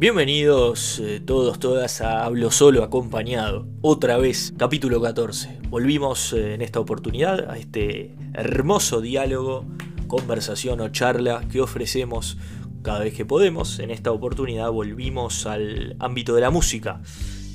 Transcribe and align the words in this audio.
Bienvenidos 0.00 1.00
eh, 1.00 1.18
todos, 1.18 1.58
todas 1.58 2.02
a 2.02 2.24
Hablo 2.24 2.52
Solo 2.52 2.84
Acompañado. 2.84 3.66
Otra 3.80 4.16
vez, 4.16 4.54
capítulo 4.56 5.02
14. 5.02 5.58
Volvimos 5.70 6.32
eh, 6.32 6.54
en 6.54 6.62
esta 6.62 6.78
oportunidad 6.78 7.50
a 7.50 7.58
este 7.58 8.14
hermoso 8.32 9.00
diálogo, 9.00 9.64
conversación 10.06 10.80
o 10.82 10.88
charla 10.90 11.42
que 11.50 11.60
ofrecemos 11.60 12.38
cada 12.82 13.00
vez 13.00 13.12
que 13.12 13.24
podemos. 13.24 13.80
En 13.80 13.90
esta 13.90 14.12
oportunidad 14.12 14.70
volvimos 14.70 15.46
al 15.46 15.96
ámbito 15.98 16.32
de 16.36 16.42
la 16.42 16.50
música. 16.50 17.00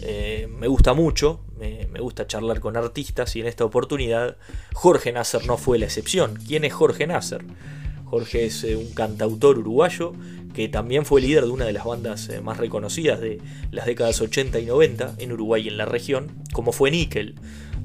Eh, 0.02 0.50
me 0.50 0.68
gusta 0.68 0.94
mucho, 0.94 1.46
me, 1.58 1.88
me, 1.94 2.02
gusta 2.02 2.28
charlar 2.28 2.60
con 2.60 2.76
artistas 2.76 3.38
y 3.38 3.40
en 3.40 3.48
esta 3.48 3.64
oportunidad 3.64 4.36
Jorge 4.74 5.14
Nasser 5.14 5.48
no 5.48 5.56
fue 5.56 5.80
la 5.80 5.86
excepción. 5.86 6.38
¿Quién 6.46 6.66
es 6.66 6.74
Jorge 6.74 7.08
Nasser? 7.08 7.46
Jorge 8.14 8.46
es 8.46 8.64
un 8.64 8.94
cantautor 8.94 9.58
uruguayo 9.58 10.14
que 10.54 10.70
también 10.70 11.04
fue 11.04 11.20
líder 11.20 11.46
de 11.46 11.50
una 11.50 11.66
de 11.66 11.74
las 11.74 11.84
bandas 11.84 12.30
eh, 12.30 12.42
más 12.42 12.60
reconocidas 12.60 13.20
de 13.20 13.42
las 13.72 13.88
décadas 13.88 14.22
80 14.22 14.60
y 14.60 14.68
90 14.68 15.16
en 15.18 15.32
Uruguay 15.32 15.64
y 15.64 15.70
en 15.70 15.78
la 15.78 15.86
región, 15.86 16.28
como 16.54 16.74
fue 16.74 16.92
Nickel. 16.92 17.34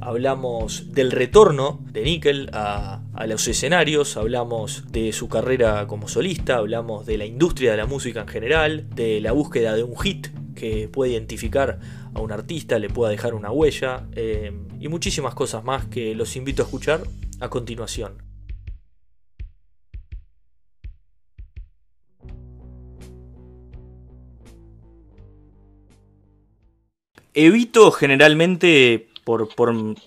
Hablamos 0.03 0.93
del 0.93 1.13
retorno 1.13 1.81
de 1.93 2.03
Nickel 2.03 2.51
a, 2.53 3.01
a, 3.15 3.27
los 3.27 3.49
escenarios, 3.49 4.19
hablamos 4.19 4.85
de 4.93 5.15
su 5.15 5.31
carrera 5.31 5.87
como 5.87 6.09
solista, 6.09 6.57
hablamos 6.57 7.07
de 7.07 7.17
la 7.17 7.25
industria 7.25 7.71
de 7.71 7.79
la 7.79 7.87
música 7.87 8.21
en 8.21 8.29
general, 8.29 8.87
de 8.95 9.23
la 9.23 9.33
búsqueda 9.33 9.75
de 9.77 9.83
un 9.83 9.97
hit 9.97 10.27
que 10.55 10.89
puede 10.89 11.13
identificar 11.13 11.79
a 12.13 12.21
un 12.21 12.33
artista, 12.33 12.79
le 12.79 12.91
pueda 12.91 13.11
dejar 13.11 13.33
una 13.33 13.51
huella 13.51 14.07
eh, 14.13 14.53
y 14.79 14.89
muchísimas 14.89 15.35
cosas 15.35 15.65
más 15.65 15.87
que 15.87 16.15
los 16.15 16.37
invito 16.37 16.65
a 16.65 16.67
escuchar 16.67 17.01
a 17.41 17.49
continuación. 17.49 18.28
Evito 27.35 27.91
generalmente, 27.91 29.09
por, 29.25 29.49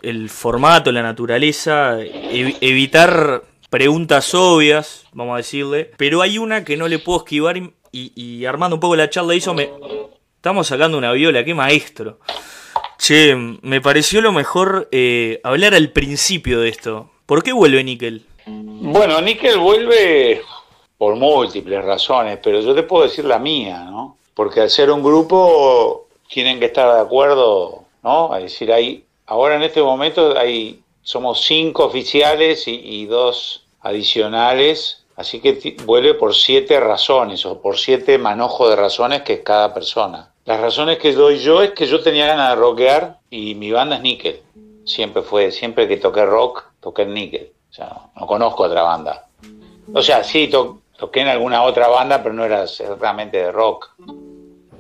el 0.02 0.30
formato, 0.30 0.92
la 0.92 1.04
naturaleza, 1.04 2.00
ev 2.02 2.56
evitar 2.62 3.44
preguntas 3.70 4.34
obvias, 4.34 5.06
vamos 5.14 5.36
a 5.36 5.38
decirle, 5.38 5.92
pero 5.98 6.22
hay 6.22 6.38
una 6.38 6.66
que 6.66 6.76
no 6.76 6.88
le 6.88 7.00
puedo 7.00 7.20
esquivar 7.20 7.58
y, 7.58 7.72
y, 7.92 8.46
armando 8.46 8.76
un 8.76 8.80
poco 8.80 8.96
la 8.96 9.10
charla 9.10 9.36
hizo 9.36 9.54
me... 9.54 9.70
Estamos 10.36 10.68
sacando 10.68 10.98
una 10.98 11.12
viola, 11.12 11.46
qué 11.46 11.54
maestro. 11.54 12.18
Che, 12.98 13.36
me 13.36 13.80
pareció 13.80 14.22
lo 14.22 14.32
mejor 14.32 14.90
eh, 14.92 15.40
hablar 15.44 15.76
al 15.76 15.90
principio 15.90 16.60
de 16.60 16.70
esto. 16.70 17.12
¿Por 17.28 17.44
qué 17.44 17.54
vuelve 17.54 17.84
Nickel? 17.84 18.26
Bueno, 18.48 19.22
Nickel 19.22 19.60
vuelve 19.60 20.42
por 20.98 21.16
múltiples 21.16 21.86
razones, 21.86 22.40
pero 22.44 22.60
yo 22.60 22.74
te 22.74 22.84
puedo 22.84 23.04
decir 23.04 23.26
la 23.26 23.38
mía, 23.38 23.86
¿no? 23.86 24.18
Porque 24.34 24.62
al 24.62 24.70
ser 24.70 24.90
un 24.90 25.04
grupo 25.04 26.08
tienen 26.32 26.60
que 26.60 26.68
estar 26.68 26.94
de 26.94 27.02
acuerdo, 27.02 27.84
¿no? 28.04 28.36
Es 28.36 28.44
decir, 28.44 28.72
hay, 28.72 29.06
ahora 29.26 29.56
en 29.56 29.64
este 29.64 29.82
momento 29.82 30.38
hay, 30.38 30.82
somos 31.04 31.42
cinco 31.42 31.86
oficiales 31.86 32.64
y, 32.68 33.06
dos 33.06 33.66
adicionales, 33.82 35.04
así 35.18 35.42
que 35.42 35.76
vuelve 35.86 36.14
por 36.14 36.34
siete 36.34 36.80
razones 36.80 37.46
o 37.46 37.62
por 37.62 37.78
siete 37.78 38.18
manojos 38.18 38.70
de 38.70 38.76
razones 38.78 39.22
que 39.24 39.34
es 39.34 39.40
cada 39.42 39.74
persona. 39.74 40.32
Las 40.46 40.62
razones 40.62 40.98
que 41.00 41.12
doy 41.14 41.38
yo 41.38 41.62
es 41.62 41.72
que 41.72 41.86
yo 41.86 42.02
tenía 42.02 42.28
ganas 42.28 42.52
de 42.52 42.56
rockear 42.56 43.20
y 43.30 43.54
mi 43.56 43.72
banda 43.72 43.98
es 43.98 44.02
Nickel. 44.02 44.42
Siempre 44.86 45.22
fue, 45.22 45.52
siempre 45.52 45.88
que 45.88 45.98
toqué 45.98 46.26
rock, 46.26 46.64
toqué 46.80 47.06
Nickel. 47.06 47.52
O 47.70 47.74
sea, 47.74 47.88
no, 47.88 48.12
no 48.22 48.28
conozco 48.28 48.64
otra 48.64 48.84
banda. 48.84 49.28
O 49.94 50.02
sea, 50.02 50.24
sí, 50.24 50.48
to, 50.48 50.80
toqué 50.98 51.22
en 51.22 51.28
alguna 51.28 51.64
otra 51.64 51.88
banda, 51.90 52.24
pero 52.24 52.34
no 52.34 52.46
era 52.46 52.66
realmente 53.00 53.38
de 53.38 53.52
rock 53.52 53.92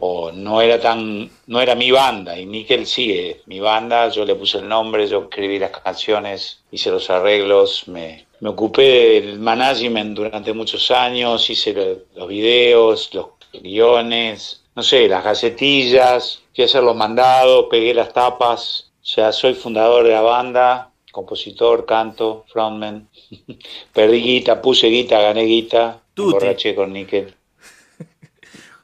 o 0.03 0.31
no 0.31 0.61
era 0.61 0.79
tan 0.79 1.29
no 1.45 1.61
era 1.61 1.75
mi 1.75 1.91
banda 1.91 2.37
y 2.37 2.47
Nickel 2.47 2.87
sigue 2.87 3.41
mi 3.45 3.59
banda 3.59 4.09
yo 4.09 4.25
le 4.25 4.33
puse 4.33 4.57
el 4.57 4.67
nombre 4.67 5.07
yo 5.07 5.23
escribí 5.23 5.59
las 5.59 5.69
canciones 5.69 6.63
hice 6.71 6.89
los 6.89 7.07
arreglos 7.11 7.87
me, 7.87 8.25
me 8.39 8.49
ocupé 8.49 9.21
del 9.21 9.39
management 9.39 10.15
durante 10.15 10.53
muchos 10.53 10.89
años 10.89 11.47
hice 11.51 12.03
los 12.15 12.27
videos 12.27 13.13
los 13.13 13.27
guiones 13.53 14.63
no 14.75 14.81
sé 14.81 15.07
las 15.07 15.23
gacetillas 15.23 16.41
fui 16.55 16.63
a 16.63 16.65
hacer 16.65 16.81
los 16.81 16.95
mandados 16.95 17.67
pegué 17.69 17.93
las 17.93 18.11
tapas 18.11 18.91
o 19.03 19.05
sea 19.05 19.31
soy 19.31 19.53
fundador 19.53 20.03
de 20.03 20.13
la 20.13 20.21
banda 20.21 20.91
compositor 21.11 21.85
canto 21.85 22.45
frontman 22.47 23.07
perdí 23.93 24.19
guita 24.19 24.63
puse 24.63 24.87
guita 24.87 25.21
gané 25.21 25.43
guita 25.43 26.01
borraché 26.15 26.73
con 26.73 26.91
Nickel 26.91 27.35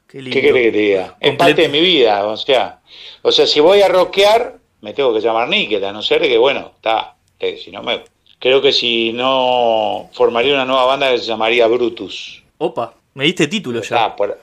Qué, 0.08 0.24
¿Qué 0.24 0.40
querés 0.40 0.64
que 0.64 0.72
te 0.72 0.78
diga? 0.78 1.16
Es 1.20 1.36
parte 1.36 1.62
de 1.62 1.68
mi 1.68 1.80
vida, 1.80 2.26
o 2.26 2.36
sea, 2.36 2.80
o 3.22 3.30
sea, 3.30 3.46
si 3.46 3.60
voy 3.60 3.82
a 3.82 3.88
rockear, 3.88 4.56
me 4.80 4.94
tengo 4.94 5.12
que 5.12 5.20
llamar 5.20 5.48
Nickel, 5.48 5.84
a 5.84 5.92
no 5.92 6.02
ser 6.02 6.22
que, 6.22 6.38
bueno, 6.38 6.72
está, 6.76 7.14
si 7.40 7.70
no 7.70 7.82
me... 7.82 8.04
Creo 8.40 8.62
que 8.62 8.72
si 8.72 9.12
no, 9.12 10.08
formaría 10.12 10.54
una 10.54 10.64
nueva 10.64 10.84
banda 10.84 11.10
que 11.10 11.18
se 11.18 11.24
llamaría 11.24 11.66
Brutus. 11.66 12.42
Opa, 12.58 12.94
me 13.14 13.24
diste 13.24 13.48
título 13.48 13.82
ya. 13.82 14.04
Ah, 14.04 14.16
por, 14.16 14.38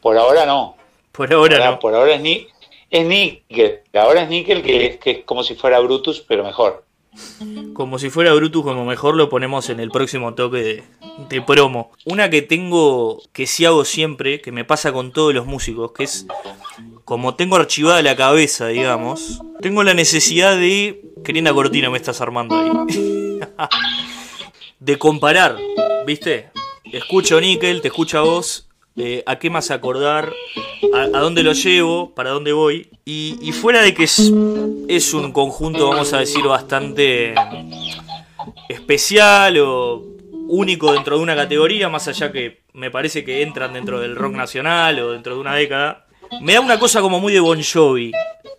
por 0.00 0.16
ahora 0.16 0.46
no. 0.46 0.76
Por 1.10 1.32
ahora, 1.32 1.56
ahora 1.56 1.70
no. 1.72 1.78
Por 1.80 1.94
ahora 1.94 2.14
es, 2.14 2.20
ni, 2.20 2.46
es 2.88 3.04
Nickel, 3.04 3.80
ahora 3.94 4.22
es 4.22 4.28
Nickel 4.28 4.62
que, 4.62 4.98
que 4.98 5.10
es 5.10 5.24
como 5.24 5.42
si 5.42 5.56
fuera 5.56 5.80
Brutus, 5.80 6.24
pero 6.26 6.44
mejor. 6.44 6.84
Como 7.72 7.98
si 7.98 8.10
fuera 8.10 8.34
Brutus, 8.34 8.62
como 8.62 8.84
mejor 8.84 9.16
lo 9.16 9.28
ponemos 9.28 9.68
en 9.70 9.80
el 9.80 9.90
próximo 9.90 10.34
toque 10.34 10.84
de, 11.28 11.42
promo. 11.42 11.92
Una 12.04 12.30
que 12.30 12.42
tengo, 12.42 13.22
que 13.32 13.46
sí 13.46 13.64
hago 13.64 13.84
siempre, 13.84 14.40
que 14.40 14.52
me 14.52 14.64
pasa 14.64 14.92
con 14.92 15.12
todos 15.12 15.34
los 15.34 15.46
músicos, 15.46 15.92
que 15.92 16.04
es 16.04 16.26
como 17.04 17.34
tengo 17.34 17.56
archivada 17.56 18.02
la 18.02 18.14
cabeza, 18.14 18.68
digamos, 18.68 19.40
tengo 19.60 19.82
la 19.82 19.94
necesidad 19.94 20.56
de. 20.56 21.02
Qué 21.24 21.32
linda 21.32 21.52
cortina 21.52 21.90
me 21.90 21.98
estás 21.98 22.20
armando 22.20 22.56
ahí. 22.56 22.70
de 24.80 24.98
comparar, 24.98 25.56
¿viste? 26.06 26.50
Escucho 26.84 27.40
Nickel, 27.40 27.82
te 27.82 27.88
escucho 27.88 28.18
a 28.18 28.22
vos, 28.22 28.69
a 29.26 29.38
qué 29.38 29.50
más 29.50 29.70
acordar, 29.70 30.32
a, 30.94 31.06
dónde 31.18 31.42
lo 31.42 31.52
llevo, 31.52 32.14
para 32.14 32.30
dónde 32.30 32.52
voy. 32.52 32.88
Y, 33.04 33.52
fuera 33.52 33.82
de 33.82 33.94
que 33.94 34.04
es, 34.04 34.32
es, 34.88 35.14
un 35.14 35.32
conjunto, 35.32 35.88
vamos 35.88 36.12
a 36.12 36.18
decir, 36.18 36.44
bastante 36.44 37.34
especial 38.68 39.58
o 39.58 40.04
único 40.48 40.92
dentro 40.92 41.16
de 41.16 41.22
una 41.22 41.36
categoría, 41.36 41.88
más 41.88 42.08
allá 42.08 42.32
que 42.32 42.62
me 42.72 42.90
parece 42.90 43.24
que 43.24 43.42
entran 43.42 43.72
dentro 43.72 44.00
del 44.00 44.16
rock 44.16 44.34
nacional 44.34 44.98
o 45.00 45.12
dentro 45.12 45.34
de 45.34 45.40
una 45.40 45.54
década, 45.54 46.06
me 46.40 46.54
da 46.54 46.60
una 46.60 46.78
cosa 46.78 47.00
como 47.00 47.20
muy 47.20 47.32
de 47.32 47.40
Bon 47.40 47.60
Jovi. 47.62 48.12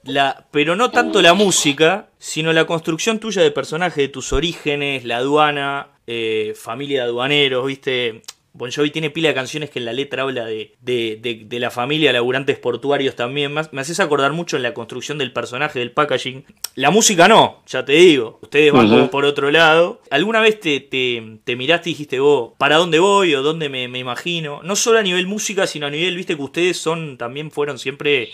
La, 0.03 0.47
pero 0.51 0.75
no 0.75 0.89
tanto 0.89 1.21
la 1.21 1.33
música, 1.33 2.09
sino 2.17 2.53
la 2.53 2.65
construcción 2.65 3.19
tuya 3.19 3.43
de 3.43 3.51
personaje, 3.51 4.01
de 4.01 4.07
tus 4.07 4.33
orígenes, 4.33 5.05
la 5.05 5.17
aduana, 5.17 5.89
eh, 6.07 6.53
familia 6.55 7.03
de 7.03 7.09
aduaneros, 7.09 7.65
viste, 7.65 8.23
Bon 8.53 8.69
Jovi 8.69 8.91
tiene 8.91 9.09
pila 9.09 9.29
de 9.29 9.33
canciones 9.35 9.69
que 9.69 9.79
en 9.79 9.85
la 9.85 9.93
letra 9.93 10.23
habla 10.23 10.45
de, 10.45 10.75
de, 10.81 11.17
de, 11.21 11.43
de 11.45 11.59
la 11.59 11.71
familia, 11.71 12.11
laburantes 12.11 12.59
portuarios 12.59 13.15
también. 13.15 13.53
Me 13.53 13.81
haces 13.81 13.99
acordar 14.01 14.33
mucho 14.33 14.57
en 14.57 14.63
la 14.63 14.73
construcción 14.73 15.17
del 15.17 15.31
personaje, 15.31 15.79
del 15.79 15.91
packaging. 15.91 16.43
La 16.75 16.91
música 16.91 17.29
no, 17.29 17.61
ya 17.65 17.85
te 17.85 17.93
digo. 17.93 18.39
Ustedes 18.41 18.73
van 18.73 18.87
uh 18.87 18.89
-huh. 18.89 18.91
como 18.91 19.09
por 19.09 19.23
otro 19.23 19.51
lado. 19.51 20.01
¿Alguna 20.09 20.41
vez 20.41 20.59
te, 20.59 20.81
te, 20.81 21.39
te, 21.45 21.55
miraste 21.55 21.89
y 21.89 21.93
dijiste 21.93 22.19
vos, 22.19 22.51
¿para 22.57 22.75
dónde 22.75 22.99
voy 22.99 23.33
o 23.35 23.41
dónde 23.41 23.69
me, 23.69 23.87
me, 23.87 23.99
imagino? 23.99 24.61
No 24.63 24.75
solo 24.75 24.99
a 24.99 25.03
nivel 25.03 25.27
música, 25.27 25.65
sino 25.65 25.87
a 25.87 25.89
nivel, 25.89 26.17
viste 26.17 26.35
que 26.35 26.41
ustedes 26.41 26.77
son, 26.77 27.17
también 27.17 27.51
fueron 27.51 27.79
siempre 27.79 28.31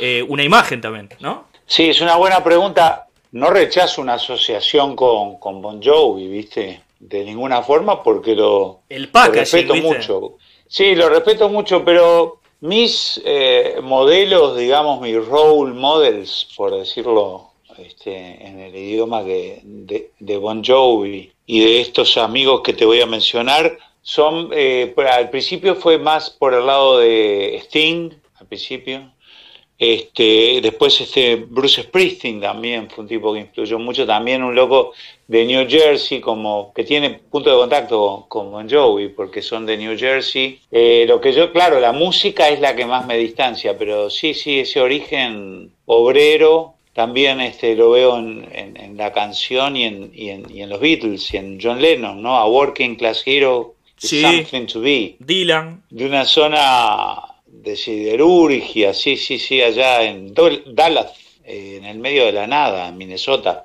eh, 0.00 0.24
una 0.28 0.42
imagen 0.42 0.80
también, 0.80 1.10
¿no? 1.20 1.46
Sí, 1.66 1.90
es 1.90 2.00
una 2.00 2.16
buena 2.16 2.42
pregunta. 2.42 3.06
No 3.32 3.50
rechazo 3.50 4.02
una 4.02 4.14
asociación 4.14 4.96
con, 4.96 5.38
con 5.38 5.62
Bon 5.62 5.80
Jovi, 5.80 6.26
viste 6.26 6.80
de 7.00 7.24
ninguna 7.24 7.62
forma 7.62 8.02
porque 8.02 8.36
lo, 8.36 8.82
el 8.88 9.08
packaging, 9.08 9.34
lo 9.34 9.40
respeto 9.40 9.72
¿viste? 9.72 9.88
mucho. 9.88 10.36
Sí, 10.68 10.94
lo 10.94 11.08
respeto 11.08 11.48
mucho, 11.48 11.84
pero 11.84 12.40
mis 12.60 13.20
eh, 13.24 13.80
modelos, 13.82 14.56
digamos, 14.56 15.00
mis 15.00 15.16
role 15.26 15.72
models, 15.72 16.46
por 16.56 16.76
decirlo 16.76 17.50
este, 17.78 18.46
en 18.46 18.60
el 18.60 18.76
idioma 18.76 19.24
que, 19.24 19.60
de, 19.64 20.10
de, 20.18 20.36
Bon 20.36 20.62
Jovi 20.62 21.32
y 21.46 21.60
de 21.60 21.80
estos 21.80 22.16
amigos 22.18 22.60
que 22.60 22.74
te 22.74 22.84
voy 22.84 23.00
a 23.00 23.06
mencionar, 23.06 23.78
son, 24.02 24.50
eh, 24.52 24.94
al 25.10 25.30
principio 25.30 25.74
fue 25.74 25.98
más 25.98 26.30
por 26.30 26.54
el 26.54 26.66
lado 26.66 26.98
de 26.98 27.56
Sting, 27.64 28.10
al 28.38 28.46
principio, 28.46 29.10
este, 29.80 30.60
después 30.60 31.00
este 31.00 31.36
Bruce 31.36 31.84
Springsteen 31.84 32.38
también 32.38 32.90
fue 32.90 33.04
un 33.04 33.08
tipo 33.08 33.32
que 33.32 33.40
influyó 33.40 33.78
mucho, 33.78 34.06
también 34.06 34.42
un 34.42 34.54
loco 34.54 34.92
de 35.26 35.46
New 35.46 35.66
Jersey, 35.66 36.20
como 36.20 36.70
que 36.74 36.84
tiene 36.84 37.08
punto 37.30 37.48
de 37.48 37.56
contacto 37.56 38.26
con 38.28 38.50
Bon 38.50 38.68
Jovi, 38.68 39.08
porque 39.08 39.40
son 39.40 39.64
de 39.64 39.78
New 39.78 39.96
Jersey. 39.96 40.60
Eh, 40.70 41.06
lo 41.08 41.18
que 41.18 41.32
yo, 41.32 41.50
claro, 41.50 41.80
la 41.80 41.92
música 41.92 42.50
es 42.50 42.60
la 42.60 42.76
que 42.76 42.84
más 42.84 43.06
me 43.06 43.16
distancia, 43.16 43.78
pero 43.78 44.10
sí, 44.10 44.34
sí, 44.34 44.60
ese 44.60 44.82
origen 44.82 45.72
obrero 45.86 46.74
también 46.92 47.40
este, 47.40 47.74
lo 47.74 47.92
veo 47.92 48.18
en, 48.18 48.46
en, 48.52 48.76
en 48.76 48.96
la 48.98 49.14
canción 49.14 49.78
y 49.78 49.84
en, 49.84 50.10
y, 50.14 50.28
en, 50.28 50.54
y 50.54 50.60
en, 50.60 50.68
los 50.68 50.80
Beatles 50.80 51.32
y 51.32 51.38
en 51.38 51.58
John 51.58 51.80
Lennon, 51.80 52.20
¿no? 52.20 52.36
A 52.36 52.46
Working 52.46 52.96
Class 52.96 53.22
Hero, 53.24 53.76
sí. 53.96 54.20
Something 54.20 54.66
to 54.66 54.80
Be. 54.82 55.16
Dylan. 55.20 55.82
De 55.88 56.04
una 56.04 56.26
zona 56.26 57.29
de 57.62 57.76
siderurgia, 57.76 58.94
sí, 58.94 59.16
sí, 59.16 59.38
sí, 59.38 59.62
allá 59.62 60.02
en 60.02 60.34
Dallas, 60.34 61.12
eh, 61.44 61.76
en 61.78 61.84
el 61.84 61.98
medio 61.98 62.26
de 62.26 62.32
la 62.32 62.46
nada, 62.46 62.88
en 62.88 62.96
Minnesota. 62.96 63.64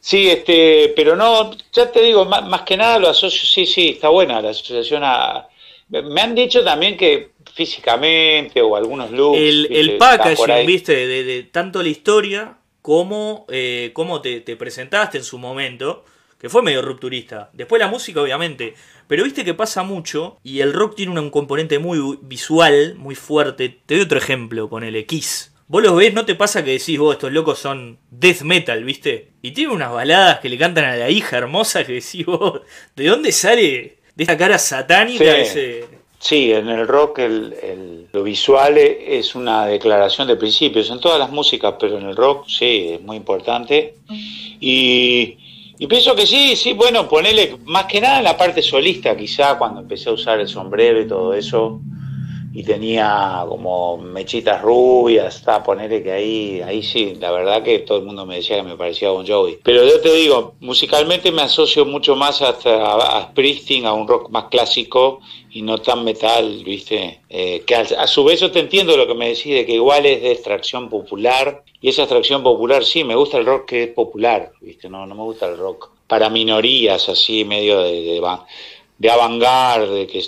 Sí, 0.00 0.28
este, 0.30 0.92
pero 0.96 1.16
no, 1.16 1.50
ya 1.72 1.90
te 1.90 2.02
digo, 2.02 2.24
más, 2.24 2.62
que 2.62 2.76
nada 2.76 2.98
lo 2.98 3.08
asocio, 3.08 3.46
sí, 3.46 3.66
sí, 3.66 3.90
está 3.90 4.08
buena 4.08 4.40
la 4.40 4.50
asociación 4.50 5.02
a... 5.04 5.48
Me 5.88 6.20
han 6.20 6.34
dicho 6.34 6.62
también 6.62 6.96
que 6.96 7.30
físicamente 7.54 8.60
o 8.60 8.76
algunos 8.76 9.10
looks... 9.10 9.38
El, 9.38 9.68
el 9.70 9.96
packaging, 9.98 10.66
viste, 10.66 11.06
de, 11.06 11.42
tanto 11.44 11.82
la 11.82 11.88
historia 11.88 12.58
como 12.82 13.46
eh, 13.48 13.90
cómo 13.94 14.20
te, 14.20 14.40
te 14.40 14.56
presentaste 14.56 15.18
en 15.18 15.24
su 15.24 15.38
momento, 15.38 16.04
que 16.38 16.48
fue 16.48 16.62
medio 16.62 16.82
rupturista. 16.82 17.50
Después 17.52 17.80
la 17.80 17.88
música, 17.88 18.22
obviamente. 18.22 18.74
Pero 19.06 19.24
viste 19.24 19.44
que 19.44 19.54
pasa 19.54 19.82
mucho 19.82 20.38
y 20.42 20.60
el 20.60 20.72
rock 20.72 20.94
tiene 20.96 21.18
un 21.18 21.30
componente 21.30 21.78
muy 21.78 22.18
visual, 22.22 22.94
muy 22.96 23.14
fuerte. 23.14 23.80
Te 23.86 23.94
doy 23.94 24.04
otro 24.04 24.18
ejemplo 24.18 24.68
con 24.68 24.84
el 24.84 24.96
X. 24.96 25.52
Vos 25.66 25.82
los 25.82 25.96
ves, 25.96 26.14
¿no 26.14 26.24
te 26.24 26.34
pasa 26.34 26.64
que 26.64 26.72
decís, 26.72 26.98
vos, 26.98 27.14
estos 27.14 27.32
locos 27.32 27.58
son 27.58 27.98
death 28.10 28.40
metal, 28.40 28.84
viste? 28.84 29.32
Y 29.42 29.50
tiene 29.50 29.72
unas 29.72 29.92
baladas 29.92 30.40
que 30.40 30.48
le 30.48 30.56
cantan 30.56 30.84
a 30.84 30.96
la 30.96 31.10
hija 31.10 31.36
hermosa 31.36 31.84
que 31.84 31.94
decís, 31.94 32.24
vos, 32.24 32.62
¿de 32.96 33.06
dónde 33.06 33.32
sale 33.32 33.98
de 34.14 34.24
esta 34.24 34.36
cara 34.36 34.58
satánica 34.58 35.24
sí. 35.24 35.40
ese...? 35.40 35.84
Sí, 36.20 36.52
en 36.52 36.68
el 36.68 36.88
rock 36.88 37.20
el, 37.20 38.08
lo 38.12 38.22
visual 38.24 38.76
es 38.76 39.36
una 39.36 39.66
declaración 39.66 40.26
de 40.26 40.34
principios, 40.34 40.90
en 40.90 41.00
todas 41.00 41.18
las 41.18 41.30
músicas, 41.30 41.74
pero 41.78 41.98
en 41.98 42.06
el 42.06 42.16
rock 42.16 42.48
sí, 42.48 42.88
es 42.94 43.00
muy 43.02 43.16
importante. 43.16 43.94
Y 44.58 45.38
y 45.78 45.86
pienso 45.86 46.16
que 46.16 46.26
sí, 46.26 46.56
sí, 46.56 46.72
bueno, 46.72 47.08
ponerle 47.08 47.56
más 47.64 47.84
que 47.84 48.00
nada 48.00 48.18
en 48.18 48.24
la 48.24 48.36
parte 48.36 48.62
solista, 48.62 49.16
quizá 49.16 49.56
cuando 49.56 49.80
empecé 49.80 50.08
a 50.08 50.12
usar 50.12 50.40
el 50.40 50.48
sombrero 50.48 51.00
y 51.00 51.06
todo 51.06 51.34
eso, 51.34 51.80
y 52.58 52.64
tenía 52.64 53.44
como 53.48 53.98
mechitas 53.98 54.60
rubias, 54.62 55.36
está, 55.36 55.62
ponerle 55.62 56.02
que 56.02 56.10
ahí, 56.10 56.60
ahí 56.60 56.82
sí, 56.82 57.14
la 57.20 57.30
verdad 57.30 57.62
que 57.62 57.78
todo 57.78 57.98
el 57.98 58.04
mundo 58.04 58.26
me 58.26 58.34
decía 58.34 58.56
que 58.56 58.64
me 58.64 58.76
parecía 58.76 59.10
Bon 59.10 59.24
Jovi. 59.24 59.60
Pero 59.62 59.84
yo 59.84 60.00
te 60.00 60.12
digo, 60.12 60.56
musicalmente 60.58 61.30
me 61.30 61.42
asocio 61.42 61.84
mucho 61.84 62.16
más 62.16 62.42
hasta 62.42 62.96
a, 62.96 63.22
Springsteen, 63.30 63.86
a 63.86 63.92
un 63.92 64.08
rock 64.08 64.30
más 64.30 64.46
clásico 64.46 65.20
y 65.52 65.62
no 65.62 65.78
tan 65.78 66.02
metal, 66.02 66.64
¿viste? 66.64 67.20
Eh, 67.28 67.62
que 67.64 67.76
a, 67.76 68.06
su 68.08 68.24
vez 68.24 68.40
yo 68.40 68.50
te 68.50 68.58
entiendo 68.58 68.96
lo 68.96 69.06
que 69.06 69.14
me 69.14 69.28
decís, 69.28 69.54
de 69.54 69.64
que 69.64 69.74
igual 69.74 70.04
es 70.06 70.20
de 70.20 70.32
extracción 70.32 70.88
popular, 70.88 71.62
y 71.80 71.90
esa 71.90 72.02
extracción 72.02 72.42
popular 72.42 72.84
sí, 72.84 73.04
me 73.04 73.14
gusta 73.14 73.38
el 73.38 73.46
rock 73.46 73.66
que 73.66 73.84
es 73.84 73.90
popular, 73.90 74.50
¿viste? 74.60 74.88
No, 74.88 75.06
no 75.06 75.14
me 75.14 75.22
gusta 75.22 75.46
el 75.46 75.58
rock 75.58 75.90
para 76.08 76.28
minorías, 76.28 77.08
así, 77.08 77.44
medio 77.44 77.82
de, 77.82 78.02
de 78.02 78.20
avant-garde, 79.06 80.06
que, 80.06 80.22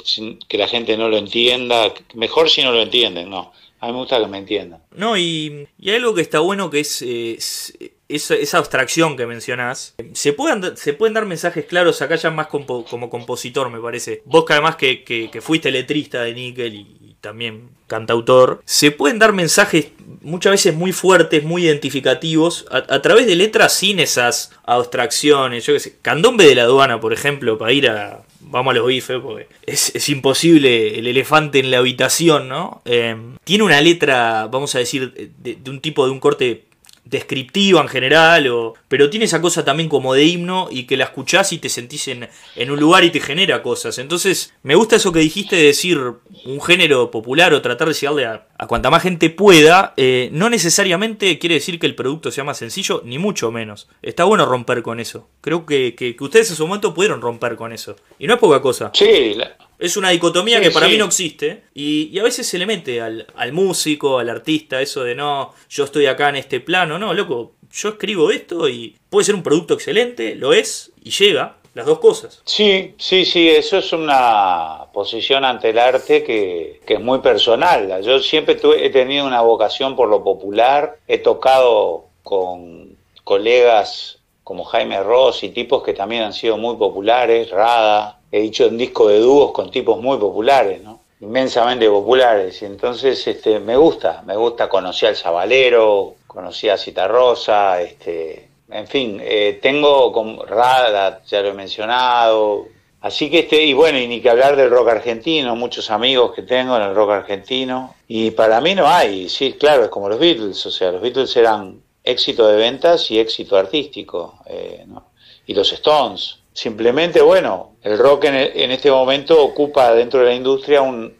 que 0.46 0.58
la 0.58 0.68
gente 0.68 0.96
no 0.96 1.08
lo 1.08 1.16
entienda, 1.16 1.92
mejor 2.14 2.48
si 2.48 2.62
no 2.62 2.72
lo 2.72 2.82
entienden, 2.82 3.30
no. 3.30 3.52
A 3.80 3.86
mí 3.86 3.92
me 3.92 3.98
gusta 3.98 4.20
que 4.20 4.26
me 4.26 4.38
entiendan. 4.38 4.82
No, 4.94 5.16
y, 5.16 5.66
y 5.78 5.90
hay 5.90 5.96
algo 5.96 6.14
que 6.14 6.20
está 6.20 6.40
bueno 6.40 6.68
que 6.68 6.80
es, 6.80 7.00
es, 7.00 7.74
esa 8.08 8.58
abstracción 8.58 9.16
que 9.16 9.26
mencionás. 9.26 9.94
Se 10.12 10.34
pueden, 10.34 10.76
se 10.76 10.92
pueden 10.92 11.14
dar 11.14 11.24
mensajes 11.24 11.64
claros 11.64 12.02
acá 12.02 12.16
ya 12.16 12.30
más 12.30 12.48
como, 12.48 12.84
compositor, 13.08 13.70
me 13.70 13.80
parece. 13.80 14.22
Vos 14.26 14.44
que 14.44 14.52
además 14.52 14.76
que, 14.76 15.02
que, 15.02 15.40
fuiste 15.40 15.70
letrista 15.70 16.22
de 16.22 16.34
Nickel 16.34 16.74
y, 16.74 16.78
y, 16.78 17.16
también 17.22 17.70
cantautor, 17.86 18.62
se 18.64 18.90
pueden 18.90 19.18
dar 19.18 19.32
mensajes 19.32 19.88
muchas 20.20 20.52
veces 20.52 20.74
muy 20.74 20.92
fuertes, 20.92 21.42
muy 21.42 21.64
identificativos, 21.64 22.66
a, 22.70 22.78
a 22.78 23.02
través 23.02 23.26
de 23.26 23.36
letras 23.36 23.72
sin 23.74 23.98
esas 23.98 24.52
abstracciones. 24.64 25.64
Yo 25.64 25.72
qué 25.72 25.80
sé, 25.80 25.96
Candombe 26.02 26.44
de 26.44 26.54
la 26.54 26.62
aduana, 26.64 27.00
por 27.00 27.14
ejemplo, 27.14 27.56
para 27.56 27.72
ir 27.72 27.88
a, 27.88 28.24
vamos 28.50 28.72
a 28.72 28.78
los 28.78 28.86
bifes, 28.86 29.20
porque 29.20 29.46
es, 29.66 29.94
es, 29.94 30.08
imposible 30.08 30.98
el 30.98 31.06
elefante 31.06 31.60
en 31.60 31.70
la 31.70 31.78
habitación, 31.78 32.48
¿no? 32.48 32.82
Eh, 32.84 33.16
tiene 33.44 33.64
una 33.64 33.80
letra, 33.80 34.48
vamos 34.50 34.74
a 34.74 34.78
decir, 34.78 35.12
de, 35.38 35.56
de, 35.56 35.70
un 35.70 35.80
tipo 35.80 36.04
de 36.04 36.12
un 36.12 36.20
corte 36.20 36.64
descriptiva 37.10 37.80
en 37.82 37.88
general, 37.88 38.48
o, 38.48 38.74
pero 38.88 39.10
tiene 39.10 39.26
esa 39.26 39.40
cosa 39.40 39.64
también 39.64 39.88
como 39.88 40.14
de 40.14 40.24
himno 40.24 40.68
y 40.70 40.84
que 40.84 40.96
la 40.96 41.04
escuchás 41.04 41.52
y 41.52 41.58
te 41.58 41.68
sentís 41.68 42.08
en, 42.08 42.28
en, 42.56 42.70
un 42.70 42.78
lugar 42.78 43.04
y 43.04 43.10
te 43.10 43.20
genera 43.20 43.62
cosas. 43.62 43.98
Entonces, 43.98 44.54
me 44.62 44.76
gusta 44.76 44.96
eso 44.96 45.12
que 45.12 45.18
dijiste 45.18 45.56
de 45.56 45.64
decir 45.64 46.00
un 46.44 46.60
género 46.62 47.10
popular 47.10 47.52
o 47.52 47.60
tratar 47.60 47.88
de 47.88 47.94
llegarle 47.94 48.26
a, 48.26 48.46
a 48.56 48.66
cuanta 48.66 48.90
más 48.90 49.02
gente 49.02 49.28
pueda. 49.28 49.92
Eh, 49.96 50.30
no 50.32 50.48
necesariamente 50.48 51.38
quiere 51.38 51.56
decir 51.56 51.78
que 51.80 51.86
el 51.86 51.96
producto 51.96 52.30
sea 52.30 52.44
más 52.44 52.58
sencillo, 52.58 53.02
ni 53.04 53.18
mucho 53.18 53.50
menos. 53.50 53.88
Está 54.02 54.24
bueno 54.24 54.46
romper 54.46 54.82
con 54.82 55.00
eso. 55.00 55.28
Creo 55.40 55.66
que, 55.66 55.94
que, 55.96 56.16
ustedes 56.20 56.50
en 56.50 56.56
su 56.56 56.66
momento 56.66 56.94
pudieron 56.94 57.20
romper 57.20 57.56
con 57.56 57.72
eso. 57.72 57.96
Y 58.18 58.26
no 58.26 58.34
es 58.34 58.40
poca 58.40 58.62
cosa. 58.62 58.90
Sí, 58.94 59.34
la... 59.34 59.56
Es 59.80 59.96
una 59.96 60.10
dicotomía 60.10 60.58
sí, 60.58 60.64
que 60.64 60.70
para 60.70 60.86
sí. 60.86 60.92
mí 60.92 60.98
no 60.98 61.06
existe 61.06 61.64
y, 61.74 62.10
y, 62.12 62.18
a 62.18 62.22
veces 62.22 62.46
se 62.46 62.58
le 62.58 62.66
mete 62.66 63.00
al, 63.00 63.26
al, 63.34 63.52
músico, 63.52 64.18
al 64.18 64.28
artista, 64.28 64.80
eso 64.80 65.02
de 65.02 65.14
no, 65.14 65.54
yo 65.68 65.84
estoy 65.84 66.06
acá 66.06 66.28
en 66.28 66.36
este 66.36 66.60
plano, 66.60 66.98
no, 66.98 67.14
loco, 67.14 67.54
yo 67.72 67.90
escribo 67.90 68.30
esto 68.30 68.68
y 68.68 68.96
puede 69.08 69.24
ser 69.24 69.34
un 69.34 69.42
producto 69.42 69.74
excelente, 69.74 70.34
lo 70.34 70.52
es 70.52 70.92
y 71.02 71.10
llega, 71.10 71.56
las 71.74 71.86
dos 71.86 72.00
cosas. 72.00 72.42
Sí, 72.44 72.94
sí, 72.98 73.24
sí, 73.24 73.48
eso 73.48 73.78
es 73.78 73.92
una 73.92 74.86
posición 74.92 75.44
ante 75.44 75.70
el 75.70 75.78
arte 75.78 76.24
que, 76.24 76.80
que 76.84 76.94
es 76.94 77.00
muy 77.00 77.20
personal. 77.20 78.02
Yo 78.02 78.18
siempre 78.18 78.56
tuve, 78.56 78.84
he 78.84 78.90
tenido 78.90 79.26
una 79.26 79.40
vocación 79.40 79.94
por 79.94 80.08
lo 80.08 80.22
popular, 80.24 80.98
he 81.06 81.18
tocado 81.18 82.06
con 82.22 82.96
colegas 83.24 84.18
como 84.42 84.64
Jaime 84.64 85.00
Ross 85.02 85.44
y 85.44 85.50
tipos 85.50 85.84
que 85.84 85.94
también 85.94 86.24
han 86.24 86.32
sido 86.32 86.56
muy 86.56 86.76
populares, 86.76 87.50
Rada, 87.50 88.19
he 88.30 88.40
dicho 88.40 88.68
un 88.68 88.78
disco 88.78 89.08
de 89.08 89.18
dúos 89.18 89.52
con 89.52 89.70
tipos 89.70 90.00
muy 90.00 90.18
populares, 90.18 90.82
¿no? 90.82 91.00
inmensamente 91.20 91.88
populares. 91.88 92.60
Y 92.62 92.64
entonces 92.64 93.26
este, 93.26 93.60
me 93.60 93.76
gusta, 93.76 94.22
me 94.26 94.36
gusta, 94.36 94.68
conocí 94.68 95.06
al 95.06 95.16
Zabalero, 95.16 96.14
conocí 96.26 96.68
a 96.68 96.78
Citarrosa, 96.78 97.80
este, 97.80 98.48
en 98.70 98.86
fin, 98.86 99.20
eh, 99.22 99.58
tengo 99.60 100.12
con 100.12 100.46
Rada, 100.46 101.22
ya 101.26 101.42
lo 101.42 101.48
he 101.48 101.54
mencionado. 101.54 102.66
Así 103.02 103.30
que 103.30 103.40
este, 103.40 103.62
y 103.62 103.72
bueno, 103.72 103.98
y 103.98 104.06
ni 104.06 104.20
que 104.20 104.30
hablar 104.30 104.56
del 104.56 104.70
rock 104.70 104.88
argentino, 104.88 105.56
muchos 105.56 105.90
amigos 105.90 106.32
que 106.34 106.42
tengo 106.42 106.76
en 106.76 106.82
el 106.82 106.94
rock 106.94 107.10
argentino. 107.10 107.94
Y 108.08 108.30
para 108.32 108.60
mí 108.60 108.74
no 108.74 108.86
hay, 108.86 109.28
sí, 109.28 109.54
claro, 109.54 109.84
es 109.84 109.90
como 109.90 110.08
los 110.08 110.18
Beatles, 110.18 110.64
o 110.66 110.70
sea, 110.70 110.92
los 110.92 111.00
Beatles 111.00 111.34
eran 111.36 111.80
éxito 112.04 112.46
de 112.48 112.56
ventas 112.56 113.10
y 113.10 113.18
éxito 113.18 113.56
artístico, 113.56 114.38
eh, 114.46 114.84
¿no? 114.86 115.04
y 115.46 115.54
los 115.54 115.72
Stones. 115.72 116.39
Simplemente, 116.52 117.20
bueno, 117.20 117.72
el 117.82 117.98
rock 117.98 118.24
en, 118.24 118.34
el, 118.34 118.52
en, 118.54 118.70
este 118.72 118.90
momento 118.90 119.42
ocupa 119.42 119.94
dentro 119.94 120.20
de 120.20 120.26
la 120.26 120.34
industria 120.34 120.82
un, 120.82 121.18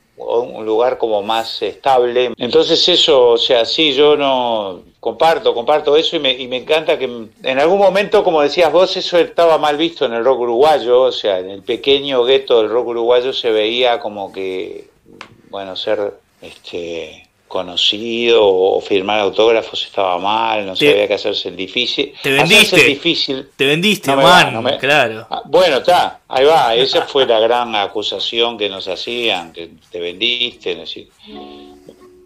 lugar 0.65 0.99
como 0.99 1.23
más 1.23 1.63
estable. 1.63 2.35
Entonces 2.37 2.87
eso, 2.89 3.31
o 3.31 3.39
sea, 3.39 3.65
sí, 3.65 3.93
yo 3.95 4.17
no 4.17 4.83
comparto, 5.01 5.55
comparto 5.55 5.97
eso 5.97 6.17
y 6.17 6.19
me, 6.19 6.33
y 6.33 6.47
me 6.47 6.59
encanta 6.59 6.99
que 6.99 7.05
en 7.05 7.59
algún 7.59 7.79
momento, 7.79 8.23
como 8.23 8.43
decías 8.43 8.71
vos, 8.71 8.95
eso 8.99 9.19
estaba 9.19 9.57
mal 9.57 9.79
visto 9.79 10.05
en 10.05 10.13
el 10.13 10.23
rock 10.23 10.41
uruguayo, 10.41 11.03
o 11.03 11.13
sea, 11.13 11.39
en 11.39 11.49
el 11.49 11.63
pequeño 11.63 12.23
gueto 12.25 12.61
del 12.61 12.71
rock 12.71 12.89
uruguayo 12.89 13.33
se 13.33 13.51
veía 13.51 13.99
como 13.99 14.31
que, 14.31 14.91
bueno, 15.49 15.75
ser 15.75 16.13
este 16.43 17.30
conocido 17.51 18.47
o 18.47 18.81
firmar 18.81 19.19
autógrafos 19.19 19.85
estaba 19.85 20.19
mal, 20.19 20.65
no 20.65 20.77
sabía 20.77 21.09
qué 21.09 21.15
hacerse 21.15 21.49
el 21.49 21.57
difícil. 21.57 22.15
Te 22.23 22.31
vendiste. 22.31 22.77
Hacerse 22.77 22.85
difícil. 22.87 23.49
Te 23.57 23.67
vendiste, 23.67 24.09
no 24.13 24.19
man, 24.19 24.47
va, 24.47 24.51
no 24.53 24.63
me... 24.63 24.79
claro. 24.79 25.27
Ah, 25.29 25.43
bueno, 25.47 25.79
está, 25.79 26.21
ahí 26.29 26.45
va, 26.45 26.77
esa 26.77 27.03
fue 27.09 27.27
la 27.27 27.41
gran 27.41 27.75
acusación 27.75 28.57
que 28.57 28.69
nos 28.69 28.87
hacían, 28.87 29.53
que 29.53 29.69
te 29.91 29.99
vendiste, 29.99 30.73
es 30.73 30.79
decir, 30.79 31.09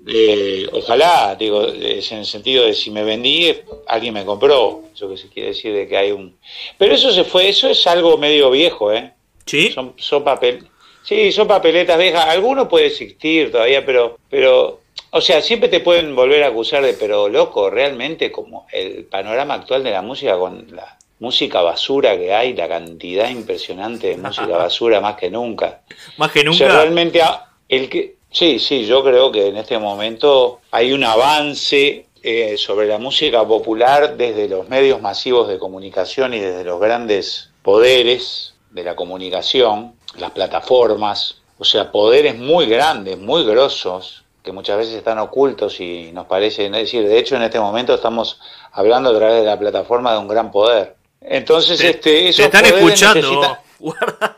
eh, 0.06 0.66
ojalá, 0.70 1.34
digo, 1.36 1.68
es 1.68 2.12
en 2.12 2.18
el 2.18 2.26
sentido 2.26 2.66
de 2.66 2.74
si 2.74 2.90
me 2.90 3.02
vendí, 3.02 3.50
alguien 3.88 4.12
me 4.12 4.26
compró, 4.26 4.82
eso 4.94 5.08
que 5.08 5.16
se 5.16 5.30
quiere 5.30 5.48
decir 5.48 5.72
de 5.72 5.88
que 5.88 5.96
hay 5.96 6.12
un... 6.12 6.36
Pero 6.76 6.94
eso 6.94 7.10
se 7.10 7.24
fue, 7.24 7.48
eso 7.48 7.66
es 7.70 7.86
algo 7.86 8.18
medio 8.18 8.50
viejo, 8.50 8.92
¿eh? 8.92 9.10
Sí. 9.46 9.72
Son, 9.72 9.94
son 9.96 10.22
papel... 10.22 10.68
Sí, 11.02 11.32
son 11.32 11.46
papeletas 11.46 11.98
viejas. 11.98 12.24
Alguno 12.26 12.66
puede 12.66 12.86
existir 12.86 13.52
todavía, 13.52 13.84
pero, 13.84 14.18
pero 14.30 14.83
o 15.16 15.20
sea, 15.20 15.40
siempre 15.40 15.68
te 15.68 15.78
pueden 15.78 16.16
volver 16.16 16.42
a 16.42 16.48
acusar 16.48 16.82
de, 16.82 16.94
pero 16.94 17.28
loco, 17.28 17.70
realmente 17.70 18.32
como 18.32 18.66
el 18.72 19.04
panorama 19.04 19.54
actual 19.54 19.84
de 19.84 19.92
la 19.92 20.02
música 20.02 20.36
con 20.36 20.66
la 20.74 20.98
música 21.20 21.62
basura 21.62 22.18
que 22.18 22.34
hay, 22.34 22.52
la 22.52 22.66
cantidad 22.66 23.30
impresionante 23.30 24.08
de 24.08 24.16
música 24.16 24.46
basura 24.56 25.00
más 25.00 25.14
que 25.14 25.30
nunca. 25.30 25.82
Más 26.16 26.32
que 26.32 26.42
nunca. 26.42 26.56
O 26.56 26.58
sea, 26.58 26.82
realmente 26.82 27.22
el 27.68 27.88
que 27.88 28.16
sí, 28.28 28.58
sí, 28.58 28.86
yo 28.86 29.04
creo 29.04 29.30
que 29.30 29.46
en 29.46 29.56
este 29.56 29.78
momento 29.78 30.62
hay 30.72 30.92
un 30.92 31.04
avance 31.04 32.06
eh, 32.24 32.56
sobre 32.56 32.88
la 32.88 32.98
música 32.98 33.46
popular 33.46 34.16
desde 34.16 34.48
los 34.48 34.68
medios 34.68 35.00
masivos 35.00 35.46
de 35.46 35.60
comunicación 35.60 36.34
y 36.34 36.40
desde 36.40 36.64
los 36.64 36.80
grandes 36.80 37.50
poderes 37.62 38.54
de 38.72 38.82
la 38.82 38.96
comunicación, 38.96 39.94
las 40.18 40.32
plataformas, 40.32 41.40
o 41.56 41.64
sea, 41.64 41.92
poderes 41.92 42.36
muy 42.36 42.66
grandes, 42.66 43.16
muy 43.16 43.44
grosos, 43.44 44.23
que 44.44 44.52
muchas 44.52 44.76
veces 44.76 44.94
están 44.94 45.18
ocultos 45.18 45.80
y 45.80 46.12
nos 46.12 46.26
parece, 46.26 46.66
es 46.66 46.72
decir, 46.72 47.08
de 47.08 47.18
hecho 47.18 47.34
en 47.34 47.42
este 47.42 47.58
momento 47.58 47.94
estamos 47.94 48.38
hablando 48.72 49.08
a 49.08 49.16
través 49.16 49.40
de 49.40 49.46
la 49.46 49.58
plataforma 49.58 50.12
de 50.12 50.18
un 50.18 50.28
gran 50.28 50.52
poder. 50.52 50.96
Entonces, 51.22 51.78
te, 51.78 51.88
este, 51.88 52.30
te 52.30 52.44
están 52.44 52.66
escuchando. 52.66 53.56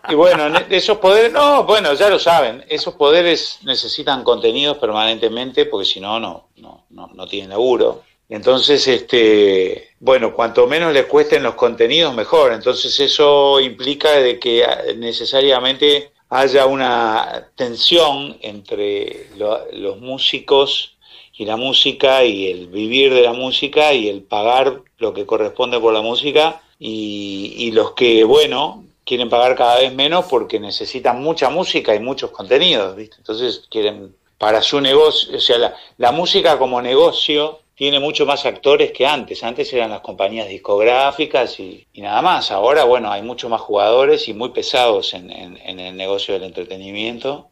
Y 0.08 0.14
bueno, 0.14 0.46
esos 0.70 0.98
poderes, 0.98 1.32
no, 1.32 1.64
bueno, 1.64 1.92
ya 1.94 2.08
lo 2.08 2.20
saben, 2.20 2.64
esos 2.68 2.94
poderes 2.94 3.58
necesitan 3.64 4.22
contenidos 4.22 4.78
permanentemente 4.78 5.66
porque 5.66 5.84
si 5.84 6.00
no, 6.00 6.20
no, 6.20 6.48
no, 6.56 6.84
no 6.90 7.26
tienen 7.26 7.50
laburo. 7.50 8.02
Entonces, 8.28 8.86
este, 8.86 9.90
bueno, 9.98 10.32
cuanto 10.32 10.66
menos 10.68 10.92
les 10.92 11.06
cuesten 11.06 11.42
los 11.42 11.54
contenidos, 11.54 12.14
mejor. 12.14 12.52
Entonces 12.52 12.98
eso 13.00 13.60
implica 13.60 14.12
de 14.12 14.38
que 14.38 14.64
necesariamente 14.96 16.12
haya 16.28 16.66
una 16.66 17.48
tensión 17.54 18.36
entre 18.40 19.28
los 19.36 20.00
músicos 20.00 20.96
y 21.36 21.44
la 21.44 21.56
música 21.56 22.24
y 22.24 22.46
el 22.50 22.68
vivir 22.68 23.12
de 23.12 23.22
la 23.22 23.32
música 23.32 23.92
y 23.92 24.08
el 24.08 24.22
pagar 24.22 24.82
lo 24.98 25.12
que 25.12 25.26
corresponde 25.26 25.78
por 25.78 25.92
la 25.92 26.00
música 26.00 26.62
y, 26.78 27.54
y 27.56 27.72
los 27.72 27.92
que, 27.92 28.24
bueno, 28.24 28.84
quieren 29.04 29.28
pagar 29.28 29.54
cada 29.54 29.78
vez 29.78 29.94
menos 29.94 30.26
porque 30.26 30.58
necesitan 30.58 31.22
mucha 31.22 31.48
música 31.48 31.94
y 31.94 32.00
muchos 32.00 32.30
contenidos, 32.30 32.96
¿viste? 32.96 33.16
Entonces 33.18 33.64
quieren 33.70 34.14
para 34.38 34.60
su 34.60 34.80
negocio, 34.80 35.36
o 35.36 35.40
sea, 35.40 35.74
la 35.96 36.12
música 36.12 36.58
como 36.58 36.82
negocio 36.82 37.60
tiene 37.76 38.00
mucho 38.00 38.26
más 38.26 38.44
actores 38.46 38.90
que 38.90 39.06
antes. 39.06 39.44
Antes 39.44 39.72
eran 39.72 39.90
las 39.90 40.00
compañías 40.00 40.48
discográficas 40.48 41.60
y, 41.60 41.86
nada 41.96 42.22
más. 42.22 42.50
Ahora, 42.50 42.84
bueno, 42.84 43.12
hay 43.12 43.22
mucho 43.22 43.48
más 43.48 43.60
jugadores 43.60 44.28
y 44.28 44.34
muy 44.34 44.48
pesados 44.48 45.14
en, 45.14 45.30
en 45.30 45.78
el 45.78 45.96
negocio 45.96 46.34
del 46.34 46.44
entretenimiento. 46.44 47.50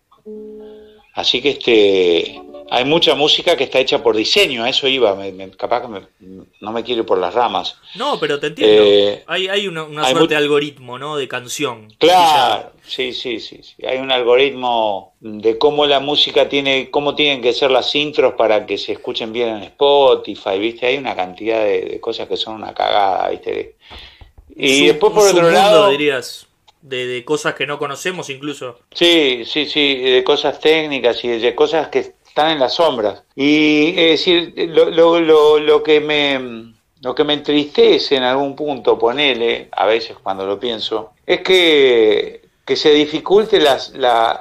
Así 1.15 1.41
que 1.41 1.51
este, 1.51 2.41
hay 2.71 2.85
mucha 2.85 3.15
música 3.15 3.57
que 3.57 3.65
está 3.65 3.79
hecha 3.79 4.03
por 4.03 4.17
diseño, 4.17 4.65
a 4.65 4.69
eso 4.69 4.89
iba, 4.89 5.17
capaz 5.57 5.83
que 5.83 6.07
no 6.61 6.73
me 6.73 6.83
quiero 6.83 7.03
ir 7.03 7.07
por 7.07 7.19
las 7.19 7.35
ramas. 7.35 7.77
No, 7.95 8.19
pero 8.19 8.41
te 8.41 8.49
entiendo. 8.49 8.83
Eh, 8.85 9.25
hay, 9.27 9.49
hay 9.49 9.69
una, 9.69 9.87
suerte 10.09 10.35
de 10.35 10.37
algoritmo, 10.37 10.99
¿no? 10.99 11.17
De 11.17 11.29
canción. 11.29 11.93
Claro, 11.99 12.73
sí, 12.87 13.13
sí, 13.13 13.41
sí, 13.41 13.61
sí. 13.63 13.87
Hay 13.87 13.99
un 13.99 14.11
algoritmo 14.11 15.15
de 15.21 15.59
cómo 15.59 15.87
la 15.87 16.01
música 16.01 16.49
tiene, 16.49 16.91
cómo 16.91 17.15
tienen 17.15 17.43
que 17.43 17.53
ser 17.53 17.71
las 17.71 17.95
intros 17.95 18.35
para 18.35 18.67
que 18.67 18.79
se 18.79 18.93
escuchen 18.93 19.33
bien 19.33 19.49
en 19.49 19.63
Spotify, 19.65 20.59
¿viste? 20.59 20.87
Hay 20.87 20.97
una 20.97 21.15
cantidad 21.15 21.65
de, 21.65 21.99
cosas 22.01 22.29
que 22.29 22.37
son 22.37 22.55
una 22.55 22.73
cagada, 22.73 23.29
¿viste? 23.29 23.77
Y 24.57 24.87
después 24.87 25.13
por 25.13 25.29
otro 25.29 25.51
lado... 25.51 25.91
dirías 25.91 26.47
de, 26.85 27.25
cosas 27.25 27.55
que 27.55 27.67
no 27.67 27.79
conocemos 27.79 28.29
incluso. 28.31 28.79
Sí, 28.93 29.45
sí, 29.47 29.67
sí, 29.67 29.97
de 29.97 30.23
cosas 30.23 30.61
técnicas 30.61 31.25
y 31.25 31.29
de 31.29 31.55
cosas 31.55 31.89
que 31.89 32.15
están 32.35 32.51
en 32.51 32.59
las 32.59 32.75
sombras. 32.75 33.23
Y 33.37 33.91
es 33.91 34.11
decir, 34.19 34.55
lo, 34.71 34.91
lo, 34.91 35.21
lo, 35.21 35.59
lo 35.61 35.83
que 35.83 36.01
me... 36.01 36.75
Lo 37.01 37.15
que 37.15 37.23
me 37.23 37.35
entristece 37.35 38.17
en 38.17 38.23
algún 38.23 38.57
punto, 38.57 38.99
ponele, 38.99 39.69
a 39.73 39.85
veces 39.85 40.17
cuando 40.23 40.47
lo 40.47 40.59
pienso, 40.59 41.11
es 41.27 41.43
que, 41.43 42.41
que 42.65 42.77
se 42.77 42.95
dificulte 42.95 43.61
las, 43.61 43.91
la, 43.91 44.41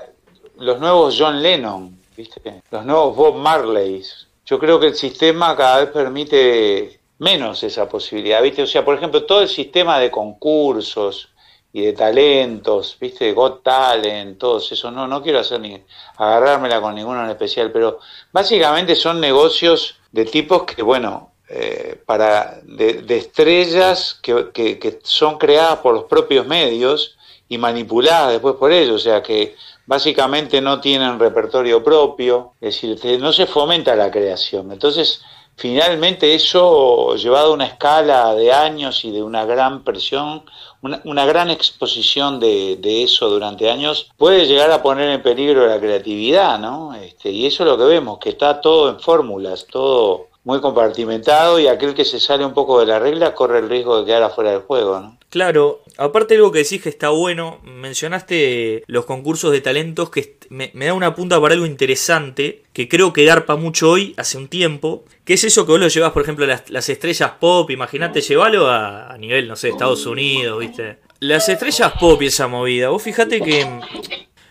los 0.59 0.79
nuevos 0.79 1.17
John 1.19 1.43
Lennon, 1.43 1.99
¿viste? 2.15 2.61
los 2.71 2.85
nuevos 2.85 3.17
Bob 3.17 3.35
Marley. 3.35 4.01
Yo 4.45 4.57
creo 4.59 4.79
que 4.79 4.87
el 4.87 4.95
sistema 4.95 5.57
cada 5.57 5.81
vez 5.81 5.89
permite 5.89 7.01
menos 7.19 7.61
esa 7.63 7.89
posibilidad, 7.89 8.41
¿viste? 8.41 8.63
O 8.63 8.67
sea, 8.67 8.85
por 8.85 8.95
ejemplo, 8.95 9.25
todo 9.25 9.41
el 9.41 9.49
sistema 9.49 9.99
de 9.99 10.09
concursos, 10.09 11.32
y 11.75 11.81
de 11.81 11.93
talentos, 11.93 12.95
viste, 12.99 13.33
Got 13.33 13.63
Talent, 13.63 14.37
todos 14.37 14.71
eso, 14.71 14.91
no, 14.91 15.07
no 15.07 15.23
quiero 15.23 15.39
hacer 15.39 15.59
ni 15.59 15.83
agarrármela 16.17 16.79
con 16.79 16.93
ninguno 16.93 17.23
en 17.23 17.31
especial, 17.31 17.71
pero 17.71 17.99
básicamente 18.31 18.95
son 18.95 19.19
negocios 19.19 19.95
de 20.11 20.25
tipos 20.25 20.63
que, 20.63 20.83
bueno, 20.83 21.31
eh, 21.49 21.99
para 22.05 22.59
de, 22.61 23.03
estrellas 23.17 24.19
que, 24.21 24.51
que, 24.53 24.99
son 25.03 25.39
creadas 25.39 25.79
por 25.79 25.95
los 25.95 26.03
propios 26.03 26.45
medios 26.45 27.17
y 27.49 27.57
manipuladas 27.57 28.31
después 28.31 28.55
por 28.55 28.71
ellos, 28.71 28.95
o 28.95 29.03
sea 29.03 29.23
que 29.23 29.55
básicamente 29.87 30.61
no 30.61 30.79
tienen 30.79 31.19
repertorio 31.19 31.83
propio, 31.83 32.53
es 32.61 32.81
decir, 32.81 33.19
no 33.19 33.33
se 33.33 33.47
fomenta 33.47 33.95
la 33.95 34.11
creación. 34.11 34.71
Entonces, 34.71 35.21
finalmente 35.55 36.33
eso, 36.33 37.15
llevado 37.15 37.51
a 37.51 37.53
una 37.53 37.65
escala 37.65 38.33
de 38.35 38.53
años 38.53 39.03
y 39.05 39.11
de 39.11 39.23
una 39.23 39.45
gran 39.45 39.83
presión, 39.83 40.43
una, 40.83 41.25
gran 41.25 41.49
exposición 41.49 42.39
de, 42.39 43.03
eso 43.03 43.29
durante 43.29 43.69
años, 43.69 44.11
puede 44.17 44.45
llegar 44.45 44.71
a 44.71 44.83
poner 44.83 45.09
en 45.09 45.23
peligro 45.23 45.65
la 45.65 45.79
creatividad, 45.79 46.59
¿no? 46.59 46.93
Este, 46.93 47.31
y 47.31 47.45
eso 47.45 47.63
es 47.63 47.69
lo 47.69 47.77
que 47.77 47.85
vemos, 47.85 48.19
que 48.19 48.29
está 48.29 48.59
todo 48.59 48.89
en 48.89 48.99
fórmulas, 48.99 49.65
todo 49.65 50.27
muy 50.43 50.59
compartimentado 50.59 51.57
y 51.57 51.67
aquel 51.67 51.93
que 51.93 52.03
se 52.03 52.19
sale 52.19 52.45
un 52.45 52.53
poco 52.53 52.79
de 52.79 52.85
la 52.85 52.99
regla 52.99 53.33
corre 53.33 53.59
el 53.59 53.69
riesgo 53.69 53.99
de 53.99 54.05
quedar 54.05 54.23
afuera 54.23 54.51
del 54.51 54.61
juego, 54.61 54.99
¿no? 54.99 55.17
Claro, 55.29 55.79
aparte 55.97 56.33
de 56.33 56.39
algo 56.39 56.51
que 56.51 56.59
decís 56.59 56.81
que 56.81 56.89
está 56.89 57.09
bueno, 57.09 57.59
mencionaste 57.63 58.83
los 58.87 59.05
concursos 59.05 59.51
de 59.51 59.61
talentos 59.61 60.09
que 60.09 60.37
me, 60.49 60.71
da 60.73 60.93
una 60.93 61.15
punta 61.15 61.39
para 61.39 61.53
algo 61.53 61.65
interesante, 61.65 62.63
que 62.73 62.87
creo 62.87 63.13
que 63.13 63.25
garpa 63.25 63.55
mucho 63.55 63.91
hoy, 63.91 64.13
hace 64.17 64.37
un 64.37 64.47
tiempo, 64.47 65.05
que 65.25 65.33
es 65.33 65.43
eso 65.43 65.65
que 65.65 65.71
vos 65.71 65.81
lo 65.81 65.87
llevas, 65.87 66.11
por 66.11 66.23
ejemplo, 66.23 66.45
las, 66.45 66.69
las 66.69 66.89
estrellas 66.89 67.31
pop, 67.39 67.69
imagínate, 67.71 68.21
llevarlo 68.21 68.67
a, 68.67 69.11
a, 69.11 69.17
nivel, 69.17 69.47
no 69.47 69.55
sé, 69.55 69.69
Estados 69.69 70.05
Unidos, 70.05 70.59
¿viste? 70.59 70.97
Las 71.19 71.47
estrellas 71.49 71.93
pop 71.99 72.21
y 72.21 72.27
esa 72.27 72.47
movida, 72.47 72.89
vos 72.89 73.01
fíjate 73.01 73.41
que 73.41 73.65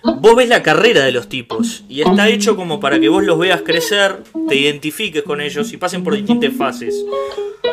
vos 0.02 0.36
ves 0.36 0.48
la 0.48 0.62
carrera 0.62 1.04
de 1.04 1.12
los 1.12 1.28
tipos 1.28 1.84
y 1.88 2.02
está 2.02 2.28
hecho 2.28 2.56
como 2.56 2.80
para 2.80 2.98
que 2.98 3.08
vos 3.08 3.22
los 3.22 3.38
veas 3.38 3.62
crecer, 3.62 4.22
te 4.48 4.56
identifiques 4.56 5.22
con 5.22 5.40
ellos 5.40 5.72
y 5.72 5.76
pasen 5.76 6.02
por 6.02 6.14
distintas 6.14 6.52
fases. 6.54 7.04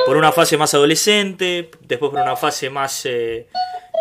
Por 0.06 0.18
una 0.18 0.32
fase 0.32 0.58
más 0.58 0.74
adolescente, 0.74 1.70
después 1.82 2.12
por 2.12 2.22
una 2.22 2.36
fase 2.36 2.70
más, 2.70 3.06
eh, 3.06 3.48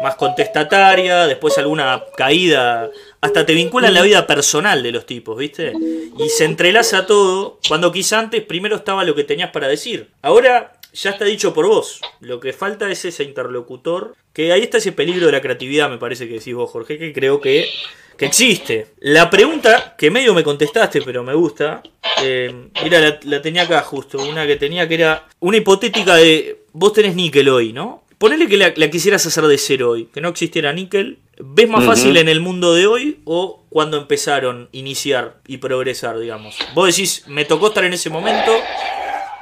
más 0.03 0.15
contestataria, 0.15 1.27
después 1.27 1.59
alguna 1.59 2.05
caída. 2.17 2.91
Hasta 3.21 3.45
te 3.45 3.55
vinculan 3.55 3.95
la 3.95 4.03
vida 4.03 4.27
personal 4.27 4.83
de 4.83 4.93
los 4.93 5.07
tipos, 5.07 5.37
¿viste? 5.37 5.73
Y 6.19 6.29
se 6.29 6.45
entrelaza 6.45 7.07
todo 7.07 7.59
cuando 7.69 7.93
quizá 7.93 8.19
antes 8.19 8.43
primero 8.45 8.77
estaba 8.77 9.05
lo 9.05 9.15
que 9.15 9.25
tenías 9.25 9.51
para 9.51 9.69
decir. 9.69 10.11
Ahora 10.23 10.79
ya 10.93 11.11
está 11.11 11.25
dicho 11.25 11.55
por 11.55 11.67
vos. 11.67 12.01
Lo 12.21 12.41
que 12.41 12.53
falta 12.53 12.91
es 12.91 13.05
ese 13.05 13.25
interlocutor. 13.25 14.15
Que 14.33 14.53
ahí 14.53 14.63
está 14.63 14.79
ese 14.79 14.93
peligro 14.93 15.27
de 15.27 15.33
la 15.33 15.41
creatividad, 15.41 15.91
me 15.91 15.99
parece 15.99 16.29
que 16.29 16.35
decís 16.35 16.55
vos, 16.55 16.71
Jorge, 16.71 16.99
que 16.99 17.13
creo 17.13 17.41
que 17.41 17.69
que 18.19 18.27
existe. 18.27 18.89
La 18.99 19.31
pregunta 19.31 19.95
que 19.97 20.11
medio 20.11 20.35
me 20.35 20.43
contestaste, 20.43 21.01
pero 21.03 21.23
me 21.23 21.35
gusta, 21.35 21.83
eh, 22.23 22.53
mira, 22.83 23.21
la, 23.23 23.41
tenía 23.41 23.63
acá 23.63 23.81
justo, 23.83 24.19
una 24.19 24.47
que 24.47 24.57
tenía 24.57 24.89
que 24.89 24.95
era 24.95 25.29
una 25.39 25.59
hipotética 25.59 26.17
de, 26.17 26.65
vos 26.73 26.93
tenés 26.93 27.15
níquel 27.15 27.49
hoy, 27.49 27.73
¿no? 27.73 28.03
Ponele 28.19 28.49
que 28.49 28.57
la, 28.57 28.91
quisieras 28.91 29.25
hacer 29.25 29.45
de 29.45 29.57
cero 29.57 29.91
hoy, 29.91 30.07
que 30.07 30.21
no 30.21 30.29
existiera 30.31 30.73
níquel. 30.73 31.21
¿Ves 31.39 31.69
más 31.69 31.85
fácil 31.85 32.17
en 32.17 32.29
el 32.29 32.41
mundo 32.41 32.75
de 32.75 32.89
hoy 32.89 33.21
o 33.25 33.63
cuando 33.69 33.97
empezaron 33.97 34.65
a 34.65 34.77
iniciar 34.77 35.37
y 35.47 35.59
progresar, 35.59 36.19
digamos? 36.19 36.59
Vos 36.75 36.89
decís, 36.89 37.23
me 37.29 37.45
tocó 37.45 37.69
estar 37.69 37.85
en 37.85 37.93
ese 37.93 38.11
momento, 38.11 38.51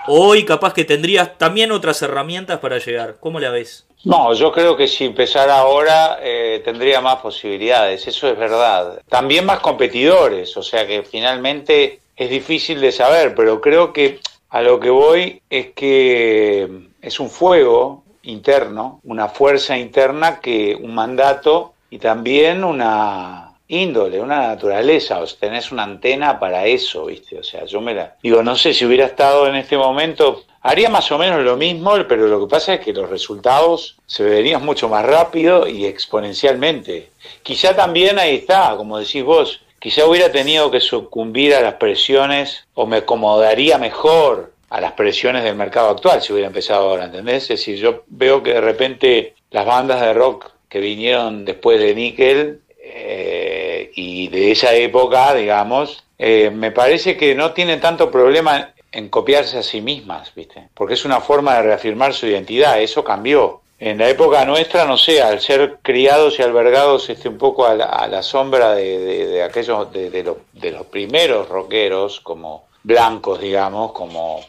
hoy 0.06 0.45
capaz 0.45 0.75
que 0.75 0.85
tendrías 0.85 1.38
también 1.38 1.73
otras 1.73 2.02
herramientas 2.02 2.59
para 2.59 2.76
llegar. 2.76 3.16
¿Cómo 3.18 3.40
la 3.40 3.50
ves? 3.50 3.86
No, 4.05 4.35
yo 4.35 4.53
creo 4.53 4.76
que 4.76 4.87
si 4.87 5.05
empezara 5.05 5.59
ahora 5.59 6.19
eh, 6.23 6.62
tendría 6.65 7.00
más 7.00 7.17
posibilidades, 7.17 8.07
eso 8.07 8.29
es 8.29 8.38
verdad. 8.38 9.00
También 9.09 9.45
más 9.45 9.61
competidores, 9.61 10.57
o 10.57 10.62
sea 10.62 10.87
que 10.87 11.03
finalmente 11.03 12.00
es 12.15 12.31
difícil 12.31 12.81
de 12.81 12.93
saber, 12.93 13.35
pero 13.35 13.61
creo 13.61 13.93
que 13.93 14.21
a 14.50 14.62
lo 14.62 14.79
que 14.79 14.91
voy 14.91 15.43
es 15.50 15.73
que 15.73 16.69
es 17.03 17.21
un 17.21 17.31
fuego 17.31 18.05
interno, 18.23 19.00
una 19.05 19.29
fuerza 19.29 19.76
interna 19.76 20.41
que 20.41 20.75
un 20.75 20.95
mandato 20.95 21.75
y 21.91 21.99
también 21.99 22.65
una 22.65 23.53
índole, 23.69 24.21
una 24.21 24.49
naturaleza, 24.49 25.21
o 25.21 25.26
sea, 25.26 25.38
tenés 25.41 25.73
una 25.73 25.83
antena 25.83 26.38
para 26.38 26.67
eso, 26.67 27.07
¿viste? 27.07 27.38
O 27.38 27.43
sea, 27.43 27.65
yo 27.65 27.81
me 27.81 27.95
la 27.95 28.15
digo, 28.23 28.43
no 28.43 28.55
sé 28.55 28.73
si 28.73 28.85
hubiera 28.85 29.07
estado 29.07 29.49
en 29.49 29.57
este 29.57 29.76
momento 29.76 30.45
Haría 30.69 30.91
más 30.91 31.13
o 31.13 31.19
menos 31.19 31.45
lo 31.45 31.57
mismo, 31.57 31.93
pero 32.09 32.27
lo 32.27 32.41
que 32.41 32.51
pasa 32.51 32.75
es 32.75 32.81
que 32.81 32.93
los 32.93 33.09
resultados 33.09 33.99
se 34.05 34.25
verían 34.25 34.65
mucho 34.65 34.89
más 34.89 35.07
rápido 35.07 35.69
y 35.69 35.87
exponencialmente. 35.87 37.11
Quizá 37.45 37.77
también 37.77 38.19
ahí 38.19 38.35
está, 38.35 38.75
como 38.77 38.99
decís 38.99 39.23
vos, 39.23 39.63
quizá 39.79 40.05
hubiera 40.07 40.33
tenido 40.33 40.69
que 40.73 40.81
sucumbir 40.81 41.55
a 41.55 41.61
las 41.61 41.75
presiones 41.75 42.67
o 42.75 42.85
me 42.85 42.97
acomodaría 42.97 43.79
mejor 43.79 44.55
a 44.69 44.81
las 44.81 44.91
presiones 44.95 45.45
del 45.45 45.55
mercado 45.55 45.91
actual 45.91 46.21
si 46.21 46.33
hubiera 46.33 46.49
empezado 46.49 46.91
ahora, 46.91 47.05
¿entendés? 47.05 47.45
Es 47.45 47.61
decir, 47.61 47.79
yo 47.79 48.03
veo 48.09 48.43
que 48.43 48.55
de 48.55 48.61
repente 48.61 49.35
las 49.53 49.67
bandas 49.67 50.01
de 50.01 50.15
rock 50.15 50.51
que 50.69 50.81
vinieron 50.81 51.45
después 51.45 51.79
de 51.79 51.95
Nickel 51.95 52.61
eh, 52.83 53.93
y 53.95 54.27
de 54.27 54.51
esa 54.51 54.75
época, 54.75 55.33
digamos, 55.33 56.03
eh, 56.19 56.51
me 56.53 56.73
parece 56.73 57.17
que 57.17 57.37
no 57.37 57.53
tienen 57.53 57.81
tanto 57.81 58.11
problema 58.11 58.73
en 58.93 59.09
copiarse 59.09 59.59
a 59.59 59.62
sí 59.62 59.81
mismas, 59.81 60.35
¿viste? 60.35 60.69
Porque 60.75 60.95
es 60.95 61.05
una 61.05 61.21
forma 61.21 61.55
de 61.57 61.62
reafirmar 61.62 62.14
su 62.14 62.26
identidad, 62.26 62.81
eso 62.81 63.05
cambió. 63.05 63.61
En 63.78 63.99
la 63.99 64.09
época 64.09 64.45
nuestra, 64.47 64.87
no 64.87 64.97
sé, 64.97 65.21
al 65.21 65.40
ser 65.40 65.78
criados 65.83 66.38
y 66.38 66.43
albergados 66.43 67.11
este, 67.11 67.28
un 67.28 67.37
poco 67.37 67.66
a 67.66 67.75
la, 67.75 68.23
sombra 68.23 68.75
de, 68.75 69.43
aquellos, 69.43 69.93
de, 69.93 70.73
los 70.73 70.87
primeros 70.87 71.49
rockeros, 71.49 72.21
como 72.21 72.69
blancos, 72.83 73.40
digamos, 73.40 73.93
como 73.93 74.40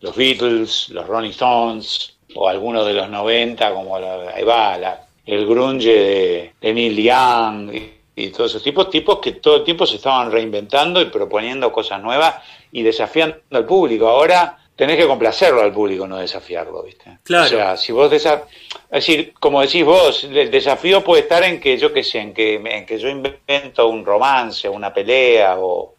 los 0.00 0.16
Beatles, 0.16 0.88
los 0.88 1.06
Rolling 1.06 1.30
Stones, 1.30 2.16
o 2.34 2.48
algunos 2.48 2.86
de 2.86 2.94
los 2.94 3.10
90, 3.10 3.74
como 3.74 3.98
la, 3.98 4.32
ahí 4.34 4.44
el 5.26 5.46
grunge 5.46 5.92
de, 5.92 6.52
de 6.58 6.72
Neil 6.72 7.02
Young 7.02 7.70
y 8.16 8.28
todos 8.28 8.50
esos 8.50 8.62
tipos, 8.62 8.90
tipos 8.90 9.18
que 9.18 9.32
todo 9.32 9.56
el 9.56 9.64
tiempo 9.64 9.86
se 9.86 9.96
estaban 9.96 10.30
reinventando 10.30 11.00
y 11.00 11.06
proponiendo 11.06 11.72
cosas 11.72 12.02
nuevas 12.02 12.36
y 12.72 12.82
desafiando 12.82 13.36
al 13.50 13.66
público. 13.66 14.08
Ahora 14.08 14.58
tenés 14.76 14.96
que 14.96 15.06
complacerlo 15.06 15.60
al 15.60 15.72
público, 15.72 16.06
no 16.06 16.18
desafiarlo, 16.18 16.82
¿viste? 16.82 17.18
Claro. 17.22 17.44
O 17.44 17.48
sea, 17.48 17.76
si 17.76 17.92
vos 17.92 18.10
desa 18.10 18.44
es 18.90 19.06
decir, 19.06 19.34
como 19.38 19.60
decís 19.60 19.84
vos, 19.84 20.24
el 20.24 20.50
desafío 20.50 21.04
puede 21.04 21.22
estar 21.22 21.44
en 21.44 21.60
que 21.60 21.78
yo 21.78 21.92
qué 21.92 22.02
sé, 22.02 22.18
en 22.18 22.34
que, 22.34 22.54
en 22.56 22.84
que 22.84 22.98
yo 22.98 23.08
invento 23.08 23.86
un 23.86 24.04
romance, 24.04 24.68
una 24.68 24.92
pelea 24.92 25.60
o, 25.60 25.94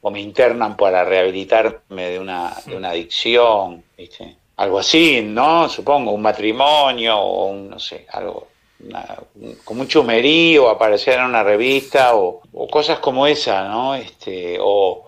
o 0.00 0.10
me 0.10 0.20
internan 0.20 0.76
para 0.76 1.02
rehabilitarme 1.02 2.10
de 2.10 2.18
una, 2.20 2.54
de 2.64 2.76
una 2.76 2.90
adicción, 2.90 3.82
¿viste? 3.96 4.36
Algo 4.56 4.78
así, 4.78 5.22
¿no? 5.22 5.68
Supongo, 5.68 6.12
un 6.12 6.22
matrimonio 6.22 7.18
o 7.18 7.46
un, 7.46 7.68
no 7.68 7.78
sé, 7.80 8.06
algo 8.12 8.48
una, 8.84 9.18
un, 9.34 9.54
como 9.64 9.82
un 9.82 9.88
chumerío, 9.88 10.68
aparecer 10.68 11.18
en 11.18 11.26
una 11.26 11.42
revista 11.42 12.16
o, 12.16 12.42
cosas 12.70 12.98
como 12.98 13.26
esa, 13.26 13.68
¿no? 13.68 13.94
Este, 13.94 14.58
o, 14.60 15.04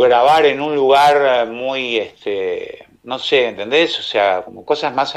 grabar 0.00 0.46
en 0.46 0.60
un 0.60 0.74
lugar 0.74 1.46
muy, 1.46 1.98
este, 1.98 2.86
no 3.04 3.18
sé, 3.18 3.48
¿entendés? 3.48 3.98
O 3.98 4.02
sea, 4.02 4.42
como 4.42 4.64
cosas 4.64 4.94
más 4.94 5.14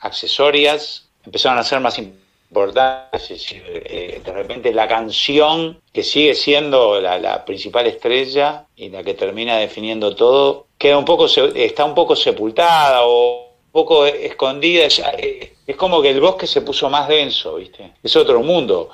accesorias 0.00 1.08
empezaron 1.24 1.58
a 1.58 1.62
ser 1.62 1.80
más 1.80 1.98
importantes. 1.98 3.46
Eh, 3.50 4.20
de 4.24 4.32
repente 4.32 4.72
la 4.72 4.88
canción 4.88 5.80
que 5.92 6.02
sigue 6.02 6.34
siendo 6.34 7.00
la, 7.00 7.18
la, 7.18 7.44
principal 7.44 7.86
estrella 7.86 8.66
y 8.76 8.90
la 8.90 9.02
que 9.02 9.14
termina 9.14 9.56
definiendo 9.56 10.14
todo, 10.14 10.66
queda 10.78 10.98
un 10.98 11.04
poco, 11.04 11.26
está 11.26 11.84
un 11.84 11.94
poco 11.94 12.16
sepultada 12.16 13.00
o 13.04 13.51
poco 13.72 14.06
escondida. 14.06 14.84
Es, 14.84 15.00
eh, 15.00 15.54
es 15.66 15.76
como 15.76 16.00
que 16.02 16.10
el 16.10 16.20
bosque 16.20 16.46
se 16.46 16.60
puso 16.60 16.88
más 16.90 17.08
denso, 17.08 17.56
¿viste? 17.56 17.92
Es 18.02 18.14
otro 18.14 18.40
mundo. 18.42 18.90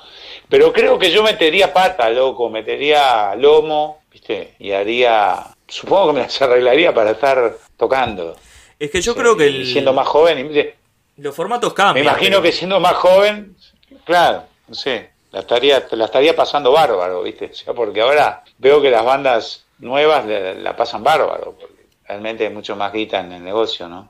Pero 0.47 0.73
creo 0.73 0.97
que 0.97 1.11
yo 1.11 1.21
metería 1.21 1.73
pata, 1.73 2.09
loco, 2.09 2.49
metería 2.49 3.35
lomo, 3.35 4.01
¿viste? 4.11 4.55
Y 4.59 4.71
haría, 4.71 5.45
supongo 5.67 6.07
que 6.07 6.13
me 6.13 6.19
las 6.21 6.41
arreglaría 6.41 6.93
para 6.93 7.11
estar 7.11 7.57
tocando. 7.77 8.35
Es 8.79 8.89
que 8.89 9.01
yo 9.01 9.13
sí, 9.13 9.19
creo 9.19 9.35
que 9.35 9.47
el... 9.47 9.65
siendo 9.67 9.93
más 9.93 10.07
joven, 10.07 10.75
los 11.17 11.35
formatos 11.35 11.73
cambian. 11.73 12.05
Me 12.05 12.11
imagino 12.11 12.37
pero... 12.37 12.43
que 12.43 12.51
siendo 12.53 12.79
más 12.79 12.93
joven, 12.93 13.55
claro, 14.05 14.43
no 14.67 14.73
sé, 14.73 15.09
la 15.31 15.41
estaría, 15.41 15.85
la 15.91 16.05
estaría 16.05 16.35
pasando 16.35 16.71
bárbaro, 16.71 17.23
¿viste? 17.23 17.49
O 17.51 17.53
sea, 17.53 17.73
porque 17.73 18.01
ahora 18.01 18.43
veo 18.57 18.81
que 18.81 18.89
las 18.89 19.03
bandas 19.03 19.65
nuevas 19.79 20.25
la, 20.25 20.53
la 20.53 20.75
pasan 20.75 21.03
bárbaro, 21.03 21.55
porque 21.59 21.75
realmente 22.07 22.47
hay 22.47 22.53
mucho 22.53 22.75
más 22.75 22.93
guita 22.93 23.19
en 23.19 23.33
el 23.33 23.43
negocio, 23.43 23.87
¿no? 23.89 24.09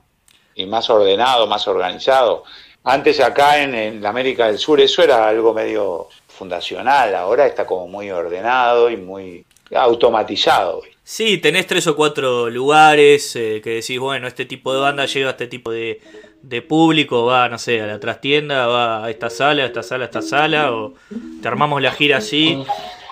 Y 0.60 0.66
más 0.66 0.90
ordenado, 0.90 1.46
más 1.46 1.66
organizado. 1.66 2.44
Antes 2.84 3.20
acá 3.20 3.62
en, 3.62 3.74
en 3.74 4.06
América 4.06 4.46
del 4.46 4.58
Sur 4.58 4.80
eso 4.80 5.02
era 5.02 5.28
algo 5.28 5.52
medio 5.52 6.08
fundacional, 6.28 7.14
ahora 7.14 7.46
está 7.46 7.66
como 7.66 7.86
muy 7.86 8.10
ordenado 8.10 8.90
y 8.90 8.96
muy 8.96 9.44
automatizado. 9.74 10.82
Sí, 11.04 11.38
tenés 11.38 11.66
tres 11.66 11.86
o 11.86 11.94
cuatro 11.94 12.48
lugares 12.48 13.36
eh, 13.36 13.60
que 13.62 13.70
decís, 13.70 13.98
bueno, 13.98 14.26
este 14.26 14.46
tipo 14.46 14.72
de 14.72 14.80
banda 14.80 15.04
llega 15.06 15.28
a 15.28 15.30
este 15.32 15.48
tipo 15.48 15.70
de, 15.70 16.00
de 16.40 16.62
público, 16.62 17.26
va, 17.26 17.48
no 17.48 17.58
sé, 17.58 17.82
a 17.82 17.86
la 17.86 18.00
trastienda, 18.00 18.66
va 18.68 19.04
a 19.04 19.10
esta 19.10 19.28
sala, 19.28 19.64
a 19.64 19.66
esta 19.66 19.82
sala, 19.82 20.04
a 20.04 20.06
esta 20.06 20.22
sala, 20.22 20.72
o 20.72 20.94
te 21.42 21.48
armamos 21.48 21.82
la 21.82 21.92
gira 21.92 22.18
así. 22.18 22.62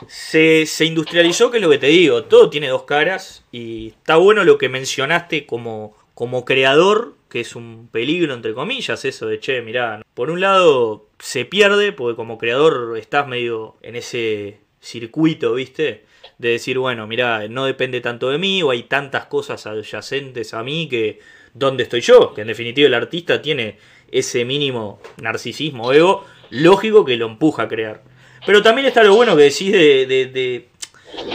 Se, 0.07 0.65
se 0.65 0.85
industrializó, 0.85 1.51
que 1.51 1.59
es 1.59 1.63
lo 1.63 1.71
que 1.71 1.79
te 1.79 1.89
digo, 1.89 2.25
todo 2.25 2.49
tiene 2.49 2.69
dos 2.69 2.85
caras 2.85 3.45
y 3.51 3.89
está 3.89 4.17
bueno 4.17 4.45
lo 4.45 4.57
que 4.57 4.69
mencionaste 4.69 5.45
como, 5.45 5.97
como 6.15 6.45
creador, 6.45 7.15
que 7.29 7.41
es 7.41 7.55
un 7.55 7.89
peligro, 7.91 8.35
entre 8.35 8.55
comillas, 8.55 9.05
eso 9.05 9.27
de, 9.27 9.39
che, 9.41 9.63
mirá, 9.63 10.03
por 10.15 10.31
un 10.31 10.41
lado 10.41 11.09
se 11.19 11.45
pierde, 11.45 11.93
porque 11.93 12.17
como 12.17 12.39
creador 12.39 12.97
estás 12.99 13.27
medio 13.29 13.77
en 13.83 13.97
ese 13.97 14.59
circuito, 14.81 15.55
¿viste? 15.55 16.05
De 16.39 16.51
decir, 16.51 16.79
bueno, 16.79 17.07
mirá, 17.07 17.49
no 17.49 17.67
depende 17.67 18.01
tanto 18.01 18.31
de 18.31 18.39
mí, 18.39 18.63
o 18.63 18.71
hay 18.71 18.85
tantas 18.85 19.27
cosas 19.27 19.67
adyacentes 19.67 20.55
a 20.55 20.63
mí 20.63 20.89
que 20.89 21.21
dónde 21.55 21.83
estoy 21.83 22.01
yo, 22.01 22.33
que 22.35 22.43
en 22.43 22.49
definitiva 22.49 22.87
el 22.87 22.95
artista 22.95 23.43
tiene 23.43 23.79
ese 24.11 24.45
mínimo 24.45 25.01
narcisismo, 25.21 25.93
ego, 25.93 26.25
lógico 26.51 27.05
que 27.05 27.17
lo 27.17 27.27
empuja 27.27 27.65
a 27.65 27.69
crear. 27.69 28.03
Pero 28.47 28.63
también 28.63 28.87
está 28.87 29.03
lo 29.03 29.15
bueno 29.15 29.37
que 29.37 29.43
decís 29.43 29.73
de, 29.73 30.07
de, 30.07 30.69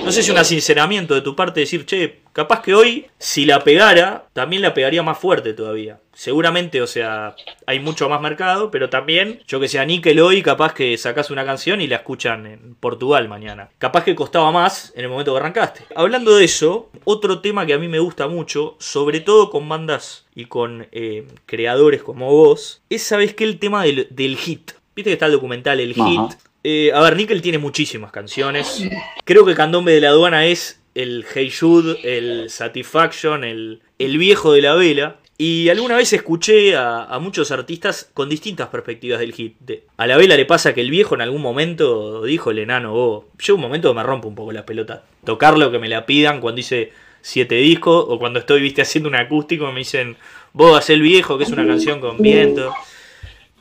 no 0.03 0.11
sé 0.11 0.23
si 0.23 0.31
un 0.31 0.43
sinceramiento 0.43 1.13
de 1.13 1.21
tu 1.21 1.35
parte, 1.35 1.59
decir, 1.59 1.85
che, 1.85 2.22
capaz 2.33 2.61
que 2.61 2.73
hoy, 2.73 3.07
si 3.17 3.45
la 3.45 3.63
pegara, 3.63 4.25
también 4.33 4.61
la 4.61 4.73
pegaría 4.73 5.03
más 5.03 5.17
fuerte 5.17 5.53
todavía. 5.53 5.99
Seguramente, 6.13 6.81
o 6.81 6.87
sea, 6.87 7.35
hay 7.65 7.79
mucho 7.79 8.09
más 8.09 8.21
mercado, 8.21 8.69
pero 8.69 8.89
también, 8.89 9.41
yo 9.47 9.59
que 9.59 9.67
sea 9.67 9.85
Nickel 9.85 10.19
hoy, 10.19 10.41
capaz 10.41 10.73
que 10.73 10.97
sacas 10.97 11.31
una 11.31 11.45
canción 11.45 11.81
y 11.81 11.87
la 11.87 11.97
escuchan 11.97 12.45
en 12.45 12.75
Portugal 12.75 13.27
mañana. 13.29 13.69
Capaz 13.77 14.03
que 14.03 14.15
costaba 14.15 14.51
más 14.51 14.91
en 14.95 15.05
el 15.05 15.09
momento 15.09 15.31
que 15.31 15.39
arrancaste. 15.39 15.85
Hablando 15.95 16.35
de 16.35 16.45
eso, 16.45 16.89
otro 17.05 17.39
tema 17.39 17.65
que 17.65 17.73
a 17.73 17.79
mí 17.79 17.87
me 17.87 17.99
gusta 17.99 18.27
mucho, 18.27 18.75
sobre 18.79 19.21
todo 19.21 19.49
con 19.49 19.67
bandas 19.69 20.25
y 20.35 20.45
con 20.45 20.87
eh, 20.91 21.27
creadores 21.45 22.03
como 22.03 22.29
vos, 22.31 22.81
es, 22.89 23.03
¿sabes 23.03 23.33
qué? 23.33 23.45
El 23.45 23.59
tema 23.59 23.83
del, 23.83 24.07
del 24.11 24.37
hit. 24.37 24.73
Viste 24.95 25.09
que 25.09 25.13
está 25.13 25.25
el 25.25 25.31
documental 25.31 25.79
El 25.79 25.93
Hit. 25.93 26.37
Eh, 26.63 26.91
a 26.93 27.01
ver, 27.01 27.17
Nickel 27.17 27.41
tiene 27.41 27.57
muchísimas 27.57 28.11
canciones. 28.11 28.83
Creo 29.25 29.43
que 29.45 29.55
Candombe 29.55 29.91
de 29.91 30.01
la 30.01 30.09
Aduana 30.09 30.45
es 30.45 30.82
el 30.95 31.25
Hey 31.33 31.51
Jude, 31.51 31.99
el 32.03 32.49
Satisfaction, 32.49 33.43
el, 33.43 33.81
el 33.99 34.17
viejo 34.17 34.53
de 34.53 34.61
la 34.61 34.75
vela. 34.75 35.17
Y 35.37 35.69
alguna 35.69 35.97
vez 35.97 36.13
escuché 36.13 36.75
a, 36.77 37.17
muchos 37.19 37.51
artistas 37.51 38.09
con 38.13 38.29
distintas 38.29 38.67
perspectivas 38.67 39.19
del 39.19 39.33
hit. 39.33 39.57
De, 39.59 39.83
a 39.97 40.05
la 40.05 40.15
vela 40.15 40.37
le 40.37 40.45
pasa 40.45 40.73
que 40.73 40.81
el 40.81 40.91
viejo 40.91 41.15
en 41.15 41.21
algún 41.21 41.41
momento 41.41 42.23
dijo 42.23 42.51
el 42.51 42.59
enano, 42.59 42.93
oh, 42.93 43.25
yo 43.39 43.55
un 43.55 43.61
momento 43.61 43.93
me 43.93 44.03
rompo 44.03 44.27
un 44.27 44.35
poco 44.35 44.51
la 44.51 44.65
pelota. 44.65 45.03
Tocarlo 45.25 45.71
que 45.71 45.79
me 45.79 45.89
la 45.89 46.05
pidan 46.05 46.39
cuando 46.39 46.61
hice 46.61 46.93
siete 47.21 47.55
discos 47.55 48.05
o 48.07 48.19
cuando 48.19 48.39
estoy, 48.39 48.61
viste, 48.61 48.83
haciendo 48.83 49.09
un 49.09 49.15
acústico 49.15 49.71
me 49.71 49.79
dicen, 49.79 50.17
vos 50.53 50.77
haz 50.77 50.89
el 50.91 51.01
viejo, 51.01 51.37
que 51.37 51.45
es 51.45 51.51
una 51.51 51.65
canción 51.65 51.99
con 51.99 52.17
viento. 52.17 52.73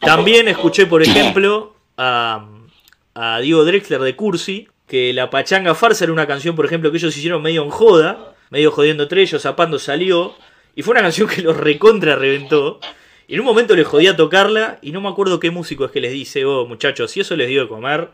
También 0.01 0.49
escuché, 0.49 0.87
por 0.87 1.03
ejemplo, 1.03 1.75
a, 1.97 2.47
a 3.14 3.40
Diego 3.40 3.64
Drexler 3.64 4.01
de 4.01 4.14
Cursi, 4.14 4.68
que 4.87 5.12
la 5.12 5.31
Pachanga 5.31 5.75
Farsa 5.75 6.05
era 6.05 6.12
una 6.12 6.27
canción, 6.27 6.57
por 6.57 6.66
ejemplo, 6.66 6.90
que 6.90 6.99
ellos 6.99 7.16
hicieron 7.16 7.42
medio 7.42 7.62
en 7.62 7.71
joda, 7.71 8.35
medio 8.51 8.71
jodiendo 8.71 9.05
entre 9.05 9.23
ellos, 9.23 9.42
zapando 9.42 9.79
salió, 9.79 10.35
y 10.75 10.83
fue 10.83 10.92
una 10.92 11.03
canción 11.03 11.29
que 11.29 11.42
los 11.42 11.57
recontra 11.57 12.16
reventó. 12.16 12.81
Y 13.29 13.35
en 13.35 13.40
un 13.40 13.47
momento 13.47 13.75
les 13.75 13.87
jodía 13.87 14.16
tocarla, 14.16 14.79
y 14.83 14.92
no 14.92 15.01
me 15.01 15.09
acuerdo 15.09 15.40
qué 15.40 15.51
músico 15.51 15.85
es 15.85 15.90
que 15.90 16.01
les 16.01 16.12
dice, 16.12 16.45
oh 16.45 16.66
muchachos, 16.66 17.11
si 17.11 17.21
eso 17.21 17.37
les 17.37 17.49
dio 17.49 17.62
de 17.62 17.68
comer, 17.68 18.11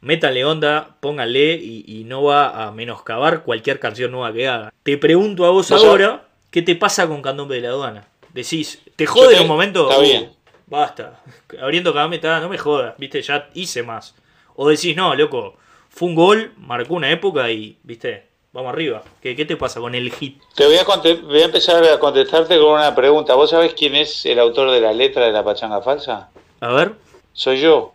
métanle 0.00 0.44
onda, 0.44 0.96
pónganle, 1.00 1.54
y, 1.54 1.84
y 1.86 2.04
no 2.04 2.22
va 2.22 2.66
a 2.66 2.70
menoscabar 2.70 3.42
cualquier 3.42 3.80
canción 3.80 4.12
nueva 4.12 4.32
que 4.32 4.46
haga. 4.46 4.72
Te 4.82 4.96
pregunto 4.98 5.46
a 5.46 5.50
vos 5.50 5.70
¿No 5.70 5.76
ahora? 5.78 6.28
¿qué 6.50 6.62
te 6.62 6.76
pasa 6.76 7.08
con 7.08 7.20
Candombe 7.20 7.56
de 7.56 7.62
la 7.62 7.68
Aduana? 7.70 8.06
Decís, 8.32 8.80
¿te 8.94 9.06
jode 9.06 9.36
en 9.36 9.42
un 9.42 9.48
momento? 9.48 9.90
Está 9.90 10.02
bien. 10.02 10.32
Basta, 10.66 11.20
abriendo 11.60 11.92
cada 11.92 12.06
meta, 12.06 12.38
no 12.40 12.48
me 12.48 12.58
jodas, 12.58 12.94
viste, 12.98 13.20
ya 13.22 13.48
hice 13.54 13.82
más. 13.82 14.14
O 14.54 14.68
decís, 14.68 14.94
no, 14.96 15.14
loco, 15.16 15.56
fue 15.94 16.08
un 16.08 16.16
gol, 16.16 16.52
marcó 16.56 16.94
una 16.94 17.08
época 17.10 17.48
y, 17.50 17.78
viste, 17.84 18.26
vamos 18.52 18.72
arriba. 18.72 19.02
¿Qué, 19.22 19.36
qué 19.36 19.44
te 19.44 19.56
pasa 19.56 19.78
con 19.78 19.94
el 19.94 20.10
hit? 20.10 20.42
Te 20.56 20.66
voy 20.66 20.76
a, 20.76 20.84
voy 20.84 21.40
a, 21.40 21.44
empezar 21.44 21.84
a 21.84 22.00
contestarte 22.00 22.58
con 22.58 22.72
una 22.72 22.92
pregunta. 22.96 23.34
¿Vos 23.36 23.50
sabés 23.50 23.74
quién 23.74 23.94
es 23.94 24.26
el 24.26 24.40
autor 24.40 24.72
de 24.72 24.80
la 24.80 24.92
letra 24.92 25.24
de 25.26 25.32
la 25.32 25.44
pachanga 25.44 25.80
falsa? 25.82 26.30
A 26.60 26.72
ver. 26.72 26.94
Soy 27.32 27.60
yo. 27.60 27.92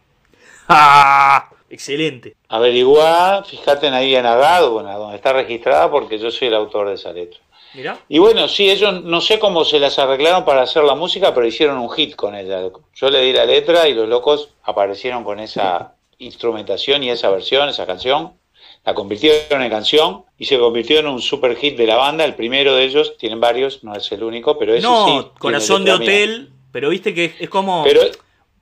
¡Ah! 0.70 1.50
Excelente. 1.70 2.36
Averiguá, 2.48 3.44
fíjate 3.44 3.88
en 3.88 3.94
ahí 3.94 4.16
en 4.16 4.26
Agado, 4.26 4.72
bueno, 4.72 4.98
donde 4.98 5.18
está 5.18 5.34
registrada, 5.34 5.92
porque 5.92 6.18
yo 6.18 6.32
soy 6.32 6.48
el 6.48 6.56
autor 6.56 6.88
de 6.88 6.96
esa 6.96 7.12
letra. 7.12 7.40
Mirá. 7.74 8.00
Y 8.08 8.18
bueno, 8.18 8.48
sí, 8.48 8.72
ellos 8.72 9.04
no 9.04 9.22
sé 9.22 9.38
cómo 9.40 9.66
se 9.66 9.78
las 9.78 10.00
arreglaron 10.00 10.46
para 10.46 10.64
hacer 10.64 10.84
la 10.84 10.96
música, 10.96 11.34
pero 11.34 11.46
hicieron 11.46 11.78
un 11.78 11.92
hit 11.92 12.16
con 12.16 12.34
ella. 12.34 12.62
Yo 12.96 13.10
le 13.10 13.22
di 13.22 13.34
la 13.34 13.46
letra 13.46 13.88
y 13.88 13.94
los 13.94 14.08
locos 14.08 14.50
aparecieron 14.64 15.24
con 15.24 15.40
esa 15.40 15.94
instrumentación 16.20 17.04
y 17.04 17.10
esa 17.10 17.30
versión, 17.30 17.70
esa 17.70 17.86
canción, 17.86 18.34
la 18.86 18.94
convirtieron 18.94 19.62
en 19.62 19.70
canción 19.70 20.24
y 20.38 20.46
se 20.46 20.58
convirtió 20.58 21.00
en 21.00 21.08
un 21.08 21.22
super 21.22 21.56
hit 21.56 21.78
de 21.78 21.88
la 21.88 21.96
banda. 21.96 22.24
El 22.24 22.36
primero 22.36 22.76
de 22.76 22.84
ellos, 22.84 23.18
tienen 23.18 23.40
varios, 23.40 23.84
no 23.84 23.96
es 23.96 24.12
el 24.12 24.24
único, 24.24 24.58
pero 24.58 24.74
ese 24.74 24.84
no, 24.84 25.08
sí. 25.08 25.28
Corazón 25.40 25.84
de 25.84 25.94
Hotel, 25.94 26.42
mía. 26.42 26.50
pero 26.72 26.90
viste 26.90 27.14
que 27.14 27.34
es 27.40 27.50
como. 27.50 27.84
Pero, 27.84 28.02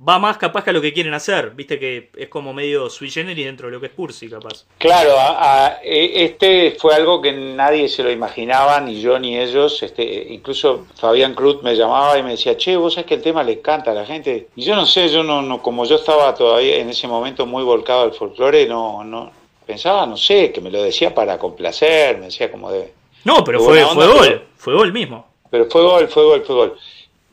va 0.05 0.19
más 0.19 0.37
capaz 0.37 0.63
que 0.63 0.69
a 0.69 0.73
lo 0.73 0.81
que 0.81 0.93
quieren 0.93 1.13
hacer, 1.13 1.51
viste 1.51 1.79
que 1.79 2.09
es 2.15 2.29
como 2.29 2.53
medio 2.53 2.89
sui 2.89 3.09
generis 3.09 3.45
dentro 3.45 3.67
de 3.67 3.73
lo 3.73 3.79
que 3.79 3.87
es 3.87 3.93
Cursi, 3.93 4.29
capaz. 4.29 4.65
Claro, 4.77 5.17
a, 5.17 5.65
a, 5.65 5.67
este 5.83 6.77
fue 6.79 6.93
algo 6.93 7.21
que 7.21 7.31
nadie 7.31 7.89
se 7.89 8.03
lo 8.03 8.11
imaginaba, 8.11 8.79
ni 8.79 9.01
yo 9.01 9.17
ni 9.17 9.37
ellos, 9.37 9.81
este, 9.81 10.27
incluso 10.29 10.85
Fabián 10.95 11.33
Cruz 11.33 11.63
me 11.63 11.75
llamaba 11.75 12.17
y 12.17 12.23
me 12.23 12.31
decía, 12.31 12.55
che, 12.57 12.77
vos 12.77 12.93
sabés 12.93 13.07
que 13.07 13.15
el 13.15 13.21
tema 13.21 13.43
le 13.43 13.53
encanta 13.53 13.91
a 13.91 13.95
la 13.95 14.05
gente, 14.05 14.49
y 14.55 14.63
yo 14.63 14.75
no 14.75 14.85
sé, 14.85 15.09
yo 15.09 15.23
no, 15.23 15.41
no 15.41 15.61
como 15.61 15.85
yo 15.85 15.95
estaba 15.95 16.33
todavía 16.35 16.77
en 16.77 16.89
ese 16.89 17.07
momento 17.07 17.45
muy 17.45 17.63
volcado 17.63 18.03
al 18.03 18.13
folclore, 18.13 18.67
no, 18.67 19.03
no, 19.03 19.31
pensaba, 19.65 20.05
no 20.05 20.17
sé, 20.17 20.51
que 20.51 20.61
me 20.61 20.69
lo 20.69 20.81
decía 20.83 21.13
para 21.13 21.37
complacer, 21.39 22.17
me 22.17 22.25
decía 22.25 22.51
como 22.51 22.71
de... 22.71 22.93
No, 23.23 23.43
pero 23.43 23.59
fue, 23.59 23.83
onda, 23.83 24.05
fue 24.05 24.13
gol, 24.13 24.27
pero, 24.27 24.41
fue 24.55 24.73
gol 24.75 24.93
mismo. 24.93 25.27
Pero 25.49 25.65
fue 25.69 25.81
gol, 25.81 26.07
fue 26.07 26.23
gol, 26.23 26.43
fue 26.45 26.55
gol. 26.55 26.77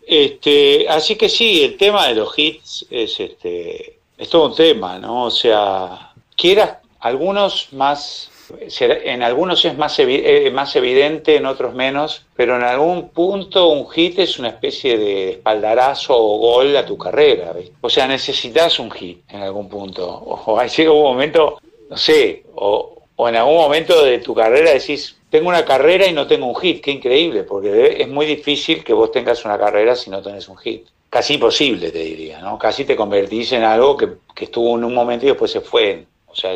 Este, 0.06 0.86
así 0.88 1.16
que 1.16 1.28
sí, 1.28 1.64
el 1.64 1.76
tema 1.76 2.08
de 2.08 2.14
los 2.14 2.38
hits 2.38 2.86
es 2.90 3.18
este 3.20 3.98
es 4.16 4.28
todo 4.28 4.46
un 4.46 4.54
tema, 4.54 4.98
¿no? 4.98 5.24
O 5.24 5.30
sea, 5.30 6.12
quieras 6.36 6.78
algunos 7.00 7.72
más 7.72 8.30
en 8.60 9.22
algunos 9.22 9.64
es 9.64 9.76
más, 9.76 9.98
eh, 9.98 10.50
más 10.52 10.76
evidente, 10.76 11.36
en 11.36 11.46
otros 11.46 11.74
menos, 11.74 12.26
pero 12.36 12.56
en 12.56 12.62
algún 12.62 13.08
punto 13.10 13.68
un 13.68 13.88
hit 13.90 14.18
es 14.18 14.38
una 14.38 14.48
especie 14.48 14.98
de 14.98 15.30
espaldarazo 15.30 16.16
o 16.16 16.38
gol 16.38 16.76
a 16.76 16.84
tu 16.84 16.98
carrera. 16.98 17.54
O 17.80 17.88
sea, 17.88 18.06
necesitas 18.06 18.78
un 18.78 18.90
hit 18.90 19.22
en 19.28 19.42
algún 19.42 19.68
punto. 19.68 20.06
O, 20.06 20.62
llega 20.62 20.92
un 20.92 21.02
momento, 21.02 21.58
no 21.88 21.96
sé, 21.96 22.44
o, 22.54 23.02
o 23.16 23.28
en 23.28 23.36
algún 23.36 23.56
momento 23.56 24.04
de 24.04 24.18
tu 24.18 24.34
carrera 24.34 24.72
decís, 24.72 25.16
tengo 25.34 25.48
una 25.48 25.64
carrera 25.64 26.06
y 26.06 26.12
no 26.12 26.28
tengo 26.28 26.46
un 26.46 26.54
hit, 26.54 26.80
qué 26.80 26.92
increíble, 26.92 27.42
porque 27.42 27.96
es 27.98 28.06
muy 28.06 28.24
difícil 28.24 28.84
que 28.84 28.92
vos 28.92 29.10
tengas 29.10 29.44
una 29.44 29.58
carrera 29.58 29.96
si 29.96 30.08
no 30.08 30.22
tenés 30.22 30.48
un 30.48 30.56
hit. 30.58 30.86
Casi 31.10 31.34
imposible, 31.34 31.90
te 31.90 31.98
diría, 31.98 32.38
¿no? 32.38 32.56
Casi 32.56 32.84
te 32.84 32.94
convertís 32.94 33.50
en 33.50 33.64
algo 33.64 33.96
que, 33.96 34.10
estuvo 34.40 34.78
en 34.78 34.84
un 34.84 34.94
momento 34.94 35.26
y 35.26 35.30
después 35.30 35.50
se 35.50 35.60
fue. 35.60 36.04
O 36.28 36.36
sea, 36.36 36.54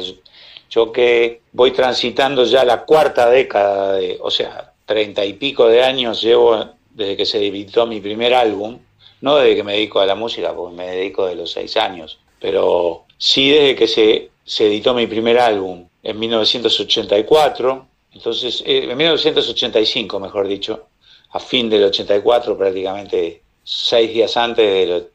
yo 0.71 0.93
que 0.93 1.41
voy 1.51 1.73
transitando 1.73 2.45
ya 2.45 2.65
la 2.65 2.85
cuarta 2.85 3.29
década, 3.29 3.95
de, 3.95 4.17
o 4.21 4.31
sea, 4.31 4.73
treinta 4.87 5.25
y 5.25 5.33
pico 5.33 5.67
de 5.67 5.83
años 5.83 6.23
llevo 6.23 6.65
desde 6.93 7.17
que 7.17 7.27
se 7.27 7.45
editó 7.45 7.85
mi 7.85 8.01
primer 8.01 8.33
álbum, 8.33 8.79
no 9.23 9.39
desde 9.39 9.57
que 9.57 9.65
me 9.65 9.73
dedico 9.73 9.99
a 9.99 10.07
la 10.07 10.15
música, 10.15 10.55
porque 10.55 10.77
me 10.77 10.87
dedico 10.87 11.27
de 11.27 11.35
los 11.35 11.51
seis 11.51 11.77
años, 11.77 12.21
pero 12.41 13.07
sí 13.17 13.51
desde 13.51 13.75
que 13.75 13.89
se, 13.89 14.31
se 14.45 14.69
editó 14.69 14.95
mi 14.95 15.09
primer 15.09 15.41
álbum 15.41 15.89
en 16.05 16.17
1984, 16.17 17.88
entonces, 18.13 18.63
eh, 18.67 18.89
en 18.91 18.97
1985, 18.97 20.21
mejor 20.21 20.49
dicho, 20.49 20.89
a 21.31 21.41
fin 21.41 21.69
del 21.69 21.85
84, 21.85 22.57
prácticamente 22.57 23.43
seis 23.63 24.13
días 24.13 24.37
antes 24.37 24.67
del, 24.67 25.09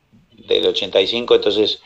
del 0.47 0.67
85, 0.67 1.35
entonces 1.35 1.81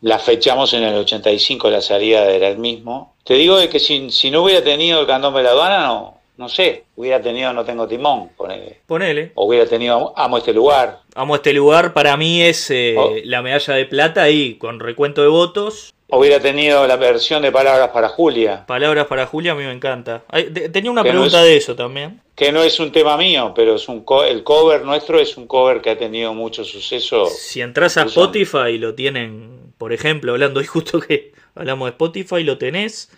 la 0.00 0.18
fechamos 0.18 0.72
en 0.74 0.84
el 0.84 0.96
85, 0.96 1.70
la 1.70 1.80
salida 1.80 2.30
era 2.30 2.48
el 2.48 2.58
mismo. 2.58 3.14
Te 3.24 3.34
digo 3.34 3.56
de 3.56 3.68
que 3.68 3.80
si, 3.80 4.10
si 4.10 4.30
no 4.30 4.42
hubiera 4.42 4.62
tenido 4.62 5.00
el 5.00 5.06
candombe 5.06 5.40
de 5.40 5.44
la 5.44 5.50
aduana, 5.50 5.86
no, 5.86 6.18
no 6.36 6.48
sé, 6.48 6.84
hubiera 6.94 7.20
tenido 7.20 7.52
No 7.52 7.64
Tengo 7.64 7.88
Timón, 7.88 8.30
ponele. 8.36 8.80
Ponele. 8.86 9.32
O 9.34 9.46
hubiera 9.46 9.66
tenido 9.66 10.12
Amo 10.16 10.38
este 10.38 10.52
lugar. 10.52 11.00
Amo 11.14 11.34
este 11.34 11.52
lugar, 11.52 11.92
para 11.92 12.16
mí 12.16 12.42
es 12.42 12.70
eh, 12.70 12.94
la 13.24 13.42
medalla 13.42 13.74
de 13.74 13.86
plata 13.86 14.22
ahí, 14.22 14.54
con 14.54 14.78
recuento 14.78 15.20
de 15.22 15.28
votos. 15.28 15.92
Hubiera 16.10 16.40
tenido 16.40 16.86
la 16.86 16.96
versión 16.96 17.42
de 17.42 17.52
Palabras 17.52 17.90
para 17.90 18.08
Julia. 18.08 18.64
Palabras 18.66 19.06
para 19.06 19.26
Julia 19.26 19.52
a 19.52 19.54
mí 19.54 19.64
me 19.64 19.72
encanta. 19.72 20.24
Tenía 20.72 20.90
una 20.90 21.02
pregunta 21.02 21.42
de 21.42 21.56
eso 21.56 21.76
también. 21.76 22.22
Que 22.34 22.50
no 22.50 22.62
es 22.62 22.80
un 22.80 22.90
tema 22.90 23.18
mío, 23.18 23.52
pero 23.54 23.74
es 23.74 23.88
un 23.88 24.06
el 24.26 24.42
cover 24.42 24.84
nuestro 24.84 25.20
es 25.20 25.36
un 25.36 25.46
cover 25.46 25.82
que 25.82 25.90
ha 25.90 25.98
tenido 25.98 26.32
mucho 26.32 26.64
suceso. 26.64 27.26
Si 27.26 27.60
entras 27.60 27.98
a 27.98 28.04
Spotify 28.04 28.78
lo 28.78 28.94
tienen, 28.94 29.74
por 29.76 29.92
ejemplo, 29.92 30.32
hablando 30.32 30.60
hoy 30.60 30.66
justo 30.66 30.98
que 30.98 31.32
hablamos 31.54 31.86
de 31.86 31.90
Spotify, 31.90 32.42
lo 32.42 32.56
tenés 32.56 33.10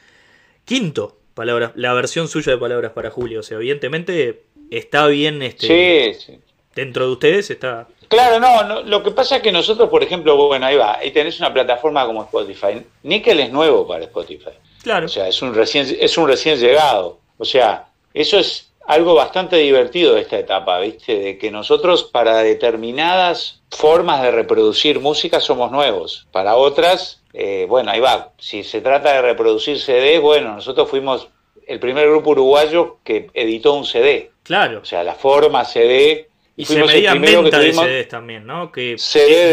quinto, 0.64 1.16
palabras, 1.34 1.70
la 1.76 1.92
versión 1.92 2.26
suya 2.26 2.52
de 2.52 2.58
Palabras 2.58 2.90
para 2.90 3.10
Julia. 3.10 3.38
O 3.38 3.42
sea, 3.44 3.58
evidentemente 3.58 4.42
está 4.72 5.06
bien 5.06 5.42
este, 5.42 6.14
sí, 6.16 6.20
sí. 6.26 6.40
dentro 6.74 7.06
de 7.06 7.12
ustedes 7.12 7.50
está 7.50 7.86
Claro, 8.10 8.40
no, 8.40 8.82
lo 8.82 9.04
que 9.04 9.12
pasa 9.12 9.36
es 9.36 9.42
que 9.42 9.52
nosotros, 9.52 9.88
por 9.88 10.02
ejemplo, 10.02 10.36
bueno, 10.36 10.66
ahí 10.66 10.76
va, 10.76 10.98
ahí 10.98 11.12
tenés 11.12 11.38
una 11.38 11.54
plataforma 11.54 12.04
como 12.06 12.24
Spotify. 12.24 12.84
Nickel 13.04 13.38
es 13.38 13.52
nuevo 13.52 13.86
para 13.86 14.02
Spotify. 14.02 14.50
Claro. 14.82 15.06
O 15.06 15.08
sea, 15.08 15.28
es 15.28 15.40
un 15.42 15.54
recién, 15.54 15.86
es 16.00 16.18
un 16.18 16.26
recién 16.26 16.58
llegado. 16.58 17.20
O 17.38 17.44
sea, 17.44 17.86
eso 18.12 18.36
es 18.36 18.72
algo 18.84 19.14
bastante 19.14 19.58
divertido 19.58 20.14
de 20.14 20.22
esta 20.22 20.40
etapa, 20.40 20.80
¿viste? 20.80 21.20
De 21.20 21.38
que 21.38 21.52
nosotros 21.52 22.02
para 22.02 22.38
determinadas 22.38 23.60
formas 23.70 24.22
de 24.22 24.32
reproducir 24.32 24.98
música 24.98 25.38
somos 25.38 25.70
nuevos. 25.70 26.26
Para 26.32 26.56
otras, 26.56 27.22
eh, 27.32 27.66
bueno, 27.68 27.92
ahí 27.92 28.00
va. 28.00 28.32
Si 28.38 28.64
se 28.64 28.80
trata 28.80 29.12
de 29.12 29.22
reproducir 29.22 29.78
CD, 29.78 30.18
bueno, 30.18 30.56
nosotros 30.56 30.90
fuimos 30.90 31.28
el 31.68 31.78
primer 31.78 32.08
grupo 32.08 32.30
uruguayo 32.30 32.96
que 33.04 33.30
editó 33.34 33.74
un 33.74 33.84
CD. 33.84 34.32
Claro. 34.42 34.80
O 34.82 34.84
sea, 34.84 35.04
la 35.04 35.14
forma 35.14 35.64
CD 35.64 36.29
y 36.60 36.64
se 36.66 36.84
medían 36.84 37.20
venta 37.20 37.58
de 37.58 37.72
CDs 37.72 38.08
también, 38.08 38.46
¿no? 38.46 38.70
Que 38.70 38.96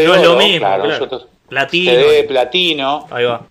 no 0.06 0.14
es 0.14 0.22
lo 0.22 0.36
mismo, 0.36 0.66
claro. 0.66 1.28
Platino. 1.48 1.92
CD 1.92 2.24
platino. 2.24 3.06
Ahí 3.10 3.24
va. 3.24 3.46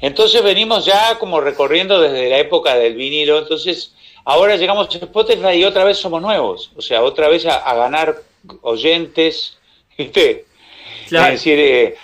Entonces 0.00 0.42
venimos 0.42 0.84
ya 0.84 1.18
como 1.18 1.40
recorriendo 1.40 2.00
desde 2.00 2.28
la 2.28 2.38
época 2.38 2.74
del 2.74 2.94
vinilo. 2.94 3.38
Entonces 3.38 3.94
ahora 4.24 4.56
llegamos 4.56 4.88
a 4.94 4.98
Spotify 4.98 5.54
y 5.54 5.64
otra 5.64 5.84
vez 5.84 5.98
somos 5.98 6.22
nuevos. 6.22 6.70
O 6.76 6.82
sea, 6.82 7.02
otra 7.02 7.28
vez 7.28 7.46
a, 7.46 7.74
ganar 7.74 8.16
oyentes. 8.62 9.58
¿Viste? 9.98 10.46
Es 11.04 11.10
decir, 11.10 11.58
eh, 11.58 11.96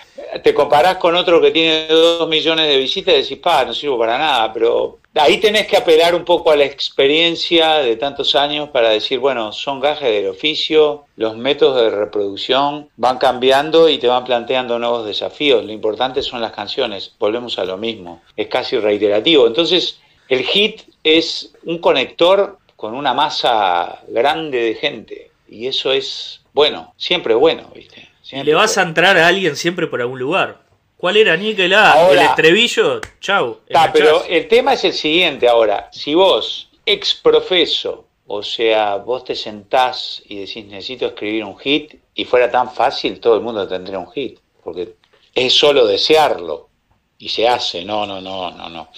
te 0.42 0.52
comparás 0.52 0.96
con 0.96 1.14
otro 1.14 1.40
que 1.40 1.50
tiene 1.50 1.86
dos 1.86 2.28
millones 2.28 2.68
de 2.68 2.76
visitas 2.76 3.14
y 3.14 3.22
decís, 3.22 3.38
pa, 3.38 3.64
no 3.64 3.72
sirvo 3.72 3.98
para 3.98 4.18
nada. 4.18 4.52
Pero 4.52 4.98
ahí 5.18 5.38
tenés 5.38 5.66
que 5.66 5.76
apelar 5.76 6.14
un 6.14 6.24
poco 6.24 6.50
a 6.50 6.56
la 6.56 6.64
experiencia 6.64 7.74
de 7.78 7.96
tantos 7.96 8.34
años 8.34 8.70
para 8.70 8.90
decir, 8.90 9.18
bueno, 9.18 9.52
son 9.52 9.80
gajes 9.80 10.08
del 10.08 10.28
oficio, 10.28 11.04
los 11.16 11.36
métodos 11.36 11.82
de 11.82 11.90
reproducción 11.90 12.88
van 12.96 13.18
cambiando 13.18 13.88
y 13.88 13.98
te 13.98 14.06
van 14.06 14.24
planteando 14.24 14.78
nuevos 14.78 15.06
desafíos. 15.06 15.64
Lo 15.64 15.72
importante 15.72 16.22
son 16.22 16.40
las 16.40 16.52
canciones, 16.52 17.14
volvemos 17.18 17.58
a 17.58 17.64
lo 17.64 17.76
mismo, 17.76 18.22
es 18.36 18.48
casi 18.48 18.78
reiterativo. 18.78 19.46
Entonces, 19.46 19.98
el 20.28 20.42
hit 20.42 20.82
es 21.04 21.52
un 21.64 21.78
conector 21.78 22.58
con 22.76 22.94
una 22.94 23.14
masa 23.14 24.00
grande 24.08 24.58
de 24.62 24.74
gente 24.74 25.30
y 25.48 25.66
eso 25.66 25.92
es 25.92 26.40
bueno, 26.52 26.92
siempre 26.96 27.34
bueno, 27.34 27.70
¿viste? 27.74 28.08
le 28.30 28.54
vas 28.54 28.76
a 28.78 28.82
entrar 28.82 29.16
a 29.16 29.26
alguien 29.26 29.56
siempre 29.56 29.86
por 29.86 30.00
algún 30.00 30.18
lugar. 30.18 30.67
¿Cuál 30.98 31.16
era 31.16 31.36
Níquel? 31.36 31.72
Ah, 31.74 32.08
el 32.10 32.18
estrebillo, 32.18 33.00
chau. 33.20 33.60
pero 33.92 34.24
el 34.24 34.48
tema 34.48 34.72
es 34.72 34.82
el 34.82 34.92
siguiente 34.92 35.48
ahora. 35.48 35.88
Si 35.92 36.12
vos, 36.12 36.70
ex 36.84 37.14
profeso, 37.14 38.06
o 38.26 38.42
sea, 38.42 38.96
vos 38.96 39.24
te 39.24 39.36
sentás 39.36 40.20
y 40.26 40.40
decís 40.40 40.66
necesito 40.66 41.06
escribir 41.06 41.44
un 41.44 41.56
hit, 41.56 41.94
y 42.16 42.24
fuera 42.24 42.50
tan 42.50 42.74
fácil, 42.74 43.20
todo 43.20 43.36
el 43.36 43.42
mundo 43.42 43.68
tendría 43.68 44.00
un 44.00 44.10
hit. 44.10 44.40
Porque 44.64 44.96
es 45.32 45.52
solo 45.54 45.86
desearlo. 45.86 46.68
Y 47.16 47.28
se 47.28 47.46
hace, 47.46 47.84
no, 47.84 48.04
no, 48.04 48.20
no, 48.20 48.50
no, 48.50 48.68
no. 48.68 48.88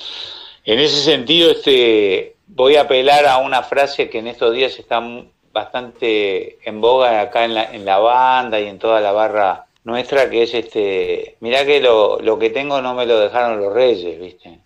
En 0.64 0.78
ese 0.78 1.02
sentido, 1.02 1.50
este, 1.50 2.36
voy 2.46 2.76
a 2.76 2.82
apelar 2.82 3.26
a 3.26 3.38
una 3.38 3.62
frase 3.62 4.08
que 4.08 4.20
en 4.20 4.26
estos 4.26 4.54
días 4.54 4.78
está 4.78 5.02
bastante 5.52 6.58
en 6.66 6.80
boga 6.80 7.20
acá 7.20 7.44
en 7.44 7.54
la, 7.54 7.64
en 7.74 7.84
la 7.84 7.98
banda 7.98 8.58
y 8.58 8.68
en 8.68 8.78
toda 8.78 9.00
la 9.00 9.12
barra 9.12 9.66
nuestra 9.90 10.30
que 10.30 10.44
es 10.44 10.54
este, 10.54 11.36
mirá 11.40 11.66
que 11.66 11.80
lo, 11.80 12.20
lo 12.20 12.38
que 12.38 12.50
tengo 12.50 12.80
no 12.80 12.94
me 12.94 13.06
lo 13.06 13.18
dejaron 13.18 13.60
los 13.60 13.74
reyes, 13.74 14.18
¿viste? 14.18 14.60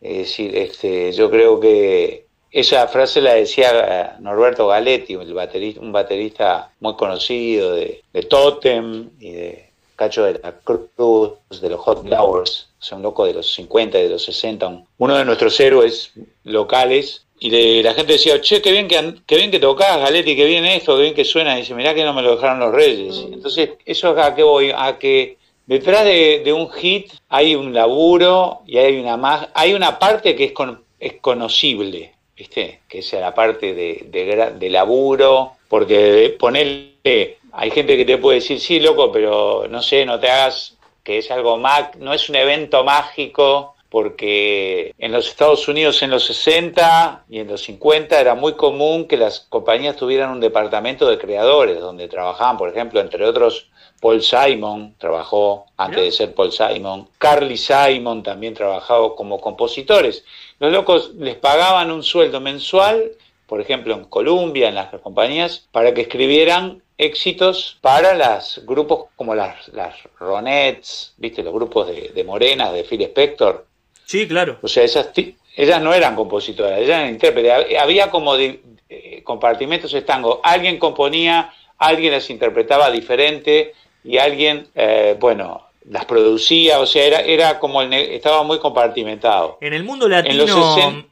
Es 0.00 0.16
decir, 0.18 0.56
este, 0.56 1.12
yo 1.12 1.30
creo 1.30 1.60
que 1.60 2.26
esa 2.50 2.88
frase 2.88 3.20
la 3.20 3.34
decía 3.34 4.16
Norberto 4.20 4.66
Galetti, 4.66 5.14
el 5.14 5.32
baterista, 5.32 5.80
un 5.80 5.92
baterista 5.92 6.72
muy 6.80 6.96
conocido 6.96 7.74
de, 7.74 8.02
Totem 8.28 9.10
y 9.20 9.30
de 9.30 9.70
Cacho 9.96 10.24
de 10.24 10.40
la 10.42 10.52
Cruz, 10.52 11.60
de 11.60 11.70
los 11.70 11.80
Hot 11.80 12.02
Flowers, 12.06 12.68
o 12.90 12.96
un 12.96 13.02
loco 13.02 13.26
de 13.26 13.34
los 13.34 13.52
50 13.54 13.98
y 13.98 14.02
de 14.02 14.08
los 14.08 14.24
60, 14.24 14.84
uno 14.98 15.16
de 15.16 15.24
nuestros 15.24 15.58
héroes 15.60 16.12
locales, 16.44 17.24
y 17.44 17.82
la 17.82 17.92
gente 17.92 18.12
decía, 18.12 18.40
che, 18.40 18.62
qué 18.62 18.70
bien 18.70 18.86
que, 18.86 19.14
qué 19.26 19.34
bien 19.34 19.50
que 19.50 19.58
tocás, 19.58 19.98
Galetti, 19.98 20.36
qué 20.36 20.44
bien 20.44 20.64
esto, 20.64 20.94
qué 20.94 21.02
bien 21.02 21.14
que 21.14 21.24
suena. 21.24 21.56
Y 21.56 21.62
dice, 21.62 21.74
mirá 21.74 21.92
que 21.92 22.04
no 22.04 22.14
me 22.14 22.22
lo 22.22 22.36
dejaron 22.36 22.60
los 22.60 22.72
reyes. 22.72 23.26
Entonces, 23.32 23.70
eso 23.84 24.12
es 24.12 24.24
a 24.24 24.32
qué 24.36 24.44
voy, 24.44 24.72
a 24.72 24.96
que 24.96 25.38
detrás 25.66 26.04
de, 26.04 26.52
un 26.52 26.70
hit 26.70 27.12
hay 27.28 27.56
un 27.56 27.74
laburo 27.74 28.60
y 28.64 28.78
hay 28.78 28.96
una 29.00 29.16
más, 29.16 29.48
hay 29.54 29.74
una 29.74 29.98
parte 29.98 30.36
que 30.36 30.44
es, 30.44 30.52
es 31.00 31.14
conocible, 31.14 32.14
¿viste? 32.36 32.82
Que 32.88 33.02
sea 33.02 33.20
la 33.20 33.34
parte 33.34 33.74
de, 33.74 34.54
de, 34.56 34.70
laburo, 34.70 35.54
porque 35.68 36.36
ponerle, 36.38 37.38
hay 37.50 37.70
gente 37.72 37.96
que 37.96 38.04
te 38.04 38.18
puede 38.18 38.38
decir, 38.38 38.60
sí, 38.60 38.78
loco, 38.78 39.10
pero 39.10 39.66
no 39.68 39.82
sé, 39.82 40.06
no 40.06 40.20
te 40.20 40.30
hagas 40.30 40.76
que 41.02 41.18
es 41.18 41.28
algo 41.32 41.56
más, 41.56 41.96
no 41.96 42.14
es 42.14 42.28
un 42.28 42.36
evento 42.36 42.84
mágico, 42.84 43.71
porque 43.92 44.94
en 44.96 45.12
los 45.12 45.28
Estados 45.28 45.68
Unidos 45.68 46.02
en 46.02 46.08
los 46.08 46.24
60 46.24 47.26
y 47.28 47.40
en 47.40 47.48
los 47.48 47.60
50 47.64 48.18
era 48.18 48.34
muy 48.34 48.54
común 48.54 49.06
que 49.06 49.18
las 49.18 49.40
compañías 49.40 49.96
tuvieran 49.96 50.30
un 50.30 50.40
departamento 50.40 51.06
de 51.06 51.18
creadores 51.18 51.78
donde 51.78 52.08
trabajaban, 52.08 52.56
por 52.56 52.70
ejemplo, 52.70 53.00
entre 53.00 53.26
otros, 53.26 53.68
Paul 54.00 54.22
Simon 54.22 54.94
trabajó 54.96 55.66
antes 55.76 56.04
de 56.04 56.10
ser 56.10 56.34
Paul 56.34 56.52
Simon, 56.52 57.06
Carly 57.18 57.58
Simon 57.58 58.22
también 58.22 58.54
trabajaba 58.54 59.14
como 59.14 59.42
compositores. 59.42 60.24
Los 60.58 60.72
locos 60.72 61.12
les 61.18 61.36
pagaban 61.36 61.90
un 61.90 62.02
sueldo 62.02 62.40
mensual, 62.40 63.12
por 63.46 63.60
ejemplo, 63.60 63.92
en 63.92 64.06
Columbia, 64.06 64.70
en 64.70 64.76
las 64.76 64.88
compañías, 65.02 65.68
para 65.70 65.92
que 65.92 66.00
escribieran 66.00 66.82
éxitos 66.96 67.76
para 67.82 68.14
los 68.14 68.62
grupos 68.64 69.10
como 69.16 69.34
las, 69.34 69.68
las 69.68 69.96
Ronettes, 70.18 71.12
¿viste? 71.18 71.42
los 71.42 71.52
grupos 71.52 71.88
de, 71.88 72.08
de 72.14 72.24
Morenas, 72.24 72.72
de 72.72 72.84
Phil 72.84 73.02
Spector, 73.02 73.66
Sí, 74.04 74.26
claro. 74.28 74.58
O 74.62 74.68
sea, 74.68 74.84
esas 74.84 75.10
ellas 75.54 75.82
no 75.82 75.92
eran 75.92 76.16
compositoras, 76.16 76.78
ellas 76.78 76.98
eran 77.00 77.10
intérpretes. 77.10 77.78
Había 77.78 78.10
como 78.10 78.36
de, 78.36 78.60
eh, 78.88 79.22
compartimentos 79.22 79.92
de 79.92 80.02
tango. 80.02 80.40
Alguien 80.42 80.78
componía 80.78 81.52
alguien 81.82 82.12
las 82.12 82.30
interpretaba 82.30 82.90
diferente 82.90 83.74
y 84.04 84.18
alguien, 84.18 84.68
eh, 84.74 85.16
bueno, 85.18 85.66
las 85.88 86.04
producía, 86.04 86.78
o 86.78 86.86
sea, 86.86 87.04
era, 87.04 87.20
era 87.20 87.58
como 87.58 87.82
el, 87.82 87.92
estaba 87.92 88.42
muy 88.42 88.58
compartimentado. 88.58 89.58
En 89.60 89.72
el 89.72 89.84
mundo 89.84 90.08
latino, 90.08 90.44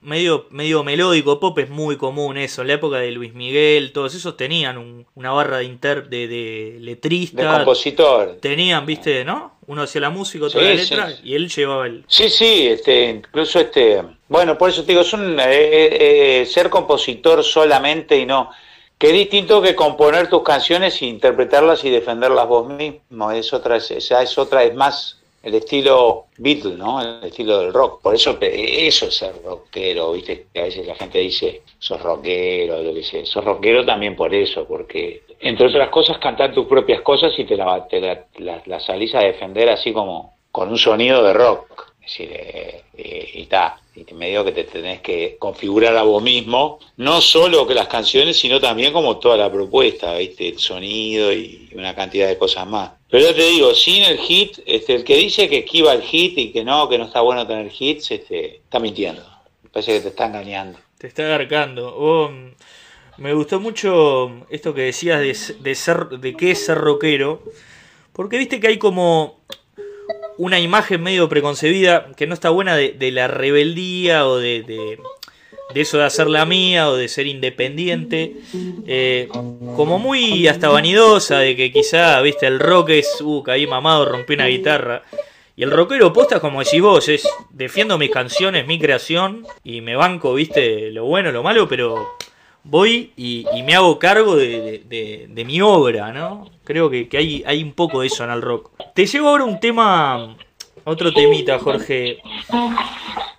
medio, 0.01 0.47
medio 0.51 0.85
melódico, 0.85 1.41
pop 1.41 1.59
es 1.59 1.69
muy 1.69 1.97
común 1.97 2.37
eso. 2.37 2.63
En 2.63 2.69
la 2.69 2.75
época 2.75 2.99
de 2.99 3.11
Luis 3.11 3.35
Miguel, 3.35 3.93
todos 3.93 4.15
esos 4.15 4.37
tenían 4.37 5.07
una 5.15 5.33
barra 5.33 5.59
de, 5.59 5.65
inter, 5.65 6.09
de, 6.09 6.29
de 6.29 6.77
letrista. 6.81 7.43
De 7.43 7.59
compositor. 7.59 8.39
Tenían, 8.41 8.87
viste, 8.87 9.25
¿no? 9.25 9.59
Uno 9.67 9.83
hacía 9.83 10.01
la 10.01 10.11
música, 10.11 10.47
otro 10.47 10.61
la 10.61 10.75
letra, 10.75 11.13
y 11.23 11.35
él 11.35 11.49
llevaba 11.49 11.87
el... 11.87 12.05
Sí, 12.09 12.29
sí, 12.29 12.69
este, 12.69 13.11
incluso 13.11 13.61
este... 13.61 14.03
Bueno, 14.29 14.59
por 14.59 14.71
eso 14.71 14.83
te 14.83 14.93
digo, 14.93 15.03
es 15.03 15.13
un, 15.13 15.39
eh, 15.39 16.41
eh, 16.41 16.47
ser 16.47 16.71
compositor 16.71 17.45
solamente 17.45 18.17
y 18.17 18.27
no 18.27 18.51
Qué 19.01 19.13
distinto 19.13 19.63
que 19.63 19.75
componer 19.75 20.29
tus 20.29 20.43
canciones 20.43 21.01
e 21.01 21.07
interpretarlas 21.07 21.83
y 21.87 21.89
defenderlas 21.89 22.47
vos 22.47 22.69
mismo. 22.69 23.31
Es 23.31 23.51
otra, 23.55 23.77
esa 23.77 24.23
es 24.23 24.37
otra, 24.37 24.63
es 24.63 24.75
más 24.75 25.19
el 25.43 25.55
estilo 25.55 26.27
Beatle, 26.37 26.75
¿no? 26.77 27.01
El 27.01 27.25
estilo 27.25 27.61
del 27.61 27.73
rock. 27.73 28.03
Por 28.03 28.15
eso 28.15 28.37
eso 28.39 29.07
es 29.07 29.17
ser 29.17 29.43
rockero, 29.43 30.13
¿viste? 30.13 30.49
A 30.55 30.65
veces 30.65 30.87
la 30.87 30.95
gente 30.97 31.19
dice, 31.19 31.63
sos 31.79 31.99
rockero, 32.03 32.83
lo 32.83 32.93
que 32.93 33.03
sea. 33.03 33.25
Sos 33.25 33.43
rockero 33.43 33.87
también 33.87 34.15
por 34.15 34.35
eso, 34.35 34.67
porque 34.67 35.23
entre 35.41 35.69
otras 35.69 35.89
cosas 35.89 36.19
cantar 36.19 36.53
tus 36.53 36.67
propias 36.67 37.01
cosas 37.01 37.33
y 37.39 37.45
te 37.45 37.57
la, 37.57 37.89
te 37.89 38.03
la, 38.37 38.81
salís 38.81 39.15
a 39.15 39.21
defender 39.21 39.71
así 39.71 39.95
como 39.95 40.35
con 40.53 40.69
un 40.69 40.77
sonido 40.77 41.25
de 41.25 41.33
rock. 41.33 41.91
Es 42.03 42.19
decir, 42.19 42.31
eh, 42.33 42.83
eh, 42.97 43.31
y 43.35 43.43
está 43.43 43.81
y 44.09 44.15
medio 44.15 44.45
que 44.45 44.53
te 44.53 44.65
tenés 44.65 45.01
que 45.01 45.37
configurar 45.39 45.97
a 45.97 46.03
vos 46.03 46.23
mismo, 46.23 46.79
no 46.97 47.21
solo 47.21 47.67
que 47.67 47.75
las 47.75 47.89
canciones, 47.89 48.39
sino 48.39 48.61
también 48.61 48.93
como 48.93 49.19
toda 49.19 49.37
la 49.37 49.51
propuesta, 49.51 50.15
¿viste? 50.17 50.49
el 50.49 50.59
sonido 50.59 51.33
y 51.33 51.69
una 51.75 51.95
cantidad 51.95 52.29
de 52.29 52.39
cosas 52.39 52.67
más. 52.67 52.93
Pero 53.11 53.27
yo 53.27 53.35
te 53.35 53.43
digo, 53.43 53.75
sin 53.75 54.05
el 54.05 54.19
hit, 54.19 54.59
este, 54.65 54.95
el 54.95 55.05
que 55.05 55.17
dice 55.17 55.49
que 55.49 55.59
esquiva 55.59 55.93
el 55.93 56.03
hit 56.03 56.39
y 56.39 56.53
que 56.53 56.65
no, 56.65 56.89
que 56.89 56.99
no 56.99 57.05
está 57.05 57.21
bueno 57.21 57.47
tener 57.47 57.71
hits, 57.77 58.11
este, 58.13 58.57
está 58.57 58.79
mintiendo. 58.79 59.23
Parece 59.73 59.95
que 59.95 60.01
te 60.01 60.09
está 60.09 60.27
engañando. 60.27 60.79
Te 60.99 61.07
está 61.07 61.25
agarcando. 61.25 62.31
me 63.19 63.35
gustó 63.35 63.61
mucho 63.61 64.47
esto 64.51 64.73
que 64.73 64.83
decías 64.83 65.21
de, 65.21 65.37
de, 65.61 65.75
ser, 65.75 66.09
de 66.09 66.37
qué 66.37 66.53
es 66.53 66.65
ser 66.65 66.79
rockero, 66.79 67.43
porque 68.13 68.39
viste 68.39 68.61
que 68.61 68.69
hay 68.69 68.79
como 68.79 69.41
una 70.41 70.59
imagen 70.59 71.03
medio 71.03 71.29
preconcebida 71.29 72.07
que 72.17 72.27
no 72.27 72.33
está 72.33 72.49
buena 72.49 72.75
de, 72.75 73.11
la 73.13 73.29
rebeldía 73.29 74.27
o 74.27 74.39
de, 74.39 74.63
de, 74.63 74.99
eso 75.75 75.99
de 75.99 76.05
hacer 76.05 76.29
la 76.29 76.47
mía 76.47 76.89
o 76.89 76.97
de 76.97 77.09
ser 77.09 77.27
independiente. 77.27 78.37
Eh, 78.87 79.29
como 79.77 79.99
muy 79.99 80.49
hasta 80.49 80.71
vanidosa 80.71 81.41
de 81.41 81.57
que 81.57 81.71
quizá, 81.71 82.19
viste, 82.23 82.47
el 82.47 82.59
rock 82.59 82.89
es, 82.89 83.21
uh, 83.21 83.43
caí 83.43 83.67
mamado, 83.67 84.07
rompí 84.07 84.33
una 84.33 84.47
guitarra. 84.47 85.03
Y 85.57 85.63
el 85.63 85.71
rockero 85.71 86.11
posta, 86.11 86.41
como 86.41 86.65
decís 86.65 86.81
vos, 86.81 87.07
es 87.11 87.29
defiendo 87.51 87.99
mis 87.99 88.11
canciones, 88.11 88.67
mi 88.67 88.79
creación 88.79 89.47
y 89.63 89.83
me 89.83 89.95
banco, 89.95 90.33
viste, 90.33 90.91
lo 90.91 91.05
bueno, 91.05 91.33
lo 91.33 91.43
malo, 91.43 91.69
pero 91.69 92.17
voy 92.65 93.13
y, 93.17 93.47
me 93.65 93.75
hago 93.75 93.99
cargo 93.99 94.37
de, 94.37 95.45
mi 95.47 95.61
obra, 95.61 96.13
¿no? 96.13 96.51
Creo 96.65 96.91
que, 96.91 97.09
hay, 97.13 97.43
hay, 97.47 97.63
un 97.63 97.73
poco 97.73 98.01
de 98.01 98.07
eso 98.07 98.25
en 98.25 98.31
el 98.31 98.43
rock. 98.43 98.71
Te 98.95 99.07
llevo 99.07 99.29
ahora 99.29 99.45
un 99.45 99.61
tema, 99.61 100.37
otro 100.85 101.13
temita, 101.13 101.59
Jorge. 101.59 102.19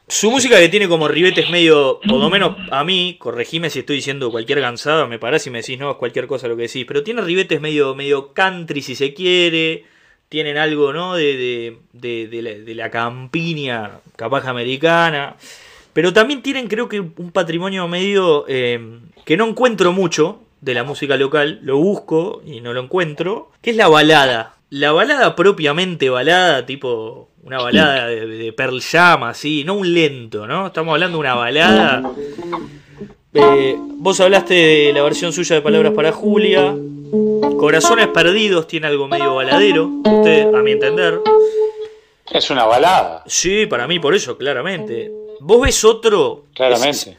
Su 0.07 0.29
música 0.29 0.59
que 0.59 0.67
tiene 0.67 0.89
como 0.89 1.07
ribetes 1.07 1.49
medio, 1.49 2.01
por 2.05 2.19
lo 2.19 2.29
menos 2.29 2.57
a 2.69 2.83
mí, 2.83 3.15
corregime 3.17 3.69
si 3.69 3.79
estoy 3.79 3.97
diciendo 3.97 4.29
cualquier 4.29 4.59
gansada, 4.59 5.07
me 5.07 5.19
parás 5.19 5.47
y 5.47 5.49
me 5.49 5.59
decís, 5.59 5.79
no, 5.79 5.91
es 5.91 5.97
cualquier 5.97 6.27
cosa 6.27 6.49
lo 6.49 6.57
que 6.57 6.63
decís, 6.63 6.83
pero 6.85 7.01
tiene 7.01 7.21
ribetes 7.21 7.61
medio, 7.61 7.95
medio 7.95 8.33
country 8.33 8.81
si 8.81 8.95
se 8.95 9.13
quiere, 9.13 9.85
tienen 10.27 10.57
algo, 10.57 10.91
¿no? 10.91 11.15
De, 11.15 11.77
de, 11.93 12.41
la, 12.41 12.49
de 12.51 12.75
la 12.75 12.91
campiña 12.91 14.01
capaz 14.17 14.45
americana. 14.47 15.37
Pero 15.93 16.13
también 16.13 16.41
tienen, 16.41 16.67
creo 16.67 16.87
que, 16.87 16.99
un 16.99 17.31
patrimonio 17.31 17.87
medio 17.87 18.45
eh, 18.47 18.99
que 19.25 19.37
no 19.37 19.47
encuentro 19.47 19.91
mucho 19.91 20.39
de 20.61 20.73
la 20.73 20.83
música 20.83 21.17
local. 21.17 21.59
Lo 21.63 21.77
busco 21.77 22.41
y 22.45 22.61
no 22.61 22.73
lo 22.73 22.81
encuentro. 22.81 23.51
Que 23.61 23.71
es 23.71 23.75
la 23.75 23.87
balada. 23.87 24.55
La 24.69 24.93
balada 24.93 25.35
propiamente 25.35 26.09
balada, 26.09 26.65
tipo 26.65 27.29
una 27.43 27.57
balada 27.61 28.07
de, 28.07 28.53
Pearl 28.53 28.81
Jam, 28.81 29.23
así. 29.23 29.63
No 29.65 29.73
un 29.73 29.93
lento, 29.93 30.47
¿no? 30.47 30.67
Estamos 30.67 30.93
hablando 30.93 31.17
de 31.17 31.19
una 31.19 31.35
balada. 31.35 32.11
Eh, 33.33 33.75
vos 33.77 34.19
hablaste 34.19 34.53
de 34.53 34.93
la 34.93 35.03
versión 35.03 35.33
suya 35.33 35.55
de 35.55 35.61
Palabras 35.61 35.93
para 35.93 36.11
Julia. 36.11 36.73
Corazones 37.57 38.07
Perdidos 38.07 38.67
tiene 38.67 38.87
algo 38.87 39.07
medio 39.07 39.35
baladero, 39.35 39.87
usted, 40.03 40.53
a 40.53 40.61
mi 40.61 40.71
entender. 40.71 41.19
Es 42.31 42.49
una 42.49 42.65
balada. 42.65 43.23
Sí, 43.25 43.65
para 43.65 43.87
mí 43.87 43.99
por 43.99 44.15
eso, 44.15 44.37
claramente. 44.37 45.11
¿Vos 45.43 45.59
ves 45.59 45.83
otro? 45.83 46.43
Claramente. 46.53 47.17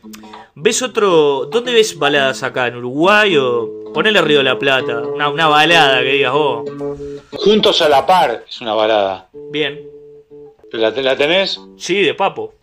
¿Ves 0.55 0.81
otro? 0.81 1.47
¿Dónde 1.47 1.73
ves 1.73 1.99
baladas 1.99 2.45
acá? 2.45 2.69
¿En 2.69 2.77
Uruguay 2.77 3.37
o 3.37 3.91
ponele 3.93 4.23
Río 4.23 4.39
de 4.39 4.45
la 4.45 4.57
Plata? 4.57 5.01
Una, 5.01 5.49
balada 5.49 6.01
que 6.03 6.13
digas 6.13 6.33
vos. 6.33 6.71
Juntos 7.33 7.83
a 7.83 7.89
la 7.89 8.07
par 8.07 8.45
es 8.49 8.61
una 8.61 8.75
balada. 8.75 9.29
Bien. 9.51 9.81
¿La, 10.71 10.91
¿La 10.91 11.17
tenés? 11.17 11.61
Sí, 11.77 12.01
de 12.01 12.15
Papo. 12.15 12.55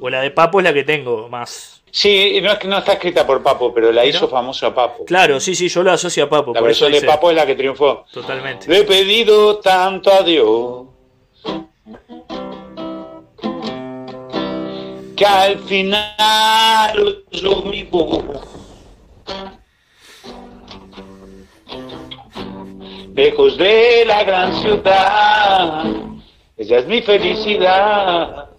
O 0.00 0.08
la 0.08 0.22
de 0.22 0.30
Papo 0.30 0.60
es 0.60 0.64
la 0.64 0.72
que 0.72 0.84
tengo 0.84 1.28
más. 1.28 1.82
Sí, 1.90 2.40
no, 2.40 2.54
no 2.64 2.78
está 2.78 2.94
escrita 2.94 3.26
por 3.26 3.42
Papo, 3.42 3.74
pero 3.74 3.92
la 3.92 4.06
hizo 4.06 4.26
famoso 4.26 4.68
a 4.68 4.74
Papo. 4.74 5.04
Claro, 5.04 5.38
sí, 5.38 5.54
sí, 5.54 5.68
yo 5.68 5.82
la 5.82 5.92
asocio 5.92 6.24
a 6.24 6.30
Papo. 6.30 6.54
La 6.54 6.62
versión 6.62 6.92
de 6.92 7.02
Papo 7.02 7.28
es 7.28 7.36
la 7.36 7.44
que 7.44 7.56
triunfó. 7.56 8.06
Totalmente. 8.10 8.70
Le 8.70 8.78
he 8.78 8.84
pedido 8.84 9.58
tanto 9.58 10.10
a 10.10 10.22
Dios 10.22 10.86
que 15.18 15.26
al 15.26 15.58
final 15.58 17.24
lo 17.42 17.62
mismo. 17.62 18.22
Lejos 23.14 23.58
de 23.58 24.04
la 24.06 24.22
gran 24.22 24.54
ciudad, 24.54 25.84
ella 26.56 26.78
es 26.78 26.86
mi 26.86 27.02
felicidad. 27.02 28.50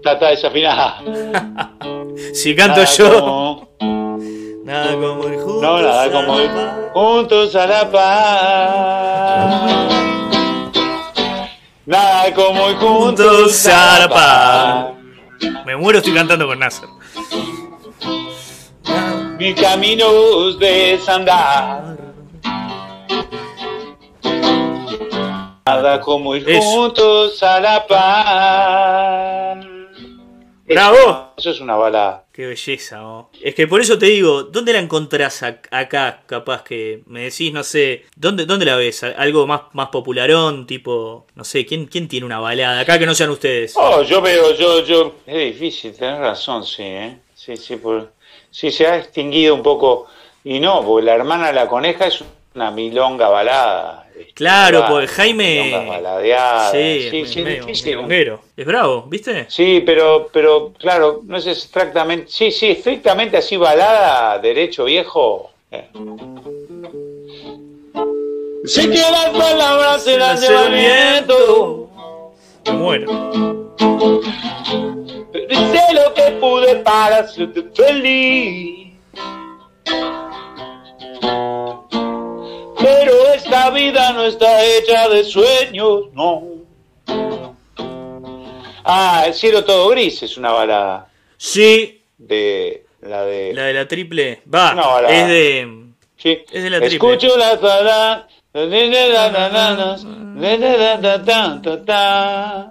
Trata 0.00 0.28
desafinada. 0.28 1.02
si 2.32 2.54
canto 2.54 2.84
yo. 2.84 3.68
nada 4.62 4.92
como 4.94 5.28
ir 5.28 5.40
juntos. 5.40 5.60
No, 5.60 5.82
nada 5.82 6.12
como 6.12 6.40
ir 6.40 6.50
juntos 6.92 7.56
a 7.56 7.66
la 7.66 7.90
paz. 7.90 8.84
Nada 11.86 12.32
como 12.34 12.70
ir 12.70 12.76
juntos 12.76 13.66
a 13.66 13.98
la 14.00 14.08
paz. 14.08 14.86
Me 15.66 15.76
muero, 15.76 15.98
estoy 15.98 16.14
cantando 16.14 16.46
con 16.46 16.58
Nasser. 16.58 16.88
Mi 19.38 19.54
camino 19.54 20.48
es 20.48 20.58
desandar. 20.58 21.96
Nada 25.66 26.00
como 26.00 26.34
ir 26.36 26.58
juntos 26.58 27.42
a 27.42 27.60
la 27.60 27.86
paz. 27.86 29.73
¡Bravo! 30.66 31.34
Eso 31.36 31.50
es 31.50 31.60
una 31.60 31.76
balada. 31.76 32.24
Qué 32.32 32.46
belleza, 32.46 33.06
oh. 33.06 33.30
Es 33.42 33.54
que 33.54 33.66
por 33.66 33.82
eso 33.82 33.98
te 33.98 34.06
digo, 34.06 34.44
¿dónde 34.44 34.72
la 34.72 34.78
encontrás 34.78 35.42
acá? 35.42 36.22
Capaz 36.26 36.62
que 36.62 37.02
me 37.06 37.24
decís, 37.24 37.52
no 37.52 37.62
sé, 37.62 38.06
¿dónde, 38.16 38.46
dónde 38.46 38.64
la 38.64 38.76
ves? 38.76 39.04
¿Algo 39.04 39.46
más, 39.46 39.62
más 39.72 39.88
popularón? 39.88 40.66
Tipo, 40.66 41.26
no 41.34 41.44
sé, 41.44 41.66
¿quién, 41.66 41.86
¿quién 41.86 42.08
tiene 42.08 42.24
una 42.24 42.40
balada 42.40 42.80
acá 42.80 42.98
que 42.98 43.06
no 43.06 43.14
sean 43.14 43.30
ustedes? 43.30 43.74
Oh, 43.76 44.02
yo 44.02 44.22
veo, 44.22 44.54
yo, 44.54 44.82
yo. 44.84 45.16
Es 45.26 45.52
difícil, 45.52 45.94
tenés 45.94 46.18
razón, 46.18 46.64
sí, 46.64 46.82
¿eh? 46.82 47.18
Sí, 47.34 47.56
sí, 47.58 47.76
por... 47.76 48.12
sí, 48.50 48.70
se 48.70 48.86
ha 48.86 48.96
extinguido 48.96 49.54
un 49.54 49.62
poco. 49.62 50.06
Y 50.44 50.60
no, 50.60 50.82
porque 50.82 51.04
la 51.04 51.14
hermana 51.14 51.48
de 51.48 51.52
la 51.52 51.68
coneja 51.68 52.06
es 52.06 52.24
una 52.54 52.70
milonga 52.70 53.28
balada. 53.28 54.03
Claro, 54.34 54.86
pues 54.88 55.10
Jaime. 55.10 55.72
Sí, 56.72 57.08
sí, 57.10 57.26
sí 57.26 57.42
difícil. 57.42 57.98
Es 58.56 58.66
bravo, 58.66 59.04
¿viste? 59.08 59.46
Sí, 59.48 59.82
pero, 59.84 60.28
pero 60.32 60.72
claro, 60.78 61.22
no 61.24 61.36
es 61.36 61.46
exactamente. 61.46 62.26
Sí, 62.28 62.50
sí, 62.50 62.70
estrictamente 62.70 63.36
así 63.36 63.56
balada, 63.56 64.38
derecho 64.38 64.84
viejo. 64.84 65.50
Eh. 65.70 65.88
Sé 68.64 68.88
que 68.88 68.96
las 68.96 69.28
palabras 69.30 70.04
se 70.04 70.16
las 70.16 70.40
lleva 70.40 70.66
el 70.66 70.72
viento. 70.72 71.90
Bueno. 72.72 73.74
Pero 75.32 75.52
hice 75.52 75.80
lo 75.92 76.14
que 76.14 76.22
pude 76.40 76.76
para 76.76 77.18
hacerte 77.18 77.62
feliz. 77.74 78.94
Pero 82.84 83.32
esta 83.32 83.70
vida 83.70 84.12
no 84.12 84.24
está 84.24 84.62
hecha 84.62 85.08
de 85.08 85.24
sueños, 85.24 86.12
no. 86.12 86.42
Ah, 88.84 89.24
El 89.26 89.32
cielo 89.34 89.64
todo 89.64 89.88
gris 89.88 90.22
es 90.22 90.36
una 90.36 90.52
balada. 90.52 91.08
Sí. 91.38 92.02
De, 92.18 92.84
La 93.00 93.24
de. 93.24 93.54
La 93.54 93.62
de 93.64 93.72
la 93.72 93.88
triple. 93.88 94.42
Va, 94.52 94.74
No, 94.74 95.00
la- 95.00 95.08
es 95.08 95.26
de. 95.28 95.84
Sí. 96.18 96.38
Es 96.52 96.62
de 96.62 96.70
la 96.70 96.78
triple. 96.80 96.96
Escucho 96.96 97.36
las 97.38 97.56
palabras. 97.56 98.24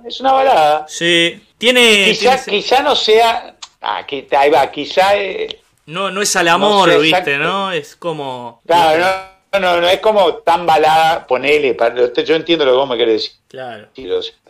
Es 0.05 0.19
una 0.19 0.31
balada. 0.33 0.85
Sí. 0.87 1.41
Tiene. 1.57 2.05
Quizá, 2.05 2.43
tiene- 2.43 2.59
quizá 2.61 2.83
no 2.83 2.95
sea. 2.95 3.55
Ah, 3.81 4.05
ahí 4.37 4.49
va, 4.49 4.69
quizá. 4.71 5.17
eh, 5.17 5.59
no, 5.87 6.09
no 6.11 6.21
es 6.21 6.35
al 6.35 6.47
amor, 6.47 6.87
no 6.87 6.93
sé 6.93 6.99
¿viste? 6.99 7.37
¿No? 7.37 7.71
Es 7.71 7.95
como. 7.95 8.61
claro, 8.65 9.03
no, 9.03 9.32
no, 9.59 9.79
no 9.81 9.87
es 9.87 9.99
como 9.99 10.35
tan 10.35 10.65
balada, 10.65 11.25
ponele. 11.27 11.73
para- 11.73 12.11
Yo 12.13 12.35
entiendo 12.35 12.65
lo 12.65 12.71
que 12.71 12.77
vos 12.77 12.89
me 12.89 12.97
querés 12.97 13.21
decir. 13.23 13.31
Claro. 13.47 13.87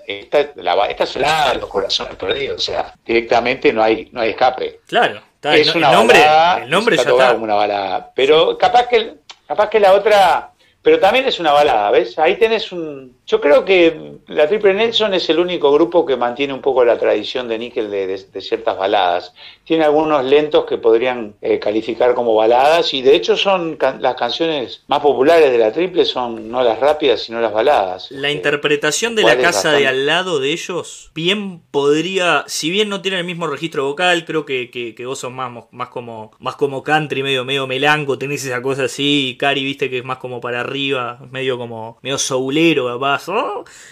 Esta, 0.06 0.50
la, 0.56 0.86
esta 0.88 1.04
es 1.06 1.14
de 1.14 1.60
los 1.60 1.70
corazones 1.70 2.16
perdidos. 2.16 2.58
O 2.58 2.72
sea, 2.72 2.94
directamente 3.06 3.72
no 3.72 3.82
hay, 3.82 4.10
no 4.12 4.22
hay 4.22 4.32
escape. 4.32 4.82
Claro. 4.88 5.22
Está, 5.36 5.56
es 5.56 5.68
el, 5.70 5.78
una 5.78 5.90
el 5.92 5.96
nombre, 5.96 6.20
balada, 6.20 6.64
el 6.64 6.70
nombre 6.70 6.96
está 6.96 7.06
ya 7.06 7.12
tocada 7.12 7.30
está. 7.30 7.34
como 7.36 7.46
una 7.46 7.56
balada. 7.56 8.12
Pero 8.16 8.58
capaz 8.58 8.88
que, 8.88 9.14
capaz 9.48 9.70
que 9.70 9.80
la 9.80 9.94
otra, 9.94 10.52
pero 10.82 11.00
también 11.00 11.26
es 11.26 11.40
una 11.40 11.52
balada, 11.54 11.92
¿ves? 11.92 12.18
Ahí 12.20 12.36
tenés 12.38 12.72
un... 12.72 13.18
Yo 13.26 13.40
creo 13.40 13.64
que 13.64 14.18
la 14.28 14.48
Triple 14.50 14.74
Nelson 14.74 15.14
es 15.14 15.30
el 15.30 15.40
único 15.40 15.72
grupo 15.72 16.06
que 16.06 16.18
mantiene 16.18 16.54
un 16.54 16.62
poco 16.62 16.84
la 16.84 16.98
tradición 16.98 17.48
de 17.48 17.58
Nickel 17.58 17.90
de, 17.90 18.06
de- 18.08 18.24
de 18.34 18.42
ciertas 18.42 18.78
baladas. 18.78 19.34
Tiene 19.64 19.86
algunos 19.86 20.26
lentos 20.26 20.66
que 20.66 20.78
podrían 20.78 21.36
eh, 21.42 21.58
calificar 21.58 22.16
como 22.16 22.36
baladas 22.36 22.94
y 22.94 23.02
de 23.02 23.16
hecho 23.16 23.38
son 23.38 23.78
can- 23.78 24.02
las 24.02 24.16
canciones 24.16 24.84
más 24.88 25.00
populares 25.00 25.52
de 25.52 25.58
la 25.58 25.72
Triple 25.72 26.04
son 26.04 26.50
no 26.52 26.62
las 26.64 26.80
rápidas 26.80 27.22
sino 27.22 27.40
las 27.40 27.54
baladas. 27.54 28.12
La 28.12 28.30
Eh, 28.30 28.34
interpretación 28.34 29.16
de 29.16 29.24
la 29.24 29.36
¿cuál 29.36 29.40
es 29.40 29.46
casa 29.46 29.72
de 29.72 29.88
al 29.88 30.06
lado 30.06 30.40
de 30.40 30.52
ellos, 30.52 31.10
bien 31.16 31.62
podría, 31.72 32.44
si 32.48 32.70
bien 32.72 32.90
no 32.90 33.02
tiene 33.02 33.20
el 33.20 33.26
mismo 33.26 33.48
registro 33.48 33.86
vocal, 33.86 34.26
creo 34.26 34.46
que, 34.46 34.70
que, 34.70 34.96
que 34.96 35.06
vos 35.06 35.20
sos 35.20 35.32
más, 35.32 35.50
más 35.72 35.88
como 35.90 36.32
más 36.40 36.56
como 36.58 36.84
country, 36.84 37.24
medio, 37.24 37.46
medio 37.46 37.68
melanco, 37.68 38.18
tenés 38.18 38.44
esa 38.46 38.62
cosa 38.62 38.84
así, 38.86 39.30
y 39.30 39.38
Cari 39.38 39.64
viste 39.64 39.90
que 39.90 40.00
es 40.00 40.04
más 40.06 40.18
como 40.18 40.42
para 40.42 40.60
arriba, 40.60 41.20
medio 41.32 41.58
como 41.58 41.98
medio 42.02 42.18
soulero, 42.18 42.90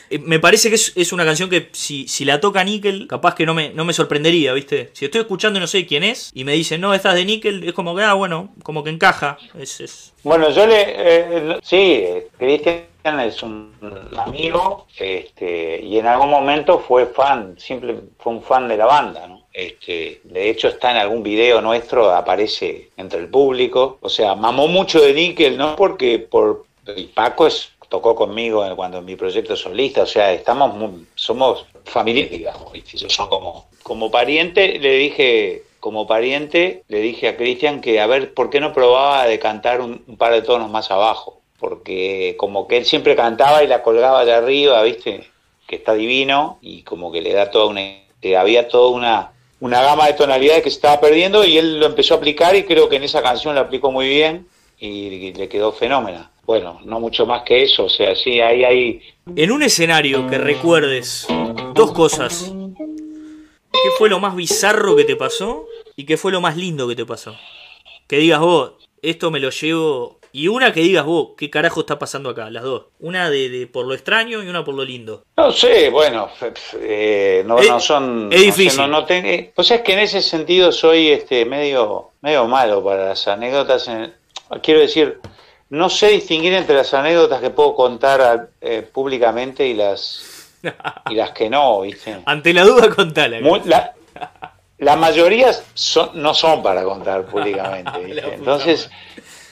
Eh, 0.09 0.19
Me 0.19 0.39
parece 0.39 0.69
que 0.69 0.75
es, 0.75 1.13
una 1.13 1.25
canción 1.25 1.49
que 1.49 1.69
si, 1.71 2.07
si 2.07 2.25
la 2.25 2.39
toca 2.39 2.63
Nickel, 2.63 3.07
capaz 3.07 3.35
que 3.35 3.45
no 3.45 3.53
me, 3.53 3.69
no 3.69 3.85
me 3.85 3.93
sorprendería, 3.93 4.53
viste. 4.53 4.91
Si 4.93 5.05
estoy 5.05 5.21
escuchando 5.21 5.57
y 5.57 5.61
no 5.61 5.67
sé 5.67 5.85
quién 5.85 6.03
es, 6.03 6.31
y 6.33 6.43
me 6.43 6.53
dicen, 6.53 6.81
no, 6.81 6.93
esta 6.93 7.09
es 7.09 7.15
de 7.15 7.25
Nickel, 7.25 7.63
es 7.63 7.73
como 7.73 7.95
que, 7.95 8.03
ah, 8.03 8.13
bueno, 8.13 8.53
como 8.63 8.83
que 8.83 8.89
encaja. 8.89 9.37
Es, 9.57 9.79
es... 9.79 10.13
Bueno, 10.23 10.49
yo 10.51 10.65
le. 10.65 10.83
eh, 10.87 11.59
sí, 11.63 11.75
eh, 11.77 12.27
Cristian 12.37 12.85
es 13.03 13.41
un 13.41 13.73
amigo 14.15 14.85
este, 14.97 15.81
y 15.81 15.97
en 15.97 16.05
algún 16.05 16.29
momento 16.29 16.79
fue 16.79 17.07
fan, 17.07 17.55
simple, 17.57 17.95
fue 18.19 18.33
un 18.33 18.43
fan 18.43 18.67
de 18.67 18.77
la 18.77 18.85
banda, 18.85 19.27
¿no? 19.27 19.41
Este, 19.53 20.21
de 20.23 20.49
hecho, 20.49 20.69
está 20.69 20.91
en 20.91 20.97
algún 20.97 21.23
video 21.23 21.61
nuestro, 21.61 22.11
aparece 22.11 22.89
entre 22.95 23.19
el 23.19 23.27
público. 23.27 23.97
O 24.01 24.09
sea, 24.09 24.35
mamó 24.35 24.67
mucho 24.67 25.01
de 25.01 25.13
Nickel, 25.13 25.57
no 25.57 25.75
porque 25.75 26.19
por. 26.19 26.65
Paco 27.13 27.45
es, 27.45 27.70
tocó 27.91 28.15
conmigo 28.15 28.65
cuando 28.77 29.01
mi 29.01 29.17
proyecto 29.17 29.57
solista, 29.57 30.03
o 30.03 30.05
sea, 30.05 30.31
estamos 30.31 30.73
muy- 30.73 31.05
somos 31.13 31.65
familia, 31.83 32.25
digamos, 32.31 32.71
soy 32.85 33.27
como, 33.27 33.67
como 33.83 34.09
pariente, 34.09 34.79
le 34.79 34.93
dije, 34.93 35.63
como 35.81 36.07
pariente, 36.07 36.83
le 36.87 37.01
dije 37.01 37.27
a 37.27 37.35
Cristian 37.35 37.81
que 37.81 37.99
a 37.99 38.07
ver 38.07 38.33
por 38.33 38.49
qué 38.49 38.61
no 38.61 38.71
probaba 38.71 39.25
de 39.25 39.39
cantar 39.39 39.81
un, 39.81 39.97
par 40.17 40.31
de 40.31 40.41
tonos 40.41 40.71
más 40.71 40.89
abajo, 40.89 41.41
porque 41.59 42.35
como 42.37 42.65
que 42.65 42.77
él 42.77 42.85
siempre 42.85 43.13
cantaba 43.17 43.61
y 43.61 43.67
la 43.67 43.83
colgaba 43.83 44.23
de 44.23 44.31
arriba, 44.31 44.81
¿viste? 44.83 45.25
Que 45.67 45.75
está 45.75 45.93
divino 45.93 46.59
y 46.61 46.83
como 46.83 47.11
que 47.11 47.21
le 47.21 47.33
da 47.33 47.51
toda 47.51 47.65
una, 47.65 47.81
que 48.21 48.37
había 48.37 48.69
toda 48.69 48.89
una, 48.91 49.33
una 49.59 49.81
gama 49.81 50.07
de 50.07 50.13
tonalidades 50.13 50.63
que 50.63 50.69
se 50.69 50.77
estaba 50.77 51.01
perdiendo 51.01 51.43
y 51.43 51.57
él 51.57 51.81
lo 51.81 51.87
empezó 51.87 52.13
a 52.13 52.17
aplicar 52.17 52.55
y 52.55 52.63
creo 52.63 52.87
que 52.87 52.95
en 52.95 53.03
esa 53.03 53.21
canción 53.21 53.53
lo 53.53 53.59
aplicó 53.59 53.91
muy 53.91 54.07
bien 54.07 54.47
y 54.79 55.33
le 55.33 55.49
quedó 55.49 55.73
fenómena. 55.73 56.30
Bueno, 56.45 56.79
no 56.85 56.99
mucho 56.99 57.25
más 57.25 57.43
que 57.43 57.63
eso, 57.63 57.85
o 57.85 57.89
sea, 57.89 58.15
sí, 58.15 58.41
ahí 58.41 58.63
hay 58.63 59.01
En 59.35 59.51
un 59.51 59.63
escenario 59.63 60.27
que 60.27 60.37
recuerdes 60.37 61.27
dos 61.73 61.91
cosas. 61.93 62.51
¿Qué 63.71 63.89
fue 63.97 64.09
lo 64.09 64.19
más 64.19 64.35
bizarro 64.35 64.95
que 64.95 65.05
te 65.05 65.15
pasó? 65.15 65.65
¿Y 65.95 66.05
qué 66.05 66.17
fue 66.17 66.31
lo 66.31 66.41
más 66.41 66.57
lindo 66.57 66.87
que 66.87 66.95
te 66.95 67.05
pasó? 67.05 67.35
Que 68.07 68.17
digas 68.17 68.39
vos, 68.39 68.73
esto 69.01 69.31
me 69.31 69.39
lo 69.39 69.49
llevo. 69.49 70.19
Y 70.33 70.47
una 70.47 70.71
que 70.71 70.81
digas 70.81 71.05
vos, 71.05 71.29
¿qué 71.37 71.49
carajo 71.49 71.81
está 71.81 71.99
pasando 71.99 72.29
acá? 72.29 72.49
Las 72.49 72.63
dos. 72.63 72.85
Una 72.99 73.29
de, 73.29 73.49
de 73.49 73.67
por 73.67 73.85
lo 73.85 73.93
extraño 73.93 74.41
y 74.43 74.47
una 74.47 74.63
por 74.63 74.75
lo 74.75 74.83
lindo. 74.85 75.23
No 75.37 75.51
sé, 75.51 75.89
bueno, 75.89 76.29
eh, 76.81 77.43
no, 77.45 77.59
Es- 77.59 77.67
no 77.69 77.79
son... 77.79 78.29
es 78.31 78.41
difícil. 78.41 78.79
no, 78.81 78.87
no 78.87 79.05
ten- 79.05 79.25
eh, 79.25 79.51
pues 79.55 79.71
es 79.71 79.81
que 79.81 79.93
en 79.93 79.99
ese 79.99 80.21
sentido 80.21 80.71
soy 80.71 81.09
este 81.09 81.45
medio, 81.45 82.11
medio 82.21 82.47
malo 82.47 82.83
para 82.83 83.09
las 83.09 83.27
anécdotas. 83.27 83.87
en- 83.89 84.13
quiero 84.63 84.79
decir, 84.81 85.19
no 85.71 85.89
sé 85.89 86.09
distinguir 86.09 86.53
entre 86.53 86.75
las 86.75 86.93
anécdotas 86.93 87.39
que 87.39 87.49
puedo 87.49 87.73
contar 87.75 88.49
eh, 88.59 88.81
públicamente 88.81 89.65
y 89.65 89.73
las, 89.73 90.51
y 91.09 91.15
las 91.15 91.31
que 91.31 91.49
no, 91.49 91.81
¿viste? 91.81 92.17
Ante 92.25 92.53
la 92.53 92.63
duda, 92.63 92.89
contala. 92.89 93.39
Muy- 93.39 93.61
la, 93.63 93.93
la 94.79 94.95
mayoría 94.97 95.51
son, 95.73 96.21
no 96.21 96.33
son 96.33 96.61
para 96.61 96.83
contar 96.83 97.25
públicamente, 97.25 97.99
¿viste? 98.05 98.33
Entonces, 98.33 98.89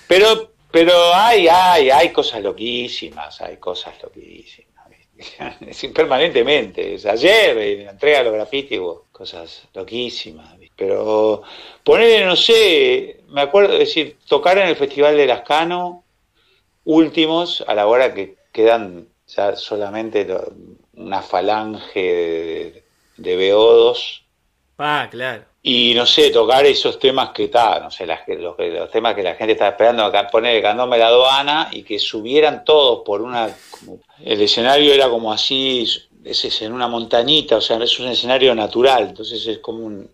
pero, 0.08 0.52
pero 0.72 0.92
hay, 1.16 1.48
hay, 1.48 1.90
hay 1.90 2.10
cosas 2.10 2.42
loquísimas, 2.44 3.40
hay 3.40 3.56
cosas 3.56 3.94
loquísimas, 4.04 4.90
¿viste? 5.16 5.90
Permanentemente. 5.96 6.96
Es 6.96 7.06
Ayer, 7.06 7.58
en 7.58 7.86
la 7.86 7.92
entrega 7.92 8.18
de 8.20 8.24
los 8.26 8.34
grafitis, 8.34 8.80
cosas 9.14 9.70
loquísimas, 9.74 10.58
¿viste? 10.60 10.76
pero 10.76 11.44
ponerle, 11.82 12.26
no 12.26 12.36
sé, 12.36 13.22
me 13.30 13.40
acuerdo, 13.40 13.72
es 13.74 13.80
decir, 13.80 14.18
tocar 14.28 14.58
en 14.58 14.68
el 14.68 14.76
Festival 14.76 15.16
de 15.16 15.26
Lascano, 15.28 16.04
últimos, 16.86 17.64
a 17.68 17.74
la 17.76 17.88
hora 17.88 18.14
que 18.14 18.38
quedan 18.52 19.10
ya 19.28 19.56
solamente 19.56 20.26
lo- 20.26 20.54
una 20.94 21.22
falange 21.22 22.00
de, 22.02 22.84
de 23.18 23.36
beodos, 23.36 24.26
Ah, 24.78 25.08
claro. 25.12 25.46
y 25.62 25.94
no 25.94 26.06
sé, 26.06 26.32
tocar 26.32 26.66
esos 26.66 26.98
temas 27.00 27.32
que 27.32 27.46
está, 27.46 27.80
no 27.82 27.92
sé, 27.92 28.06
los, 28.06 28.20
los 28.58 28.92
temas 28.92 29.14
que 29.14 29.24
la 29.24 29.36
gente 29.36 29.54
estaba 29.54 29.72
esperando, 29.72 30.04
acá, 30.06 30.28
poner 30.30 30.56
el 30.56 30.62
candome 30.62 30.98
la 30.98 31.08
aduana 31.08 31.70
y 31.72 31.84
que 31.84 32.00
subieran 32.00 32.64
todos 32.64 33.02
por 33.06 33.22
una. 33.22 33.50
como- 33.70 34.00
el 34.24 34.42
escenario 34.42 34.94
era 34.94 35.10
como 35.10 35.32
así, 35.34 35.82
es, 36.24 36.46
es 36.46 36.62
en 36.62 36.72
una 36.74 36.88
montañita, 36.88 37.58
o 37.58 37.62
sea, 37.62 37.78
es 37.84 38.00
un 38.00 38.08
escenario 38.08 38.56
natural, 38.56 39.10
entonces 39.10 39.46
es 39.48 39.60
como 39.60 39.86
un. 39.86 40.10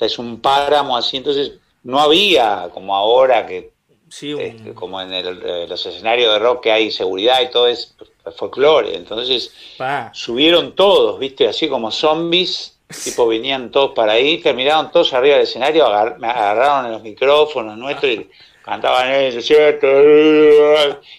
Es 0.00 0.18
un 0.18 0.40
páramo 0.40 0.96
así, 0.96 1.18
entonces 1.18 1.52
no 1.84 2.00
había 2.00 2.68
como 2.74 2.94
ahora 2.96 3.46
que 3.46 3.71
Sí, 4.14 4.34
un- 4.34 4.40
este, 4.42 4.74
como 4.74 5.00
en 5.00 5.10
el- 5.12 5.42
eh, 5.42 5.66
los 5.66 5.86
escenarios 5.86 6.32
de 6.34 6.38
rock 6.38 6.64
que 6.64 6.72
hay 6.72 6.90
seguridad 6.90 7.40
y 7.40 7.48
todo 7.50 7.66
es 7.66 7.94
folclore, 8.36 8.94
entonces 8.94 9.52
pa. 9.78 10.10
subieron 10.12 10.74
todos, 10.74 11.18
viste, 11.18 11.48
así 11.48 11.66
como 11.68 11.90
zombies, 11.90 12.78
tipo 13.04 13.26
venían 13.26 13.70
todos 13.70 13.92
para 13.94 14.12
ahí, 14.12 14.36
terminaron 14.38 14.90
todos 14.90 15.14
arriba 15.14 15.36
del 15.36 15.44
escenario, 15.44 15.86
agar- 15.86 16.18
me 16.18 16.26
agarraron 16.28 16.86
en 16.86 16.92
los 16.92 17.02
micrófonos 17.02 17.78
nuestros 17.78 18.12
y 18.12 18.28
cantaban 18.62 19.08
el 19.10 19.34
desierto 19.34 19.86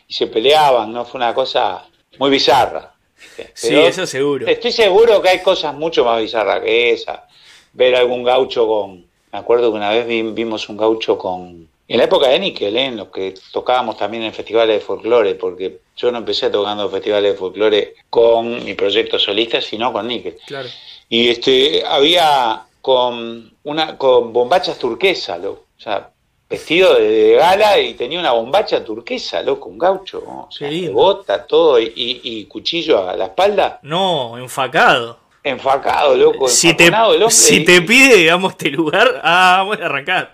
y 0.07 0.13
se 0.13 0.27
peleaban, 0.27 0.93
¿no? 0.93 1.03
Fue 1.03 1.17
una 1.17 1.33
cosa 1.33 1.85
muy 2.19 2.29
bizarra. 2.29 2.93
¿viste? 3.19 3.51
Sí, 3.55 3.75
eso 3.75 4.05
seguro. 4.05 4.47
Estoy 4.47 4.71
seguro 4.71 5.19
que 5.21 5.29
hay 5.29 5.39
cosas 5.41 5.73
mucho 5.73 6.05
más 6.05 6.21
bizarras 6.21 6.61
que 6.61 6.91
esa. 6.91 7.27
Ver 7.73 7.95
algún 7.95 8.23
gaucho 8.23 8.67
con... 8.67 9.05
Me 9.31 9.39
acuerdo 9.39 9.71
que 9.71 9.77
una 9.77 9.89
vez 9.89 10.05
vi- 10.05 10.21
vimos 10.21 10.69
un 10.69 10.77
gaucho 10.77 11.17
con... 11.17 11.67
En 11.87 11.97
la 11.97 12.05
época 12.05 12.29
de 12.29 12.39
Nickel, 12.39 12.77
¿eh? 12.77 12.85
en 12.85 12.97
los 12.97 13.09
que 13.09 13.33
tocábamos 13.51 13.97
también 13.97 14.23
en 14.23 14.33
festivales 14.33 14.79
de 14.79 14.85
folclore, 14.85 15.35
porque 15.35 15.79
yo 15.97 16.11
no 16.11 16.19
empecé 16.19 16.49
tocando 16.49 16.89
festivales 16.89 17.33
de 17.33 17.37
folclore 17.37 17.95
con 18.09 18.63
mi 18.63 18.73
proyecto 18.73 19.19
solista, 19.19 19.59
sino 19.61 19.91
con 19.91 20.07
Nickel. 20.07 20.37
Claro. 20.47 20.69
Y 21.09 21.29
este 21.29 21.83
había 21.85 22.63
con 22.81 23.51
una 23.63 23.97
con 23.97 24.31
bombachas 24.33 24.79
turquesa, 24.79 25.37
loco. 25.37 25.65
O 25.77 25.81
sea, 25.81 26.09
vestido 26.49 26.93
de, 26.95 27.09
de 27.09 27.33
gala 27.35 27.77
y 27.79 27.93
tenía 27.95 28.19
una 28.19 28.31
bombacha 28.31 28.83
turquesa, 28.83 29.41
loco, 29.41 29.67
un 29.69 29.77
gaucho. 29.77 30.23
¿no? 30.25 30.47
O 30.47 30.51
sea, 30.51 30.69
bota, 30.91 31.45
todo, 31.45 31.79
y, 31.79 31.91
y- 31.95 32.21
y 32.23 32.45
cuchillo 32.45 33.07
a 33.09 33.15
la 33.17 33.25
espalda, 33.25 33.79
No, 33.83 34.37
enfacado. 34.37 35.19
enfacado, 35.43 36.15
loco, 36.15 36.47
Si 36.47 36.73
te, 36.75 36.87
el 36.87 36.93
hombre, 36.95 37.29
si 37.31 37.57
y- 37.57 37.65
te 37.65 37.81
pide, 37.81 38.15
digamos, 38.15 38.51
este 38.53 38.69
lugar, 38.69 39.19
ah, 39.23 39.63
voy 39.65 39.77
a 39.81 39.85
arrancar. 39.85 40.31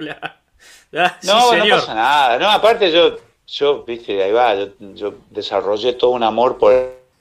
Ah, 0.94 1.18
sí, 1.22 1.28
No, 1.28 1.56
no 1.56 1.64
señor. 1.64 1.80
pasa 1.80 1.94
nada. 1.94 2.38
No, 2.40 2.50
aparte 2.50 2.92
yo, 2.92 3.16
yo, 3.48 3.84
viste, 3.84 4.24
ahí 4.24 4.32
va, 4.32 4.56
yo, 4.56 4.68
yo 4.96 5.14
desarrollé 5.30 5.94
todo 5.94 6.12
un 6.12 6.24
amor 6.24 6.58
por 6.58 6.74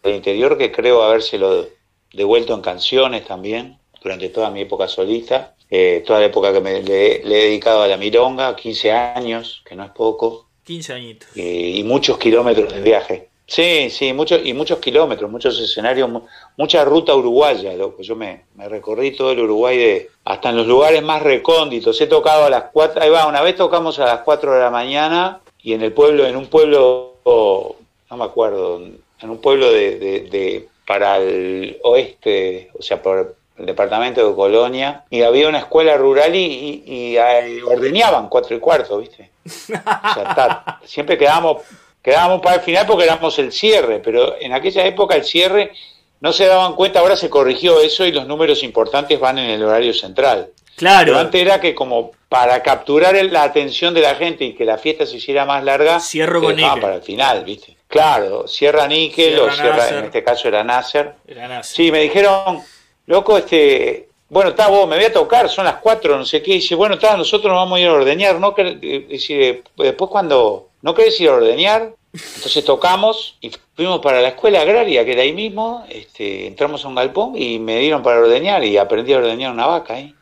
el 0.03 0.15
interior 0.15 0.57
que 0.59 0.73
creo 0.73 1.03
habérselo 1.03 1.67
devuelto 2.13 2.55
en 2.55 2.63
canciones 2.63 3.25
también, 3.27 3.79
durante 4.03 4.29
toda 4.31 4.51
mi 4.51 4.63
época 4.63 4.89
solista, 4.89 5.55
eh, 5.71 6.03
toda 6.07 6.21
la 6.21 6.27
época 6.27 6.53
que 6.53 6.61
me, 6.61 6.83
le, 6.83 7.23
le 7.25 7.41
he 7.41 7.45
dedicado 7.47 7.83
a 7.83 7.89
la 7.89 7.97
milonga, 7.97 8.57
15 8.57 8.93
años, 8.93 9.63
que 9.67 9.75
no 9.77 9.85
es 9.85 9.91
poco, 9.91 10.49
15 10.65 10.93
añitos. 10.95 11.29
eh, 11.35 11.73
y 11.77 11.85
muchos 11.85 12.19
kilómetros 12.19 12.73
de 12.73 12.81
viaje. 12.81 13.28
Sí, 13.49 13.89
sí, 13.89 14.13
muchos 14.13 14.43
y 14.45 14.53
muchos 14.53 14.79
kilómetros, 14.79 15.31
muchos 15.31 15.59
escenarios, 15.59 16.11
mucha 16.59 16.85
ruta 16.85 17.15
uruguaya, 17.15 17.73
loco. 17.73 18.03
Yo 18.03 18.15
me, 18.15 18.45
me, 18.55 18.69
recorrí 18.69 19.17
todo 19.17 19.33
el 19.33 19.41
Uruguay 19.41 19.79
de 19.79 20.11
hasta 20.27 20.51
en 20.51 20.59
los 20.59 20.67
lugares 20.67 21.03
más 21.03 21.23
recónditos. 21.23 21.99
He 21.99 22.07
tocado 22.07 22.45
a 22.45 22.51
las 22.51 22.65
cuatro, 22.65 23.01
ahí 23.01 23.09
va, 23.09 23.27
una 23.27 23.41
vez 23.41 23.57
tocamos 23.57 23.99
a 24.01 24.05
las 24.05 24.21
4 24.21 24.53
de 24.53 24.61
la 24.61 24.71
mañana 24.71 25.41
y 25.63 25.73
en 25.73 25.81
el 25.81 25.95
pueblo, 25.95 26.27
en 26.27 26.37
un 26.37 26.49
pueblo, 26.49 27.15
no 27.25 28.17
me 28.19 28.25
acuerdo, 28.25 28.83
en 28.83 29.31
un 29.31 29.39
pueblo 29.41 29.73
de, 29.73 29.99
de, 29.99 30.69
para 30.87 31.17
el 31.17 31.79
oeste, 31.85 32.71
o 32.79 32.83
sea, 32.83 33.03
por 33.03 33.35
el 33.57 33.65
departamento 33.65 34.29
de 34.29 34.37
Colonia, 34.37 35.05
y 35.09 35.23
había 35.23 35.49
una 35.49 35.61
escuela 35.61 35.97
rural 35.97 36.35
y, 36.35 36.83
y, 36.87 37.17
ordeñaban 37.63 38.29
cuatro 38.29 38.55
y 38.55 38.61
cuarto, 38.61 38.99
¿viste? 38.99 39.31
O 39.47 40.15
sea, 40.15 40.81
siempre 40.85 41.17
quedábamos 41.17 41.63
Quedábamos 42.03 42.41
para 42.41 42.57
el 42.57 42.63
final 42.63 42.87
porque 42.87 43.05
éramos 43.05 43.39
el 43.39 43.53
cierre, 43.53 44.01
pero 44.01 44.37
en 44.41 44.53
aquella 44.53 44.85
época 44.87 45.15
el 45.17 45.25
cierre 45.25 45.73
no 46.21 46.33
se 46.33 46.47
daban 46.47 46.75
cuenta, 46.75 47.01
ahora 47.01 47.17
se 47.17 47.31
corrigió 47.31 47.81
eso 47.81 48.05
y 48.05 48.13
los 48.13 48.27
números 48.27 48.63
importantes 48.63 49.19
van 49.21 49.39
en 49.39 49.51
el 49.51 49.63
horario 49.63 49.93
central. 49.93 50.51
Claro. 50.77 51.07
Pero 51.07 51.19
antes 51.19 51.41
era 51.41 51.61
que 51.61 51.75
como 51.75 52.13
para 52.29 52.63
capturar 52.63 53.15
la 53.25 53.43
atención 53.43 53.95
de 53.95 54.03
la 54.03 54.15
gente 54.15 54.45
y 54.45 54.55
que 54.55 54.65
la 54.65 54.79
fiesta 54.79 55.07
se 55.07 55.17
hiciera 55.17 55.45
más 55.45 55.65
larga, 55.65 55.99
cierro 55.99 56.41
con 56.41 56.55
níquel. 56.55 56.81
para 56.81 56.97
el 56.97 57.03
final, 57.03 57.45
¿viste? 57.45 57.77
Claro, 57.89 58.47
cierra 58.47 58.87
níquel 58.87 59.39
o 59.41 59.51
cierra, 59.51 59.89
en 59.89 60.05
este 60.05 60.23
caso 60.23 60.47
era 60.47 60.63
Nasser. 60.63 61.15
Era 61.27 61.63
Sí, 61.63 61.91
me 61.91 62.01
dijeron, 62.01 62.61
loco, 63.07 63.39
este, 63.39 64.09
bueno, 64.29 64.51
está 64.51 64.69
vos, 64.69 64.87
me 64.87 64.97
voy 64.97 65.07
a 65.07 65.13
tocar, 65.13 65.49
son 65.49 65.65
las 65.65 65.77
cuatro, 65.77 66.17
no 66.17 66.25
sé 66.25 66.43
qué. 66.43 66.53
Y 66.53 66.55
dice, 66.57 66.75
bueno, 66.75 66.97
está, 66.97 67.17
nosotros 67.17 67.51
nos 67.51 67.63
vamos 67.63 67.79
a 67.79 67.81
ir 67.81 67.89
a 67.89 67.95
ordeñar, 67.95 68.39
¿no? 68.39 68.55
Dice, 68.79 69.63
después 69.77 70.11
cuando 70.11 70.68
¿no 70.83 70.95
querés 70.95 71.21
ir 71.21 71.29
a 71.29 71.35
ordeñar? 71.35 71.95
Entonces 72.13 72.65
tocamos 72.65 73.37
y 73.41 73.51
fuimos 73.75 74.01
para 74.01 74.21
la 74.21 74.29
escuela 74.29 74.63
agraria, 74.63 75.05
que 75.05 75.13
era 75.13 75.23
ahí 75.23 75.33
mismo, 75.33 75.85
este, 75.89 76.47
entramos 76.47 76.85
a 76.85 76.89
un 76.89 76.95
galpón 76.95 77.35
y 77.37 77.59
me 77.59 77.79
dieron 77.79 78.03
para 78.03 78.21
ordeñar 78.21 78.65
y 78.65 78.79
aprendí 78.79 79.13
a 79.13 79.19
ordeñar 79.19 79.53
una 79.53 79.67
vaca 79.67 79.95
ahí. 79.95 80.15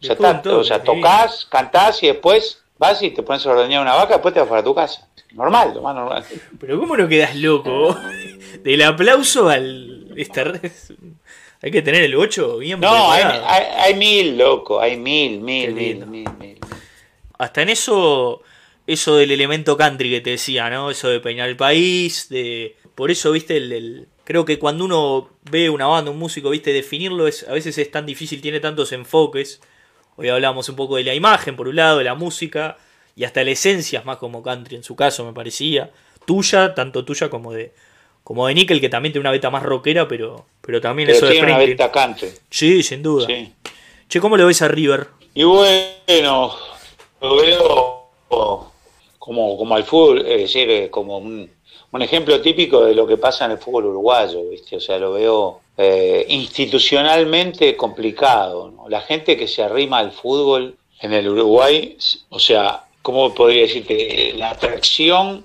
O 0.00 0.04
sea, 0.04 0.42
o 0.44 0.64
sea 0.64 0.82
tocas, 0.82 1.46
cantás 1.46 2.02
y 2.02 2.08
después 2.08 2.62
vas 2.76 3.00
y 3.02 3.10
te 3.10 3.22
pones 3.22 3.46
a 3.46 3.52
ordeñar 3.52 3.82
una 3.82 3.94
vaca, 3.94 4.14
después 4.14 4.34
te 4.34 4.40
vas 4.40 4.48
para 4.48 4.64
tu 4.64 4.74
casa. 4.74 5.08
Normal, 5.32 5.72
lo 5.74 5.82
más 5.82 5.94
normal. 5.94 6.24
Pero 6.58 6.80
¿cómo 6.80 6.96
no 6.96 7.08
quedas 7.08 7.36
loco? 7.36 7.96
Del 8.62 8.82
aplauso 8.82 9.48
al... 9.48 10.14
Hay 11.62 11.70
que 11.70 11.80
tener 11.82 12.02
el 12.02 12.16
8 12.16 12.58
bien 12.58 12.80
No, 12.80 13.12
hay, 13.12 13.22
hay, 13.22 13.94
mil, 13.94 14.36
loco, 14.36 14.80
hay 14.80 14.96
mil, 14.96 15.40
mil, 15.40 15.72
mil, 15.72 16.06
mil, 16.06 16.28
mil. 16.38 16.58
Hasta 17.38 17.62
en 17.62 17.70
eso 17.70 18.42
eso 18.86 19.16
del 19.16 19.30
elemento 19.30 19.76
country 19.76 20.10
que 20.10 20.20
te 20.20 20.30
decía, 20.30 20.68
¿no? 20.70 20.90
Eso 20.90 21.08
de 21.08 21.20
peinar 21.20 21.48
el 21.48 21.56
país, 21.56 22.28
de... 22.28 22.76
Por 22.94 23.10
eso, 23.10 23.32
viste, 23.32 23.56
el, 23.56 24.08
creo 24.24 24.44
que 24.44 24.58
cuando 24.58 24.84
uno 24.84 25.30
ve 25.50 25.70
una 25.70 25.86
banda, 25.86 26.10
un 26.10 26.18
músico, 26.18 26.50
viste, 26.50 26.72
definirlo 26.72 27.26
es 27.26 27.46
a 27.48 27.52
veces 27.52 27.78
es 27.78 27.90
tan 27.90 28.04
difícil, 28.06 28.42
tiene 28.42 28.60
tantos 28.60 28.92
enfoques. 28.92 29.60
Hoy 30.16 30.28
hablamos 30.28 30.68
un 30.68 30.76
poco 30.76 30.96
de 30.96 31.04
la 31.04 31.14
imagen, 31.14 31.56
por 31.56 31.68
un 31.68 31.76
lado, 31.76 31.98
de 31.98 32.04
la 32.04 32.14
música, 32.14 32.76
y 33.16 33.24
hasta 33.24 33.42
la 33.44 33.50
esencia 33.50 34.00
es 34.00 34.04
más 34.04 34.18
como 34.18 34.42
country 34.42 34.76
en 34.76 34.84
su 34.84 34.94
caso, 34.94 35.24
me 35.24 35.32
parecía. 35.32 35.90
Tuya, 36.26 36.74
tanto 36.74 37.04
tuya 37.04 37.30
como 37.30 37.52
de 37.52 37.72
como 38.24 38.46
de 38.46 38.54
Nickel, 38.54 38.80
que 38.80 38.88
también 38.88 39.12
tiene 39.12 39.22
una 39.22 39.32
beta 39.32 39.50
más 39.50 39.64
rockera, 39.64 40.06
pero, 40.06 40.46
pero 40.60 40.80
también 40.80 41.10
eso 41.10 41.28
tiene 41.28 41.46
de 41.46 41.52
una 41.52 41.58
beta 41.58 41.90
country. 41.90 42.28
Sí, 42.50 42.82
sin 42.82 43.02
duda. 43.02 43.26
Sí. 43.26 43.52
Che, 44.08 44.20
¿cómo 44.20 44.36
lo 44.36 44.46
ves 44.46 44.62
a 44.62 44.68
River? 44.68 45.08
Y 45.34 45.42
bueno, 45.42 46.54
lo 47.20 47.36
veo 47.36 48.71
como, 49.22 49.56
como 49.56 49.76
al 49.76 49.84
fútbol, 49.84 50.26
es 50.26 50.52
decir, 50.52 50.90
como 50.90 51.18
un, 51.18 51.48
ejemplo 52.00 52.40
típico 52.40 52.84
de 52.84 52.92
lo 52.92 53.06
que 53.06 53.16
pasa 53.16 53.44
en 53.44 53.52
el 53.52 53.58
fútbol 53.58 53.86
uruguayo, 53.86 54.42
¿viste? 54.50 54.74
O 54.74 54.80
sea, 54.80 54.98
lo 54.98 55.12
veo 55.12 55.60
eh, 55.76 56.26
institucionalmente 56.28 57.76
complicado. 57.76 58.74
La 58.88 59.00
gente 59.00 59.36
que 59.36 59.46
se 59.46 59.62
arrima 59.62 59.98
al 59.98 60.10
fútbol 60.10 60.76
en 61.00 61.12
el 61.12 61.28
Uruguay, 61.28 61.96
o 62.30 62.40
sea, 62.40 62.82
¿cómo 63.00 63.32
podría 63.32 63.62
decirte? 63.62 64.32
La 64.34 64.50
atracción 64.50 65.44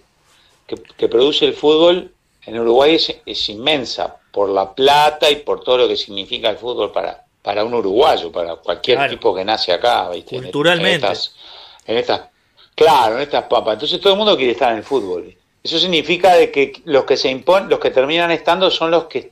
que, 0.65 1.07
produce 1.07 1.45
el 1.45 1.53
fútbol 1.53 2.11
en 2.47 2.59
Uruguay 2.59 2.97
es, 3.27 3.49
inmensa 3.49 4.17
por 4.31 4.49
la 4.49 4.73
plata 4.73 5.29
y 5.29 5.35
por 5.35 5.63
todo 5.63 5.77
lo 5.77 5.87
que 5.87 5.97
significa 5.97 6.49
el 6.49 6.57
fútbol 6.57 6.91
para, 6.91 7.25
para 7.43 7.63
un 7.63 7.75
uruguayo, 7.75 8.31
para 8.31 8.55
cualquier 8.55 9.07
tipo 9.07 9.35
que 9.35 9.45
nace 9.45 9.71
acá, 9.71 10.09
¿viste? 10.09 10.37
Culturalmente. 10.37 11.05
en 11.05 11.11
estas 11.11 11.35
Claro, 11.35 11.85
en 11.85 11.97
estas 11.97 12.21
papas. 12.85 13.73
Entonces 13.73 13.99
todo 13.99 14.13
el 14.13 14.19
mundo 14.19 14.37
quiere 14.37 14.51
estar 14.53 14.71
en 14.71 14.79
el 14.79 14.83
fútbol. 14.83 15.35
Eso 15.63 15.79
significa 15.79 16.35
de 16.35 16.51
que 16.51 16.81
los 16.85 17.03
que 17.03 17.17
se 17.17 17.29
imponen, 17.29 17.69
los 17.69 17.79
que 17.79 17.91
terminan 17.91 18.31
estando 18.31 18.71
son 18.71 18.91
los 18.91 19.05
que 19.05 19.31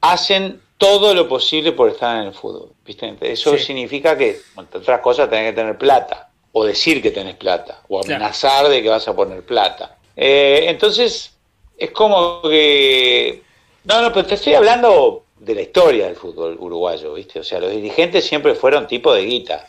hacen 0.00 0.60
todo 0.78 1.14
lo 1.14 1.28
posible 1.28 1.72
por 1.72 1.88
estar 1.88 2.20
en 2.20 2.28
el 2.28 2.34
fútbol. 2.34 2.70
¿viste? 2.84 3.16
Eso 3.20 3.56
significa 3.58 4.16
que, 4.16 4.40
entre 4.56 4.80
otras 4.80 5.00
cosas, 5.00 5.30
tenés 5.30 5.50
que 5.50 5.56
tener 5.56 5.78
plata, 5.78 6.28
o 6.52 6.64
decir 6.64 7.02
que 7.02 7.10
tenés 7.10 7.36
plata, 7.36 7.80
o 7.88 8.02
amenazar 8.02 8.68
de 8.68 8.82
que 8.82 8.88
vas 8.88 9.08
a 9.08 9.16
poner 9.16 9.42
plata. 9.42 9.96
Eh, 10.14 10.66
entonces, 10.68 11.32
es 11.76 11.90
como 11.90 12.42
que... 12.42 13.42
No, 13.84 14.02
no, 14.02 14.12
pero 14.12 14.26
te 14.26 14.34
estoy 14.34 14.54
hablando 14.54 15.24
de 15.38 15.54
la 15.54 15.62
historia 15.62 16.06
del 16.06 16.16
fútbol 16.16 16.56
uruguayo, 16.58 17.14
¿viste? 17.14 17.40
O 17.40 17.44
sea, 17.44 17.60
los 17.60 17.70
dirigentes 17.70 18.24
siempre 18.24 18.54
fueron 18.54 18.86
tipo 18.86 19.12
de 19.12 19.24
guita. 19.24 19.66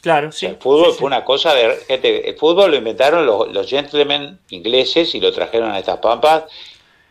Claro, 0.00 0.30
sí. 0.30 0.46
el 0.46 0.56
fútbol 0.56 0.92
fue 0.92 1.06
una 1.06 1.24
cosa 1.24 1.54
de 1.54 1.76
gente, 1.86 2.28
el 2.28 2.36
fútbol 2.36 2.70
lo 2.70 2.76
inventaron 2.76 3.26
los, 3.26 3.52
los, 3.52 3.68
gentlemen 3.68 4.38
ingleses 4.50 5.14
y 5.14 5.20
lo 5.20 5.32
trajeron 5.32 5.72
a 5.72 5.78
estas 5.78 5.98
pampas 5.98 6.44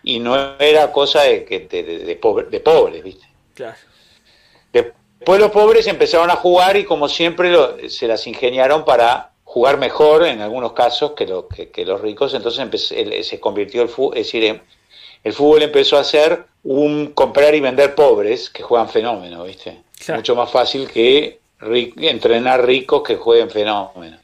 y 0.03 0.19
no 0.19 0.57
era 0.57 0.91
cosa 0.93 1.23
de, 1.23 1.41
de, 1.69 1.83
de, 1.83 1.99
de, 1.99 2.59
pobres, 2.61 3.03
¿viste? 3.03 3.27
Claro. 3.53 3.75
Después 4.71 5.39
los 5.39 5.51
pobres 5.51 5.87
empezaron 5.87 6.29
a 6.29 6.35
jugar 6.35 6.77
y 6.77 6.85
como 6.85 7.09
siempre 7.09 7.89
se 7.89 8.07
las 8.07 8.25
ingeniaron 8.27 8.85
para 8.85 9.31
jugar 9.43 9.77
mejor 9.77 10.25
en 10.25 10.41
algunos 10.41 10.73
casos 10.73 11.11
que, 11.11 11.25
lo, 11.25 11.47
que, 11.47 11.85
los 11.85 11.99
ricos, 11.99 12.33
entonces 12.33 12.93
se 13.27 13.39
convirtió 13.39 13.81
el 13.81 13.89
fútbol, 13.89 14.17
es 14.17 14.27
decir, 14.27 14.61
el 15.23 15.33
fútbol 15.33 15.63
empezó 15.63 15.97
a 15.97 16.03
ser 16.03 16.45
un 16.63 17.07
comprar 17.07 17.55
y 17.55 17.59
vender 17.59 17.95
pobres 17.95 18.49
que 18.49 18.61
juegan 18.61 18.87
fenómeno, 18.87 19.43
¿viste? 19.43 19.81
Mucho 20.13 20.35
más 20.35 20.51
fácil 20.51 20.87
que 20.87 21.39
entrenar 21.61 22.65
ricos 22.65 23.03
que 23.03 23.15
jueguen 23.15 23.49
fenómenos. 23.49 24.19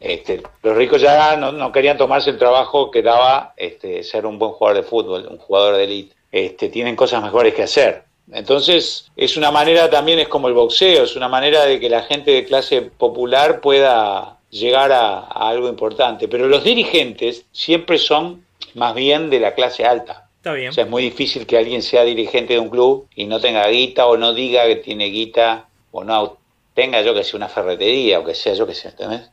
Este, 0.00 0.42
los 0.62 0.76
ricos 0.76 1.00
ya 1.00 1.36
no, 1.36 1.72
querían 1.72 1.98
tomarse 1.98 2.30
el 2.30 2.38
trabajo 2.38 2.90
que 2.90 3.02
daba 3.02 3.52
este, 3.56 4.02
ser 4.04 4.26
un 4.26 4.38
buen 4.38 4.52
jugador 4.52 4.82
de 4.82 4.88
fútbol, 4.88 5.26
un 5.28 5.38
jugador 5.38 5.76
de 5.76 5.84
élite. 5.84 6.16
Este, 6.30 6.68
tienen 6.68 6.94
cosas 6.94 7.22
mejores 7.22 7.54
que 7.54 7.64
hacer. 7.64 8.04
Entonces, 8.30 9.10
es 9.16 9.36
una 9.36 9.50
manera 9.50 9.88
también, 9.88 10.18
es 10.18 10.28
como 10.28 10.48
el 10.48 10.54
boxeo, 10.54 11.04
es 11.04 11.16
una 11.16 11.28
manera 11.28 11.64
de 11.64 11.80
que 11.80 11.88
la 11.88 12.02
gente 12.02 12.30
de 12.30 12.44
clase 12.44 12.82
popular 12.82 13.60
pueda 13.60 14.38
llegar 14.50 14.92
a, 14.92 15.20
algo 15.20 15.68
importante. 15.68 16.28
Pero 16.28 16.46
los 16.46 16.62
dirigentes 16.62 17.46
siempre 17.52 17.98
son 17.98 18.44
más 18.74 18.94
bien 18.94 19.30
de 19.30 19.40
la 19.40 19.54
clase 19.54 19.84
alta. 19.84 20.28
Está 20.36 20.52
bien. 20.52 20.70
O 20.70 20.72
sea, 20.72 20.84
es 20.84 20.90
muy 20.90 21.02
difícil 21.02 21.46
que 21.46 21.56
alguien 21.56 21.82
sea 21.82 22.04
dirigente 22.04 22.54
de 22.54 22.60
un 22.60 22.68
club 22.68 23.08
y 23.14 23.24
no 23.24 23.40
tenga 23.40 23.66
guita 23.68 24.06
o 24.06 24.16
no 24.16 24.34
diga 24.34 24.66
que 24.66 24.76
tiene 24.76 25.06
guita 25.06 25.66
o 25.90 26.04
no 26.04 26.37
tenga 26.78 27.02
yo 27.02 27.12
que 27.12 27.24
sea 27.24 27.38
una 27.38 27.48
ferretería 27.48 28.20
o 28.20 28.24
que 28.24 28.36
sea 28.36 28.54
yo 28.54 28.64
que 28.64 28.72
sé, 28.72 28.90
¿entendés? 28.90 29.28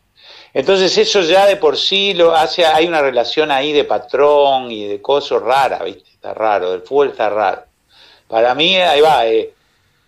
Entonces 0.52 0.98
eso 0.98 1.22
ya 1.22 1.46
de 1.46 1.58
por 1.58 1.78
sí 1.78 2.16
lo 2.16 2.34
hace, 2.34 2.66
hay 2.66 2.88
una 2.88 3.04
relación 3.04 3.52
ahí 3.52 3.72
de 3.72 3.84
patrón 3.84 4.72
y 4.72 4.88
de 4.88 5.00
cosas 5.00 5.44
rara, 5.44 5.84
¿viste? 5.84 6.10
Está 6.10 6.34
raro, 6.34 6.74
el 6.74 6.82
fútbol 6.82 7.10
está 7.10 7.30
raro. 7.30 7.66
Para 8.28 8.56
mí, 8.56 8.78
ahí 8.78 9.00
va, 9.00 9.28
eh, 9.28 9.54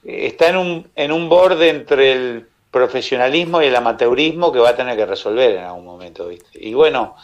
está 0.03 0.49
en 0.49 0.57
un, 0.57 0.91
en 0.95 1.11
un 1.11 1.29
borde 1.29 1.69
entre 1.69 2.11
el 2.11 2.47
profesionalismo 2.71 3.61
y 3.61 3.67
el 3.67 3.75
amateurismo 3.75 4.51
que 4.51 4.57
va 4.57 4.69
a 4.69 4.75
tener 4.75 4.97
que 4.97 5.05
resolver 5.05 5.51
en 5.51 5.63
algún 5.63 5.85
momento, 5.85 6.27
¿viste? 6.29 6.57
Y 6.59 6.73
bueno, 6.73 7.15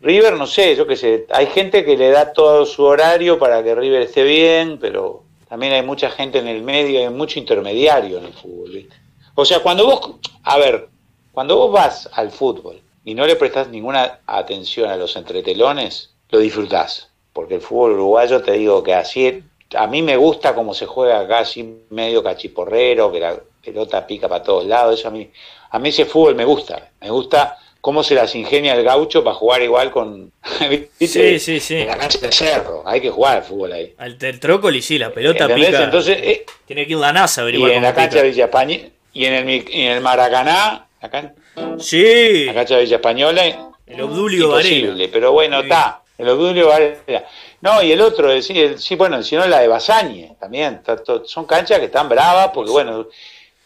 River, 0.00 0.34
no 0.34 0.48
sé, 0.48 0.74
yo 0.74 0.84
qué 0.84 0.96
sé, 0.96 1.26
hay 1.30 1.46
gente 1.46 1.84
que 1.84 1.96
le 1.96 2.10
da 2.10 2.32
todo 2.32 2.66
su 2.66 2.82
horario 2.82 3.38
para 3.38 3.62
que 3.62 3.72
River 3.76 4.02
esté 4.02 4.24
bien, 4.24 4.78
pero 4.80 5.22
también 5.48 5.74
hay 5.74 5.82
mucha 5.82 6.10
gente 6.10 6.40
en 6.40 6.48
el 6.48 6.62
medio, 6.62 6.98
hay 6.98 7.10
mucho 7.10 7.38
intermediario 7.38 8.18
en 8.18 8.24
el 8.24 8.32
fútbol, 8.32 8.70
¿viste? 8.72 9.03
O 9.34 9.44
sea, 9.44 9.60
cuando 9.60 9.86
vos, 9.86 10.16
a 10.42 10.58
ver, 10.58 10.88
cuando 11.32 11.56
vos 11.56 11.72
vas 11.72 12.08
al 12.12 12.30
fútbol 12.30 12.80
y 13.04 13.14
no 13.14 13.26
le 13.26 13.36
prestás 13.36 13.68
ninguna 13.68 14.20
atención 14.26 14.88
a 14.90 14.96
los 14.96 15.16
entretelones, 15.16 16.10
lo 16.30 16.38
disfrutás. 16.38 17.08
Porque 17.32 17.56
el 17.56 17.60
fútbol 17.60 17.92
uruguayo, 17.92 18.42
te 18.42 18.52
digo 18.52 18.82
que 18.82 18.94
así, 18.94 19.42
a 19.76 19.86
mí 19.88 20.02
me 20.02 20.16
gusta 20.16 20.54
cómo 20.54 20.72
se 20.72 20.86
juega 20.86 21.20
acá, 21.20 21.40
así 21.40 21.80
medio 21.90 22.22
cachiporrero, 22.22 23.10
que 23.10 23.20
la 23.20 23.36
pelota 23.64 24.06
pica 24.06 24.28
para 24.28 24.44
todos 24.44 24.66
lados. 24.66 25.00
Eso 25.00 25.08
a 25.08 25.10
mí, 25.10 25.28
a 25.70 25.78
mí 25.78 25.88
ese 25.88 26.04
fútbol 26.04 26.36
me 26.36 26.44
gusta. 26.44 26.90
Me 27.00 27.10
gusta 27.10 27.58
cómo 27.80 28.02
se 28.02 28.14
las 28.14 28.34
ingenia 28.34 28.74
el 28.74 28.84
gaucho 28.84 29.22
para 29.24 29.34
jugar 29.34 29.62
igual 29.62 29.90
con 29.90 30.32
sí, 30.98 31.38
sí, 31.38 31.60
sí. 31.60 31.76
En 31.76 31.88
la 31.88 31.98
cancha 31.98 32.18
de 32.18 32.32
cerro. 32.32 32.82
Hay 32.86 33.00
que 33.00 33.10
jugar 33.10 33.38
al 33.38 33.42
fútbol 33.42 33.72
ahí. 33.72 33.94
Al 33.98 34.16
trócoli, 34.16 34.80
sí, 34.80 34.98
la 34.98 35.12
pelota 35.12 35.52
pica. 35.54 35.82
Entonces, 35.82 36.16
eh, 36.22 36.46
tiene 36.66 36.86
que 36.86 36.92
ir 36.92 36.98
la 36.98 37.12
NASA 37.12 37.42
a 37.42 37.50
Y 37.50 37.62
en 37.62 37.82
la 37.82 37.92
cancha 37.92 38.22
de 38.22 38.28
Villa 38.28 38.44
España, 38.44 38.78
y 39.14 39.24
en 39.24 39.32
el, 39.34 39.48
en 39.48 39.92
el 39.92 40.00
Maracaná, 40.02 40.86
acá 41.00 41.32
sí. 41.78 42.44
la 42.44 42.54
cancha 42.54 42.74
de 42.76 42.82
Villa 42.82 42.96
Española, 42.96 43.70
el 43.86 44.00
Obdulio 44.02 44.44
imposible, 44.46 45.08
pero 45.08 45.32
bueno, 45.32 45.60
está. 45.60 46.02
El 46.16 46.28
Obdulio 46.28 46.68
Varela. 46.68 47.26
No, 47.60 47.82
y 47.82 47.90
el 47.90 48.00
otro, 48.00 48.30
el, 48.30 48.44
el- 48.56 48.78
sí, 48.78 48.94
bueno, 48.94 49.20
si 49.22 49.34
no 49.34 49.46
la 49.46 49.58
de 49.60 49.66
Basañe 49.68 50.36
también. 50.38 50.74
está 50.74 50.96
to- 51.02 51.24
son 51.24 51.44
canchas 51.44 51.80
que 51.80 51.86
están 51.86 52.08
bravas, 52.08 52.50
porque 52.54 52.70
bueno. 52.70 53.08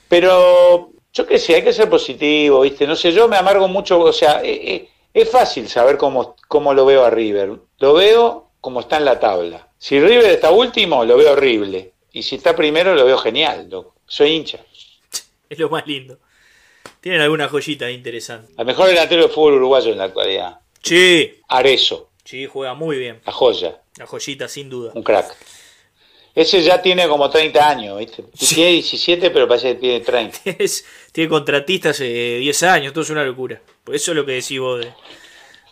Pero 0.08 0.90
yo 1.12 1.26
qué 1.26 1.38
sé, 1.38 1.56
hay 1.56 1.62
que 1.62 1.72
ser 1.72 1.88
positivo, 1.90 2.60
¿viste? 2.60 2.86
No 2.86 2.96
sé, 2.96 3.12
yo 3.12 3.28
me 3.28 3.36
amargo 3.36 3.68
mucho, 3.68 4.00
o 4.00 4.12
sea, 4.12 4.40
eh, 4.42 4.60
eh, 4.74 4.88
es 5.12 5.30
fácil 5.30 5.68
saber 5.68 5.96
cómo, 5.98 6.36
cómo 6.48 6.72
lo 6.72 6.86
veo 6.86 7.04
a 7.04 7.10
River. 7.10 7.52
Lo 7.78 7.94
veo 7.94 8.48
como 8.60 8.80
está 8.80 8.96
en 8.96 9.04
la 9.04 9.20
tabla. 9.20 9.68
Si 9.78 10.00
River 10.00 10.24
está 10.30 10.50
último, 10.50 11.04
lo 11.04 11.16
veo 11.16 11.32
horrible. 11.32 11.92
Y 12.12 12.22
si 12.22 12.36
está 12.36 12.56
primero, 12.56 12.94
lo 12.94 13.04
veo 13.04 13.18
genial. 13.18 13.68
loco. 13.68 13.94
Soy 14.06 14.30
hincha. 14.30 14.58
Es 15.50 15.58
lo 15.58 15.68
más 15.70 15.86
lindo. 15.86 16.18
Tienen 17.00 17.20
alguna 17.20 17.48
joyita 17.48 17.90
interesante. 17.90 18.52
El 18.58 18.66
mejor 18.66 18.88
delantero 18.88 19.22
del 19.22 19.30
fútbol 19.30 19.54
uruguayo 19.54 19.92
en 19.92 19.98
la 19.98 20.04
actualidad. 20.04 20.60
Sí, 20.82 21.40
Arezo, 21.48 22.10
sí, 22.24 22.46
juega 22.46 22.74
muy 22.74 22.96
bien. 22.98 23.20
la 23.26 23.32
joya, 23.32 23.80
La 23.96 24.06
joyita, 24.06 24.48
sin 24.48 24.68
duda. 24.70 24.92
un 24.94 25.02
crack. 25.02 25.34
Ese 26.34 26.62
ya 26.62 26.80
tiene 26.80 27.08
como 27.08 27.28
30 27.28 27.68
años, 27.68 27.98
¿viste? 27.98 28.22
Tiene 28.54 28.72
17, 28.72 29.30
pero 29.30 29.48
parece 29.48 29.74
que 29.74 29.80
tiene 29.80 30.00
30. 30.00 30.38
Es- 30.58 30.84
tiene 31.12 31.28
contratistas 31.28 31.96
hace 31.96 32.04
10 32.38 32.62
años, 32.62 32.92
todo 32.92 33.02
es 33.02 33.10
una 33.10 33.24
locura. 33.24 33.60
Por 33.84 33.94
eso 33.96 34.12
es 34.12 34.16
lo 34.16 34.24
que 34.24 34.32
decís 34.32 34.60
vos 34.60 34.80
de- 34.80 34.92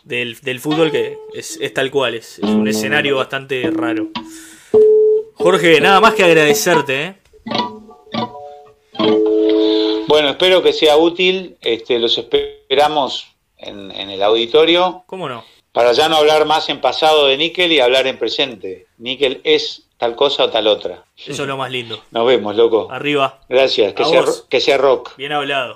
del, 0.03 0.37
del 0.41 0.59
fútbol, 0.59 0.91
que 0.91 1.17
es, 1.33 1.57
es 1.61 1.73
tal 1.73 1.89
cual, 1.91 2.15
es, 2.15 2.39
es 2.39 2.45
un 2.45 2.67
escenario 2.67 3.15
bastante 3.17 3.69
raro. 3.73 4.09
Jorge, 5.35 5.79
nada 5.81 5.99
más 6.01 6.13
que 6.15 6.23
agradecerte, 6.23 7.03
¿eh? 7.05 7.15
Bueno, 10.07 10.29
espero 10.29 10.61
que 10.63 10.73
sea 10.73 10.97
útil. 10.97 11.57
Este, 11.61 11.99
los 11.99 12.17
esperamos 12.17 13.27
en, 13.57 13.91
en 13.91 14.09
el 14.09 14.21
auditorio 14.23 15.03
¿Cómo 15.07 15.27
no? 15.29 15.43
para 15.71 15.91
ya 15.93 16.07
no 16.09 16.17
hablar 16.17 16.45
más 16.45 16.69
en 16.69 16.79
pasado 16.81 17.27
de 17.27 17.37
níquel 17.37 17.71
y 17.71 17.79
hablar 17.79 18.07
en 18.07 18.17
presente. 18.17 18.87
Níquel 18.97 19.41
es 19.43 19.83
tal 19.97 20.15
cosa 20.15 20.45
o 20.45 20.49
tal 20.49 20.67
otra. 20.67 21.03
Eso 21.17 21.41
es 21.43 21.47
lo 21.47 21.57
más 21.57 21.71
lindo. 21.71 21.99
Nos 22.11 22.25
vemos, 22.25 22.55
loco. 22.55 22.87
Arriba, 22.91 23.39
Gracias. 23.49 23.93
Que 23.93 24.03
A 24.03 24.05
sea, 24.05 24.21
vos. 24.21 24.45
que 24.49 24.59
sea 24.61 24.77
rock. 24.77 25.15
bien 25.17 25.31
hablado. 25.33 25.75